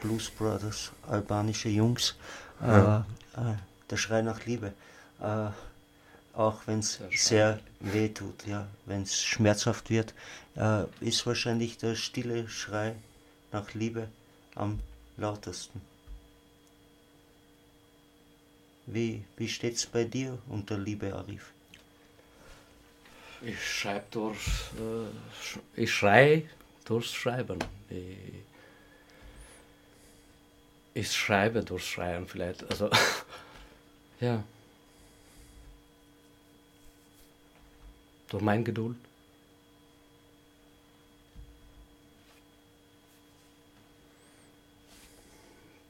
Blues 0.00 0.30
Brothers, 0.30 0.92
albanische 1.06 1.68
Jungs. 1.68 2.16
Ja. 2.60 3.06
uh, 3.36 3.54
der 3.88 3.96
Schrei 3.96 4.22
nach 4.22 4.44
Liebe. 4.46 4.72
auch 6.34 6.60
wenn 6.66 6.78
es 6.78 7.00
sehr 7.10 7.58
weh 7.80 8.08
tut, 8.08 8.46
ja, 8.46 8.66
wenn 8.86 9.02
es 9.02 9.20
schmerzhaft 9.20 9.90
wird, 9.90 10.14
ist 11.00 11.26
wahrscheinlich 11.26 11.76
der 11.78 11.96
stille 11.96 12.48
Schrei 12.48 12.94
nach 13.52 13.74
Liebe 13.74 14.08
am 14.54 14.78
lautesten. 15.16 15.80
Wie, 18.86 19.22
wie 19.36 19.48
steht 19.48 19.76
es 19.76 19.86
bei 19.86 20.04
dir 20.04 20.38
unter 20.48 20.76
Liebe, 20.76 21.14
Arif? 21.14 21.52
Ich 23.42 23.80
schreibe 23.80 24.04
durch, 24.10 24.46
äh, 24.78 25.80
ich 25.82 25.92
schrei 25.92 26.48
durchs 26.84 27.14
Schreiben. 27.14 27.58
Ich, 27.88 28.39
ich 30.94 31.12
schreibe 31.12 31.62
durchs 31.62 31.86
Schreien 31.86 32.26
vielleicht. 32.26 32.68
Also, 32.70 32.90
ja. 34.20 34.42
Durch 38.28 38.42
mein 38.42 38.64
Geduld. 38.64 38.96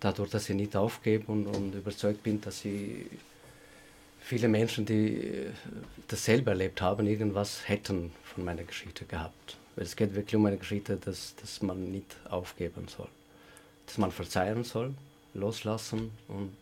Dadurch, 0.00 0.30
dass 0.30 0.48
ich 0.48 0.56
nicht 0.56 0.74
aufgebe 0.76 1.30
und, 1.30 1.46
und 1.46 1.74
überzeugt 1.74 2.22
bin, 2.22 2.40
dass 2.40 2.64
ich 2.64 3.04
viele 4.20 4.48
Menschen, 4.48 4.86
die 4.86 5.50
dasselbe 6.08 6.50
erlebt 6.50 6.80
haben, 6.80 7.06
irgendwas 7.06 7.68
hätten 7.68 8.12
von 8.24 8.44
meiner 8.44 8.64
Geschichte 8.64 9.04
gehabt. 9.04 9.58
Weil 9.76 9.84
es 9.84 9.96
geht 9.96 10.14
wirklich 10.14 10.36
um 10.36 10.46
eine 10.46 10.56
Geschichte, 10.56 10.96
dass, 10.96 11.34
dass 11.36 11.60
man 11.60 11.90
nicht 11.90 12.16
aufgeben 12.30 12.88
soll. 12.88 13.08
Dass 13.90 13.98
man 13.98 14.12
verzeihen 14.12 14.62
soll, 14.62 14.94
loslassen 15.34 16.12
und, 16.28 16.56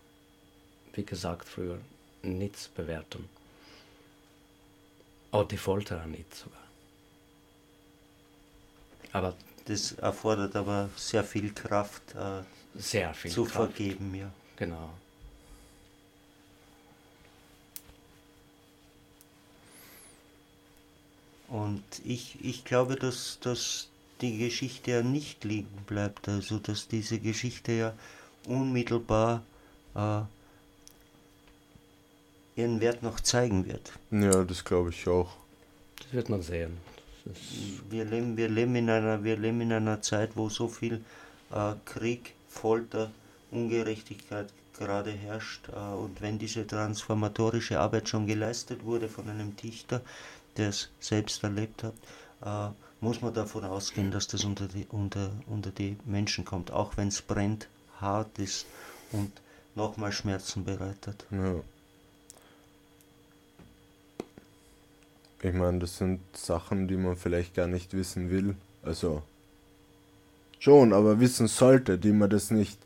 wie 0.95 1.05
gesagt, 1.05 1.47
früher 1.47 1.79
nichts 2.23 2.69
bewerten. 2.69 3.29
Auch 5.31 5.47
die 5.47 5.59
Folter 5.59 6.07
nicht 6.07 6.35
sogar. 6.35 6.63
Aber 9.13 9.35
das 9.67 9.93
erfordert 9.93 10.57
aber 10.57 10.89
sehr 10.97 11.23
viel 11.23 11.53
Kraft, 11.53 12.15
äh, 12.15 12.41
sehr 12.75 13.13
viel 13.13 13.31
zu 13.31 13.45
Kraft. 13.45 13.75
vergeben, 13.75 14.15
ja. 14.15 14.31
Genau. 14.57 14.89
Und 21.49 21.85
ich, 22.07 22.43
ich 22.43 22.65
glaube, 22.65 22.97
dass, 22.97 23.39
dass 23.41 23.89
die 24.21 24.39
Geschichte 24.39 24.91
ja 24.91 25.03
nicht 25.03 25.45
liegen 25.45 25.85
bleibt, 25.87 26.29
also 26.29 26.59
dass 26.59 26.89
diese 26.89 27.19
Geschichte 27.19 27.73
ja 27.73 27.95
unmittelbar 28.47 29.43
äh, 29.95 30.21
ihren 32.57 32.81
Wert 32.81 33.03
noch 33.03 33.21
zeigen 33.21 33.67
wird. 33.67 33.93
Ja, 34.11 34.45
das 34.45 34.65
glaube 34.65 34.91
ich 34.91 35.07
auch. 35.07 35.31
Das 36.03 36.13
wird 36.13 36.29
man 36.29 36.43
sehen. 36.43 36.79
Wir 37.91 38.05
leben, 38.05 38.37
wir, 38.37 38.49
leben 38.49 38.75
in 38.77 38.89
einer, 38.89 39.23
wir 39.23 39.37
leben 39.37 39.61
in 39.61 39.73
einer 39.73 40.01
Zeit, 40.01 40.31
wo 40.35 40.49
so 40.49 40.67
viel 40.67 41.05
äh, 41.53 41.75
Krieg, 41.85 42.35
Folter, 42.49 43.11
Ungerechtigkeit 43.51 44.49
gerade 44.79 45.11
herrscht. 45.11 45.69
Äh, 45.69 45.95
und 45.95 46.21
wenn 46.21 46.39
diese 46.39 46.67
transformatorische 46.67 47.81
Arbeit 47.81 48.09
schon 48.09 48.27
geleistet 48.27 48.85
wurde 48.85 49.09
von 49.09 49.29
einem 49.29 49.55
Dichter, 49.57 50.01
der 50.57 50.71
es 50.71 50.91
selbst 51.01 51.45
erlebt 51.45 51.85
hat, 51.85 51.95
äh, 52.73 52.75
muss 53.01 53.23
man 53.23 53.33
davon 53.33 53.65
ausgehen, 53.65 54.11
dass 54.11 54.27
das 54.27 54.45
unter 54.45 54.69
die, 54.69 54.87
unter, 54.87 55.31
unter 55.47 55.71
die 55.71 55.97
Menschen 56.05 56.45
kommt, 56.45 56.71
auch 56.71 56.97
wenn 56.97 57.09
es 57.09 57.23
brennt, 57.23 57.69
hart 58.01 58.39
ist 58.39 58.67
und 59.13 59.33
nochmal 59.75 60.13
Schmerzen 60.13 60.65
bereitet. 60.65 61.25
Ja. 61.31 61.55
Ich 65.41 65.55
meine, 65.55 65.79
das 65.79 65.99
sind 65.99 66.21
Sachen, 66.37 66.89
die 66.89 66.97
man 66.97 67.17
vielleicht 67.17 67.55
gar 67.55 67.69
nicht 67.69 67.95
wissen 67.95 68.31
will. 68.31 68.57
Also 68.83 69.23
schon, 70.59 70.93
aber 70.93 71.21
wissen 71.21 71.47
sollte, 71.47 71.97
die 71.97 72.13
man 72.13 72.31
das 72.31 72.51
nicht 72.51 72.79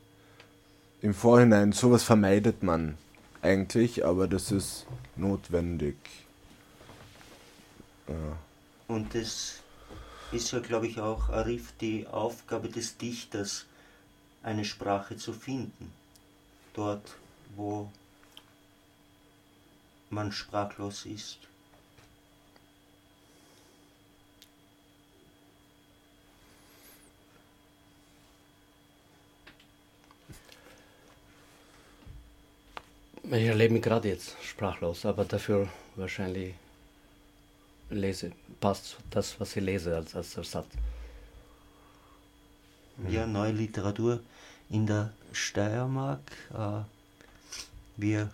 im 1.00 1.14
Vorhinein, 1.14 1.72
sowas 1.72 2.02
vermeidet 2.02 2.62
man 2.62 2.98
eigentlich, 3.40 4.04
aber 4.04 4.28
das 4.28 4.52
ist 4.52 4.86
notwendig. 5.16 5.96
Ja. 8.06 8.36
Und 8.88 9.14
das 9.14 9.61
ist 10.32 10.50
ja, 10.52 10.60
glaube 10.60 10.86
ich, 10.86 10.98
auch 11.00 11.28
Arif 11.28 11.72
die 11.80 12.06
Aufgabe 12.06 12.68
des 12.68 12.96
Dichters, 12.96 13.66
eine 14.42 14.64
Sprache 14.64 15.16
zu 15.16 15.32
finden. 15.32 15.92
Dort, 16.74 17.16
wo 17.54 17.90
man 20.10 20.32
sprachlos 20.32 21.06
ist. 21.06 21.38
Ich 33.24 33.46
erlebe 33.46 33.74
mich 33.74 33.82
gerade 33.82 34.08
jetzt 34.08 34.36
sprachlos, 34.42 35.06
aber 35.06 35.24
dafür 35.24 35.68
wahrscheinlich 35.96 36.54
lese, 37.92 38.32
passt 38.60 38.96
das, 39.10 39.38
was 39.38 39.56
ich 39.56 39.62
lese 39.62 39.96
als, 39.96 40.14
als 40.14 40.36
Ersatz. 40.36 40.66
Ja, 43.08 43.26
neue 43.26 43.52
Literatur 43.52 44.20
in 44.70 44.86
der 44.86 45.12
Steiermark. 45.32 46.20
Äh, 46.52 46.82
wir 47.96 48.30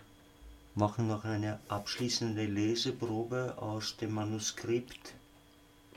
machen 0.75 1.07
noch 1.07 1.25
eine 1.25 1.59
abschließende 1.67 2.45
Leseprobe 2.45 3.55
aus 3.57 3.97
dem 3.97 4.13
Manuskript. 4.13 5.13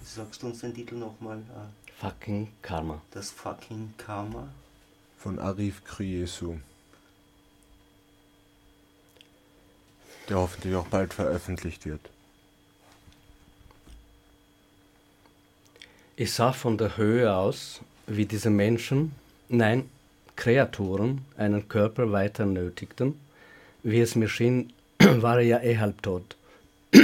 Sagst 0.04 0.42
du 0.42 0.48
uns 0.48 0.60
den 0.60 0.74
Titel 0.74 0.96
nochmal? 0.96 1.38
Äh, 1.38 1.92
fucking 2.00 2.48
Karma. 2.62 3.00
Das 3.10 3.30
Fucking 3.30 3.94
Karma. 3.96 4.48
Von 5.18 5.38
Arif 5.38 5.84
Kriesu. 5.84 6.58
Der 10.28 10.38
hoffentlich 10.38 10.74
auch 10.74 10.88
bald 10.88 11.14
veröffentlicht 11.14 11.84
wird. 11.84 12.10
Ich 16.22 16.34
sah 16.34 16.52
von 16.52 16.78
der 16.78 16.96
Höhe 16.96 17.34
aus, 17.34 17.80
wie 18.06 18.26
diese 18.26 18.48
Menschen, 18.48 19.10
nein, 19.48 19.90
Kreaturen, 20.36 21.22
einen 21.36 21.68
Körper 21.68 22.12
weiter 22.12 22.46
nötigten. 22.46 23.18
Wie 23.82 23.98
es 23.98 24.14
mir 24.14 24.28
schien, 24.28 24.72
war 25.00 25.38
er 25.38 25.44
ja 25.44 25.60
eh 25.60 25.78
halbtot. 25.78 26.36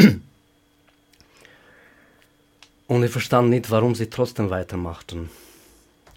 Und 2.86 3.02
ich 3.02 3.10
verstand 3.10 3.50
nicht, 3.50 3.72
warum 3.72 3.96
sie 3.96 4.08
trotzdem 4.08 4.50
weitermachten. 4.50 5.30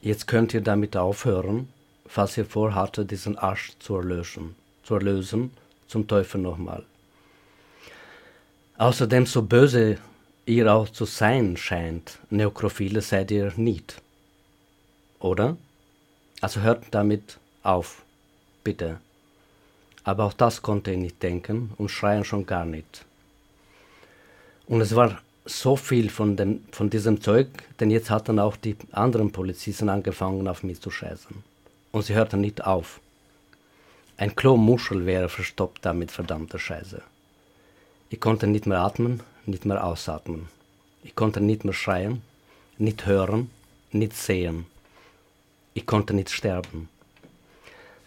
Jetzt 0.02 0.28
könnt 0.28 0.54
ihr 0.54 0.62
damit 0.62 0.95
aufhören, 0.95 1.70
falls 2.06 2.38
ihr 2.38 2.45
vorhattet, 2.45 3.10
diesen 3.10 3.36
Arsch 3.36 3.72
zu 3.80 3.95
erlösen, 3.95 4.54
zu 4.84 4.93
erlösen, 4.93 5.49
zum 5.88 6.08
Teufel 6.08 6.39
nochmal. 6.39 6.84
Außerdem 8.78 9.26
so 9.26 9.41
böse 9.41 9.97
ihr 10.46 10.74
auch 10.74 10.89
zu 10.89 11.06
sein 11.06 11.58
scheint, 11.58 12.20
Neokrophile 12.30 13.02
seid 13.02 13.32
ihr 13.32 13.54
nicht. 13.56 14.02
Oder? 15.20 15.58
Also 16.42 16.62
hört 16.62 16.86
damit 16.92 17.38
auf, 17.64 18.02
bitte. 18.64 19.00
Aber 20.04 20.26
auch 20.26 20.34
das 20.34 20.62
konnte 20.62 20.92
ich 20.92 20.98
nicht 20.98 21.22
denken 21.22 21.72
und 21.78 21.89
schreien 21.89 22.26
schon 22.26 22.46
gar 22.46 22.66
nicht. 22.66 23.06
Und 24.66 24.82
es 24.82 24.96
war 24.96 25.22
so 25.46 25.76
viel 25.76 26.10
von, 26.10 26.36
dem, 26.36 26.64
von 26.72 26.89
diesem 26.89 27.22
Zeug, 27.22 27.48
denn 27.80 27.92
jetzt 27.92 28.10
hatten 28.10 28.39
auch 28.39 28.56
die 28.56 28.76
anderen 28.92 29.32
Polizisten 29.32 29.89
angefangen, 29.89 30.48
auf 30.48 30.64
mich 30.64 30.82
zu 30.82 30.89
scheißen. 30.89 31.44
Und 31.92 32.06
sie 32.06 32.16
hörten 32.16 32.42
nicht 32.42 32.64
auf. 32.66 33.00
Ein 34.18 34.36
Klomuschel 34.36 35.06
wäre 35.06 35.30
verstoppt 35.30 35.86
damit, 35.86 36.12
verdammte 36.12 36.60
Scheiße. 36.60 37.02
Ich 38.10 38.20
konnte 38.20 38.48
nicht 38.48 38.66
mehr 38.66 38.80
atmen, 38.80 39.22
nicht 39.46 39.66
mehr 39.66 39.84
ausatmen. 39.84 40.48
Ich 41.04 41.16
konnte 41.16 41.42
nicht 41.42 41.66
mehr 41.66 41.74
schreien, 41.74 42.22
nicht 42.78 43.06
hören, 43.06 43.50
nicht 43.92 44.14
sehen. 44.14 44.66
Ich 45.74 45.86
konnte 45.86 46.14
nicht 46.14 46.30
sterben. 46.30 46.89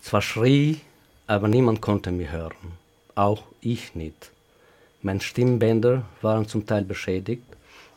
Zwar 0.01 0.23
schrie, 0.23 0.81
aber 1.27 1.49
niemand 1.49 1.81
konnte 1.81 2.13
mich 2.13 2.31
hören. 2.31 2.73
Auch 3.15 3.43
ich 3.61 3.95
nicht. 3.95 4.31
Meine 5.03 5.21
Stimmbänder 5.21 6.05
waren 6.23 6.49
zum 6.49 6.67
Teil 6.67 6.85
beschädigt 6.85 7.45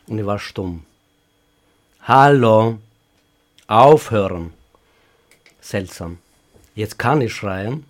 und 0.07 0.19
ich 0.19 0.25
war 0.25 0.39
stumm. 0.39 0.85
Hallo! 2.03 2.79
Aufhören! 3.67 4.53
Seltsam. 5.59 6.19
Jetzt 6.75 6.97
kann 6.97 7.21
ich 7.21 7.33
schreien 7.33 7.83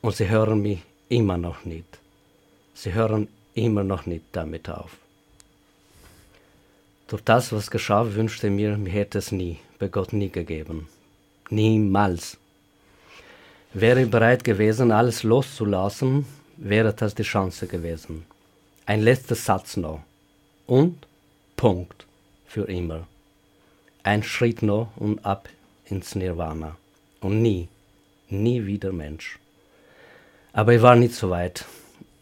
und 0.00 0.14
sie 0.16 0.28
hören 0.28 0.62
mich 0.62 0.80
immer 1.08 1.36
noch 1.36 1.64
nicht. 1.64 1.98
Sie 2.74 2.94
hören 2.94 3.28
immer 3.56 3.84
noch 3.84 4.06
nicht 4.06 4.24
damit 4.32 4.68
auf. 4.68 4.92
Durch 7.08 7.22
das, 7.22 7.52
was 7.52 7.70
geschah, 7.70 8.14
wünschte 8.14 8.50
mir, 8.50 8.76
mir 8.76 8.90
hätte 8.90 9.18
es 9.18 9.32
nie, 9.32 9.58
bei 9.78 9.88
Gott 9.88 10.12
nie 10.12 10.28
gegeben. 10.28 10.88
Niemals. 11.50 12.36
Wäre 13.72 14.02
ich 14.02 14.10
bereit 14.10 14.42
gewesen, 14.42 14.90
alles 14.90 15.22
loszulassen, 15.22 16.26
wäre 16.56 16.92
das 16.92 17.14
die 17.14 17.22
Chance 17.22 17.66
gewesen. 17.66 18.26
Ein 18.86 19.02
letzter 19.02 19.34
Satz 19.34 19.76
noch. 19.76 20.00
Und 20.66 21.06
Punkt. 21.56 22.06
Für 22.46 22.64
immer. 22.64 23.06
Ein 24.02 24.22
Schritt 24.22 24.62
noch 24.62 24.88
und 24.96 25.24
ab 25.24 25.48
ins 25.84 26.14
Nirvana. 26.14 26.76
Und 27.20 27.42
nie, 27.42 27.68
nie 28.28 28.64
wieder 28.64 28.92
Mensch. 28.92 29.38
Aber 30.52 30.72
ich 30.72 30.82
war 30.82 30.96
nicht 30.96 31.14
so 31.14 31.30
weit. 31.30 31.64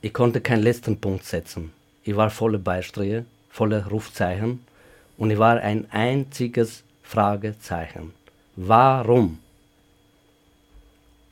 Ich 0.04 0.12
konnte 0.12 0.42
keinen 0.42 0.62
letzten 0.62 1.00
Punkt 1.00 1.24
setzen. 1.24 1.72
Ich 2.02 2.14
war 2.14 2.28
voller 2.28 2.58
Beistriche, 2.58 3.24
voller 3.48 3.86
Rufzeichen 3.86 4.62
und 5.16 5.30
ich 5.30 5.38
war 5.38 5.56
ein 5.60 5.90
einziges 5.90 6.82
Fragezeichen. 7.02 8.12
Warum? 8.54 9.38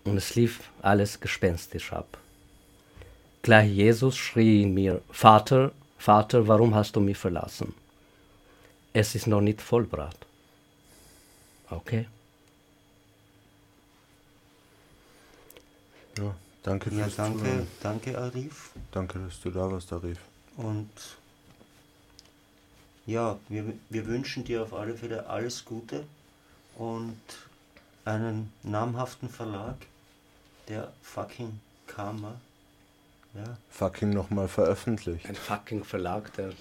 Und 0.05 0.17
es 0.17 0.35
lief 0.37 0.71
alles 0.81 1.21
gespenstisch 1.21 1.93
ab. 1.93 2.17
Gleich 3.43 3.71
Jesus 3.71 4.17
schrie 4.17 4.63
in 4.63 4.73
mir, 4.73 5.03
Vater, 5.11 5.73
Vater, 5.99 6.49
warum 6.49 6.75
hast 6.75 6.97
du 6.97 7.01
mich 7.01 7.19
verlassen? 7.19 7.75
Es 8.95 9.15
ist 9.15 9.27
noch 9.27 9.43
nicht 9.43 9.61
vollbracht. 9.61 10.25
Okay. 11.69 12.07
Ja, 16.17 16.35
danke 16.63 16.91
Ja, 16.95 17.05
fürs 17.05 17.17
danke, 17.17 17.39
Zuhören. 17.41 17.67
danke 17.83 18.19
Arif. 18.19 18.71
Danke, 18.91 19.19
dass 19.21 19.41
du 19.41 19.51
da 19.51 19.71
warst, 19.71 19.93
Arif. 19.93 20.19
Und 20.57 20.89
ja, 23.07 23.39
wir, 23.49 23.65
wir 23.91 24.07
wünschen 24.07 24.45
dir 24.45 24.63
auf 24.63 24.73
alle 24.75 24.95
Fälle 24.95 25.27
alles 25.27 25.65
Gute 25.65 26.05
und 26.77 27.17
einen 28.05 28.53
namhaften 28.63 29.29
Verlag, 29.29 29.77
der 30.69 30.93
fucking 31.03 31.59
Karma, 31.87 32.35
ja, 33.35 33.57
Fucking 33.71 34.11
nochmal 34.11 34.47
veröffentlicht. 34.49 35.27
Ein 35.27 35.35
fucking 35.35 35.85
Verlag, 35.85 36.33
der 36.35 36.53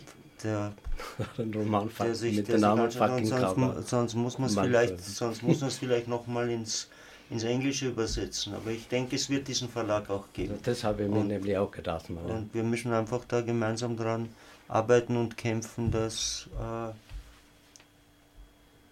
der, 0.43 0.73
einen 1.37 1.53
Roman 1.53 1.89
der 1.99 2.15
sich, 2.15 2.37
mit 2.37 2.47
der 2.47 2.55
dem 2.55 2.59
sich 2.59 2.61
Namen 2.61 2.81
und 2.85 2.93
fucking 2.93 3.25
sonst, 3.27 3.57
mu- 3.57 3.81
sonst 3.85 4.13
muss 4.15 4.37
man 4.39 4.49
es 4.49 4.55
vielleicht, 4.57 4.99
sonst 5.03 5.43
muss 5.43 5.59
man 5.59 5.67
es 5.69 5.77
vielleicht 5.77 6.07
nochmal 6.07 6.49
ins, 6.49 6.87
ins 7.31 7.43
Englische 7.43 7.87
übersetzen. 7.87 8.53
Aber 8.53 8.69
ich 8.71 8.87
denke, 8.87 9.15
es 9.15 9.29
wird 9.29 9.47
diesen 9.47 9.69
Verlag 9.69 10.09
auch 10.09 10.25
geben. 10.33 10.59
Das 10.63 10.83
habe 10.83 11.03
ich 11.03 11.09
mir 11.09 11.19
Und- 11.19 11.27
nämlich 11.29 11.57
auch 11.57 11.71
gedacht. 11.71 12.09
Mal. 12.09 12.23
Und 12.25 12.53
wir 12.53 12.63
müssen 12.63 12.91
einfach 12.93 13.23
da 13.27 13.41
gemeinsam 13.41 13.97
dran 13.97 14.29
arbeiten 14.67 15.17
und 15.17 15.37
kämpfen, 15.37 15.91
dass 15.91 16.47
äh, 16.59 16.91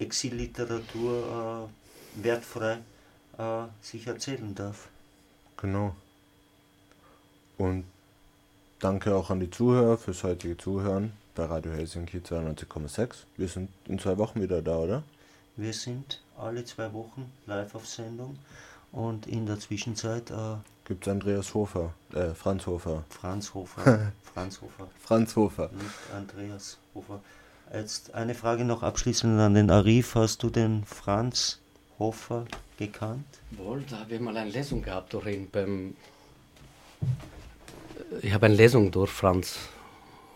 Exilliteratur 0.04 1.70
äh, 2.18 2.24
wertfrei 2.24 2.78
äh, 3.38 3.64
sich 3.82 4.08
erzählen 4.08 4.56
darf. 4.56 4.88
Genau. 5.58 5.96
Und 7.58 7.84
danke 8.80 9.14
auch 9.16 9.30
an 9.30 9.42
die 9.42 9.52
Zuhörer 9.52 9.98
fürs 9.98 10.24
heutige 10.24 10.58
Zuhören 10.58 11.12
bei 11.36 11.44
Radio 11.46 11.74
Helsinki 11.74 12.20
92,6. 12.20 13.10
Wir 13.36 13.50
sind 13.50 13.70
in 13.88 14.00
zwei 14.00 14.18
Wochen 14.18 14.42
wieder 14.42 14.62
da, 14.62 14.78
oder? 14.78 15.04
Wir 15.60 15.74
sind 15.74 16.22
alle 16.38 16.64
zwei 16.64 16.94
Wochen 16.94 17.30
live 17.46 17.76
auf 17.76 17.86
Sendung 17.86 18.40
und 18.94 19.28
in 19.28 19.46
der 19.46 19.60
Zwischenzeit 19.60 20.32
äh, 20.32 20.56
Gibt's 20.86 21.06
Andreas 21.10 21.54
Hofer, 21.54 21.94
äh, 22.14 22.30
Franz 22.30 22.66
Hofer. 22.66 23.04
Franz 23.10 23.54
Hofer. 23.54 24.14
Franz 24.34 24.62
Hofer, 24.62 24.88
Franz 25.04 25.36
Hofer. 25.36 25.70
nicht 25.74 26.16
Andreas 26.16 26.78
Hofer. 26.96 27.20
Jetzt 27.74 28.14
eine 28.14 28.36
Frage 28.36 28.64
noch 28.64 28.84
abschließend 28.84 29.38
an 29.38 29.54
den 29.54 29.70
Arif. 29.70 30.16
Hast 30.16 30.44
du 30.44 30.50
den 30.50 30.86
Franz 30.86 31.60
Hofer 32.00 32.46
gekannt? 32.78 33.26
Wohl, 33.52 33.84
da 33.90 34.00
habe 34.00 34.16
ich 34.16 34.22
mal 34.22 34.38
eine 34.38 34.52
Lesung 34.52 34.82
gehabt 34.82 35.14
durch 35.14 35.28
ihn 35.28 35.50
beim. 35.52 35.94
Ich 38.22 38.34
habe 38.34 38.46
eine 38.46 38.56
Lesung 38.56 38.92
durch 38.92 39.12
Franz 39.12 39.60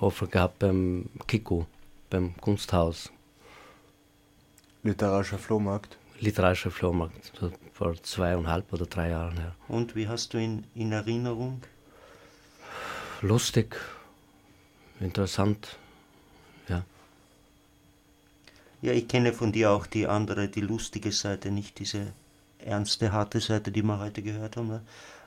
Hofer 0.01 0.27
gehabt 0.27 0.59
beim 0.59 1.09
Kiko, 1.27 1.65
beim 2.09 2.35
Kunsthaus, 2.41 3.09
Literarischer 4.83 5.37
Flohmarkt. 5.39 5.97
literarischer 6.19 6.71
Flohmarkt, 6.71 7.31
vor 7.73 8.01
zweieinhalb 8.01 8.71
oder 8.71 8.85
drei 8.85 9.09
Jahren 9.09 9.37
her. 9.37 9.55
Und 9.67 9.95
wie 9.95 10.07
hast 10.07 10.33
du 10.33 10.37
ihn 10.37 10.65
in 10.75 10.91
Erinnerung? 10.91 11.61
Lustig, 13.21 13.75
interessant, 14.99 15.77
ja. 16.67 16.83
Ja, 18.81 18.91
ich 18.93 19.07
kenne 19.07 19.33
von 19.33 19.51
dir 19.51 19.71
auch 19.71 19.85
die 19.85 20.07
andere, 20.07 20.47
die 20.49 20.61
lustige 20.61 21.11
Seite, 21.11 21.51
nicht 21.51 21.79
diese 21.79 22.13
ernste, 22.59 23.11
harte 23.11 23.39
Seite, 23.39 23.71
die 23.71 23.83
wir 23.83 23.99
heute 23.99 24.21
gehört 24.21 24.57
haben. 24.57 24.81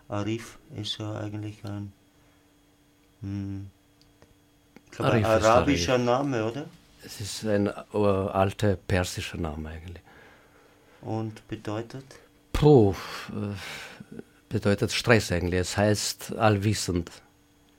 Arif 0.09 0.59
ist 0.77 0.99
ja 0.99 1.19
eigentlich 1.19 1.65
ein, 1.65 1.93
hm, 3.23 3.71
ich 4.85 4.91
glaube, 4.93 5.27
arabischer 5.27 5.95
Arif. 5.95 6.05
Name, 6.05 6.45
oder? 6.45 6.67
Es 7.07 7.21
ist 7.21 7.45
ein 7.45 7.69
äh, 7.69 7.97
alter 7.97 8.75
persischer 8.75 9.39
Name 9.39 9.69
eigentlich. 9.69 10.03
Und 11.03 11.47
bedeutet? 11.47 12.05
Puh, 12.53 12.95
äh, 13.31 13.55
bedeutet 14.49 14.91
Stress 14.91 15.31
eigentlich. 15.31 15.61
Es 15.61 15.77
heißt 15.77 16.35
allwissend. 16.37 17.13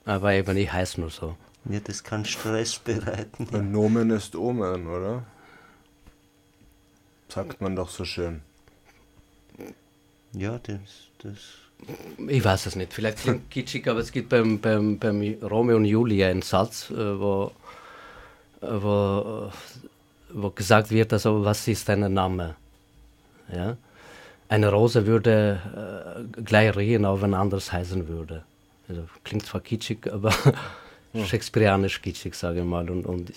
Aber 0.06 0.32
eben, 0.32 0.56
ich 0.56 0.72
heiße 0.72 0.98
nur 0.98 1.10
so. 1.10 1.36
Ja, 1.66 1.78
das 1.80 2.02
kann 2.02 2.24
Stress 2.24 2.78
bereiten. 2.78 3.46
Ein 3.52 3.70
Nomen 3.70 4.08
ist 4.08 4.34
Omen, 4.34 4.86
oder? 4.86 5.24
Sagt 7.28 7.60
man 7.60 7.76
doch 7.76 7.90
so 7.90 8.06
schön. 8.06 8.40
Ja, 10.32 10.58
das, 10.58 10.78
das. 11.18 11.36
Ich 12.28 12.42
weiß 12.42 12.64
es 12.64 12.76
nicht. 12.76 12.94
Vielleicht 12.94 13.18
klingt 13.18 13.50
kitschig, 13.50 13.86
aber 13.88 14.00
es 14.00 14.10
gibt 14.10 14.30
beim, 14.30 14.58
beim, 14.58 14.98
beim 14.98 15.20
Romeo 15.42 15.76
und 15.76 15.84
Julia 15.84 16.28
einen 16.28 16.40
Satz, 16.40 16.88
äh, 16.90 17.20
wo, 17.20 17.52
wo, 18.60 19.50
wo 20.30 20.50
gesagt 20.50 20.90
wird, 20.90 21.12
also 21.12 21.44
was 21.44 21.66
ist 21.68 21.88
dein 21.88 22.12
Name? 22.12 22.56
Ja? 23.52 23.76
Eine 24.48 24.70
Rose 24.70 25.06
würde 25.06 25.60
äh, 26.36 26.42
gleich 26.42 26.74
riechen, 26.76 27.04
auch 27.04 27.20
wenn 27.20 27.34
anders 27.34 27.72
heißen 27.72 28.08
würde. 28.08 28.44
Also, 28.88 29.02
klingt 29.22 29.44
zwar 29.44 29.60
kitschig, 29.60 30.06
aber 30.12 30.32
shakespearianisch 31.14 32.00
kitschig, 32.00 32.34
sage 32.34 32.60
ich 32.60 32.64
mal. 32.64 32.88
Und, 32.90 33.04
und 33.04 33.32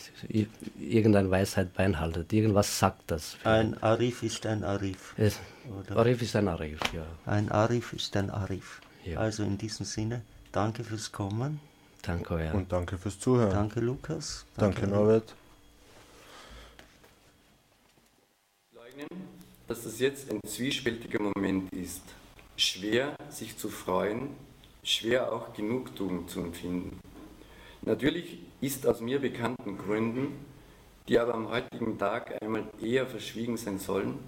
irgendeine 0.80 1.30
Weisheit 1.30 1.74
beinhaltet. 1.74 2.32
Irgendwas 2.32 2.80
sagt 2.80 3.12
das. 3.12 3.36
Ein 3.44 3.82
Arif 3.84 4.24
ist 4.24 4.46
ein 4.46 4.64
Arif. 4.64 5.14
Es? 5.18 5.40
Arif 5.94 6.22
ist 6.22 6.36
ein 6.36 6.48
Arif, 6.48 6.80
ja. 6.94 7.06
Ein 7.26 7.52
Arif 7.52 7.92
ist 7.94 8.16
ein 8.16 8.30
Arif. 8.30 8.82
Ja. 9.04 9.20
Also 9.20 9.44
in 9.44 9.58
diesem 9.58 9.86
Sinne, 9.86 10.22
danke 10.52 10.84
fürs 10.84 11.12
Kommen. 11.12 11.60
Danke, 12.04 12.44
ja. 12.44 12.52
Und 12.54 12.72
danke 12.72 12.98
fürs 12.98 13.20
Zuhören. 13.20 13.52
Danke, 13.52 13.80
Lukas. 13.80 14.46
Danke, 14.58 14.82
Arif. 14.82 14.94
Norbert. 14.94 15.36
leugnen, 18.74 19.08
dass 19.68 19.84
das 19.84 20.00
jetzt 20.00 20.32
ein 20.32 20.40
zwiespältiger 20.46 21.20
Moment 21.20 21.72
ist. 21.74 22.04
Schwer, 22.58 23.16
sich 23.30 23.58
zu 23.58 23.70
freuen, 23.70 24.30
schwer 24.84 25.32
auch 25.32 25.54
Genugtuung 25.54 26.28
zu 26.28 26.42
empfinden. 26.42 27.00
Natürlich 27.84 28.40
ist 28.60 28.86
aus 28.86 29.02
mir 29.02 29.20
bekannten 29.20 29.78
Gründen, 29.78 30.46
die 31.08 31.18
aber 31.18 31.34
am 31.34 31.50
heutigen 31.50 31.98
Tag 31.98 32.42
einmal 32.42 32.66
eher 32.82 33.08
verschwiegen 33.08 33.58
sein 33.58 33.80
sollen, 33.80 34.20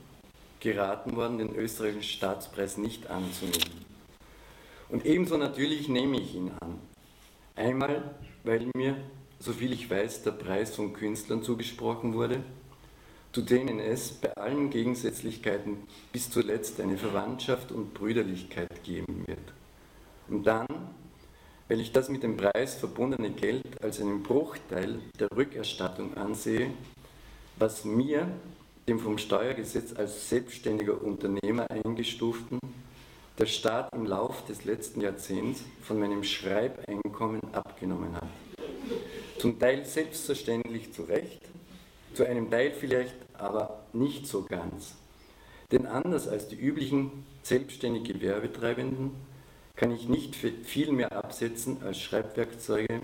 geraten 0.60 1.16
worden, 1.16 1.38
den 1.38 1.56
österreichischen 1.56 2.04
Staatspreis 2.04 2.78
nicht 2.78 3.10
anzunehmen. 3.10 3.86
Und 4.90 5.06
ebenso 5.06 5.38
natürlich 5.38 5.88
nehme 5.88 6.20
ich 6.20 6.36
ihn 6.36 6.52
an. 6.62 6.80
Einmal, 7.56 8.16
weil 8.44 8.68
mir, 8.76 8.98
soviel 9.40 9.74
ich 9.74 9.88
weiß, 9.88 10.24
der 10.24 10.32
Preis 10.32 10.76
von 10.76 10.94
Künstlern 10.94 11.44
zugesprochen 11.44 12.16
wurde, 12.16 12.44
zu 13.32 13.42
denen 13.42 13.80
es 13.80 14.12
bei 14.12 14.36
allen 14.36 14.72
Gegensätzlichkeiten 14.72 15.78
bis 16.12 16.32
zuletzt 16.32 16.82
eine 16.82 16.98
Verwandtschaft 16.98 17.72
und 17.72 17.94
Brüderlichkeit 17.94 18.84
geben 18.84 19.24
wird. 19.28 19.54
Und 20.30 20.48
dann, 20.48 20.66
weil 21.68 21.80
ich 21.80 21.92
das 21.92 22.10
mit 22.10 22.24
dem 22.24 22.38
Preis 22.38 22.76
verbundene 22.76 23.30
Geld 23.30 23.84
als 23.84 24.02
einen 24.02 24.24
Bruchteil 24.24 25.00
der 25.20 25.30
Rückerstattung 25.36 26.18
ansehe, 26.18 26.72
was 27.58 27.86
mir, 27.86 28.28
dem 28.88 29.00
vom 29.00 29.20
Steuergesetz 29.20 29.94
als 29.94 30.28
selbstständiger 30.30 31.02
Unternehmer 31.02 31.70
eingestuften, 31.70 32.60
der 33.40 33.46
Staat 33.48 33.94
im 33.94 34.06
Lauf 34.06 34.46
des 34.46 34.64
letzten 34.64 35.02
Jahrzehnts 35.02 35.64
von 35.82 36.00
meinem 36.00 36.24
Schreibeinkommen 36.24 37.42
abgenommen 37.52 38.16
hat. 38.16 38.28
Zum 39.40 39.60
Teil 39.60 39.86
selbstverständlich 39.86 40.94
zu 40.94 41.04
Recht, 41.04 41.42
zu 42.14 42.28
einem 42.28 42.52
Teil 42.52 42.72
vielleicht 42.72 43.16
aber 43.34 43.84
nicht 43.92 44.28
so 44.28 44.44
ganz. 44.44 44.96
Denn 45.72 45.88
anders 45.88 46.28
als 46.28 46.48
die 46.48 46.56
üblichen 46.56 47.26
selbstständig 47.42 48.04
Gewerbetreibenden 48.04 49.12
kann 49.76 49.92
ich 49.92 50.08
nicht 50.08 50.36
viel 50.36 50.92
mehr 50.92 51.12
absetzen 51.14 51.82
als 51.84 52.00
Schreibwerkzeuge, 52.00 53.02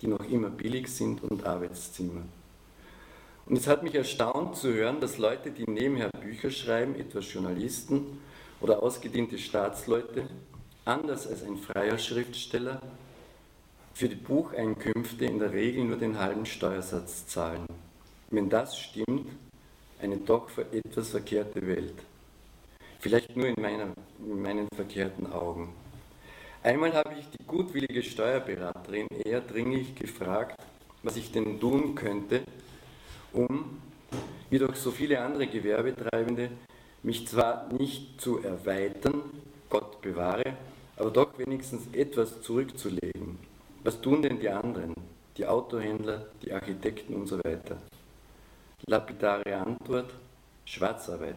die 0.00 0.06
noch 0.06 0.26
immer 0.30 0.48
billig 0.48 0.88
sind 0.88 1.22
und 1.22 1.44
Arbeitszimmer. 1.44 2.22
Und 3.44 3.56
es 3.58 3.66
hat 3.66 3.82
mich 3.82 3.94
erstaunt 3.94 4.56
zu 4.56 4.72
hören, 4.72 5.00
dass 5.00 5.18
Leute, 5.18 5.50
die 5.50 5.70
nebenher 5.70 6.08
Bücher 6.20 6.50
schreiben, 6.50 6.96
etwa 6.96 7.20
Journalisten 7.20 8.18
oder 8.60 8.82
ausgediente 8.82 9.38
Staatsleute, 9.38 10.28
anders 10.84 11.26
als 11.26 11.42
ein 11.42 11.56
freier 11.56 11.98
Schriftsteller, 11.98 12.80
für 13.94 14.08
die 14.08 14.14
Bucheinkünfte 14.14 15.24
in 15.24 15.38
der 15.38 15.52
Regel 15.52 15.84
nur 15.84 15.96
den 15.96 16.18
halben 16.18 16.44
Steuersatz 16.44 17.26
zahlen. 17.26 17.66
Wenn 18.30 18.50
das 18.50 18.78
stimmt, 18.78 19.30
eine 20.00 20.18
doch 20.18 20.50
etwas 20.72 21.10
verkehrte 21.10 21.66
Welt. 21.66 21.94
Vielleicht 22.98 23.36
nur 23.36 23.46
in, 23.46 23.54
meiner, 23.60 23.94
in 24.18 24.42
meinen 24.42 24.68
verkehrten 24.74 25.32
Augen. 25.32 25.72
Einmal 26.62 26.92
habe 26.92 27.14
ich 27.18 27.26
die 27.38 27.44
gutwillige 27.46 28.02
Steuerberaterin 28.02 29.06
eher 29.24 29.40
dringlich 29.40 29.94
gefragt, 29.94 30.60
was 31.02 31.16
ich 31.16 31.30
denn 31.30 31.60
tun 31.60 31.94
könnte, 31.94 32.42
um, 33.32 33.80
wie 34.50 34.58
doch 34.58 34.74
so 34.74 34.90
viele 34.90 35.20
andere 35.20 35.46
Gewerbetreibende, 35.46 36.50
mich 37.06 37.28
zwar 37.28 37.72
nicht 37.72 38.20
zu 38.20 38.42
erweitern, 38.42 39.22
Gott 39.70 40.02
bewahre, 40.02 40.56
aber 40.96 41.12
doch 41.12 41.38
wenigstens 41.38 41.82
etwas 41.92 42.42
zurückzulegen. 42.42 43.38
Was 43.84 44.00
tun 44.00 44.22
denn 44.22 44.40
die 44.40 44.48
anderen, 44.48 44.92
die 45.36 45.46
Autohändler, 45.46 46.26
die 46.42 46.52
Architekten 46.52 47.14
und 47.14 47.28
so 47.28 47.38
weiter? 47.38 47.76
Lapidare 48.88 49.56
Antwort, 49.56 50.10
Schwarzarbeit. 50.64 51.36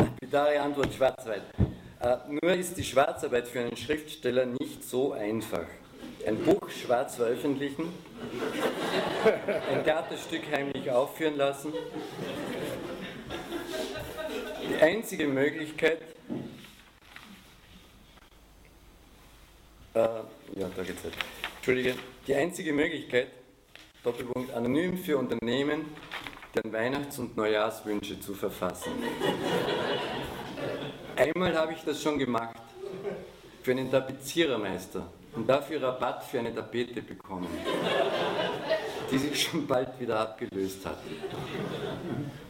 Lapidare 0.00 0.60
Antwort, 0.60 0.92
Schwarzarbeit. 0.92 1.42
Äh, 2.00 2.16
nur 2.28 2.52
ist 2.52 2.76
die 2.76 2.82
Schwarzarbeit 2.82 3.46
für 3.46 3.60
einen 3.60 3.76
Schriftsteller 3.76 4.46
nicht 4.46 4.82
so 4.82 5.12
einfach. 5.12 5.66
Ein 6.26 6.38
Buch 6.42 6.70
schwarz 6.70 7.16
veröffentlichen, 7.16 7.92
ein 9.70 9.84
Theaterstück 9.84 10.42
heimlich 10.50 10.90
aufführen 10.90 11.36
lassen, 11.36 11.72
die 14.66 14.82
einzige 14.82 15.26
Möglichkeit, 15.26 15.98
äh, 19.94 19.98
ja, 19.98 20.70
da 20.74 20.82
geht's 20.82 21.04
nicht. 21.04 21.16
Entschuldige, 21.56 21.94
die 22.26 22.34
einzige 22.34 22.72
Möglichkeit, 22.72 23.28
Doppelpunkt, 24.02 24.54
anonym 24.54 24.96
für 24.96 25.18
Unternehmen, 25.18 25.94
deren 26.54 26.72
Weihnachts- 26.72 27.18
und 27.18 27.36
Neujahrswünsche 27.36 28.18
zu 28.18 28.32
verfassen. 28.32 28.92
Einmal 31.16 31.54
habe 31.54 31.74
ich 31.74 31.82
das 31.84 32.02
schon 32.02 32.18
gemacht, 32.18 32.56
für 33.62 33.72
einen 33.72 33.90
Tapezierermeister 33.90 35.06
und 35.34 35.48
dafür 35.48 35.82
Rabatt 35.82 36.24
für 36.24 36.38
eine 36.38 36.54
Tapete 36.54 37.02
bekommen, 37.02 37.48
die 39.10 39.18
sich 39.18 39.42
schon 39.42 39.66
bald 39.66 39.98
wieder 39.98 40.20
abgelöst 40.20 40.84
hat. 40.86 40.98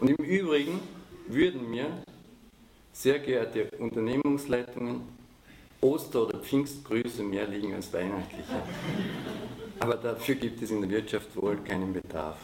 Und 0.01 0.11
im 0.11 0.25
Übrigen 0.25 0.81
würden 1.29 1.71
mir, 1.71 1.87
sehr 2.93 3.19
geehrte 3.19 3.69
Unternehmungsleitungen, 3.79 5.03
Oster- 5.81 6.27
oder 6.27 6.39
Pfingstgrüße 6.39 7.23
mehr 7.23 7.47
liegen 7.47 7.75
als 7.75 7.93
weihnachtliche. 7.93 8.63
Aber 9.81 9.97
dafür 9.97 10.37
gibt 10.37 10.63
es 10.63 10.71
in 10.71 10.81
der 10.81 10.91
Wirtschaft 10.91 11.35
wohl 11.37 11.57
keinen 11.57 11.93
Bedarf. 11.93 12.37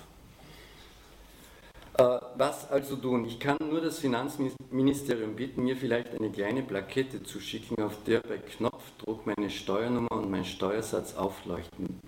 Äh, 1.98 2.18
was 2.36 2.70
also 2.70 2.96
tun? 2.96 3.24
Ich 3.24 3.38
kann 3.38 3.56
nur 3.60 3.80
das 3.80 3.98
Finanzministerium 3.98 5.36
bitten, 5.36 5.64
mir 5.64 5.76
vielleicht 5.76 6.14
eine 6.14 6.30
kleine 6.30 6.62
Plakette 6.62 7.22
zu 7.22 7.40
schicken, 7.40 7.82
auf 7.82 8.02
der 8.04 8.20
bei 8.20 8.38
Knopfdruck 8.38 9.26
meine 9.26 9.50
Steuernummer 9.50 10.12
und 10.12 10.30
mein 10.30 10.44
Steuersatz 10.44 11.14
aufleuchten, 11.14 12.00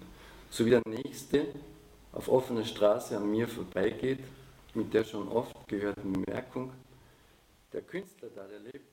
sowie 0.51 0.71
der 0.71 0.83
nächste 0.87 1.47
auf 2.13 2.29
offener 2.29 2.65
Straße 2.65 3.17
an 3.17 3.31
mir 3.31 3.49
vorbeigeht 3.49 4.21
mit 4.75 4.95
der 4.95 5.05
schon 5.05 5.29
oft 5.29 5.55
gehörten 5.69 6.13
Bemerkung, 6.13 6.73
der 7.73 7.83
Künstler 7.83 8.29
da, 8.35 8.45
der 8.45 8.61
lebt 8.61 8.92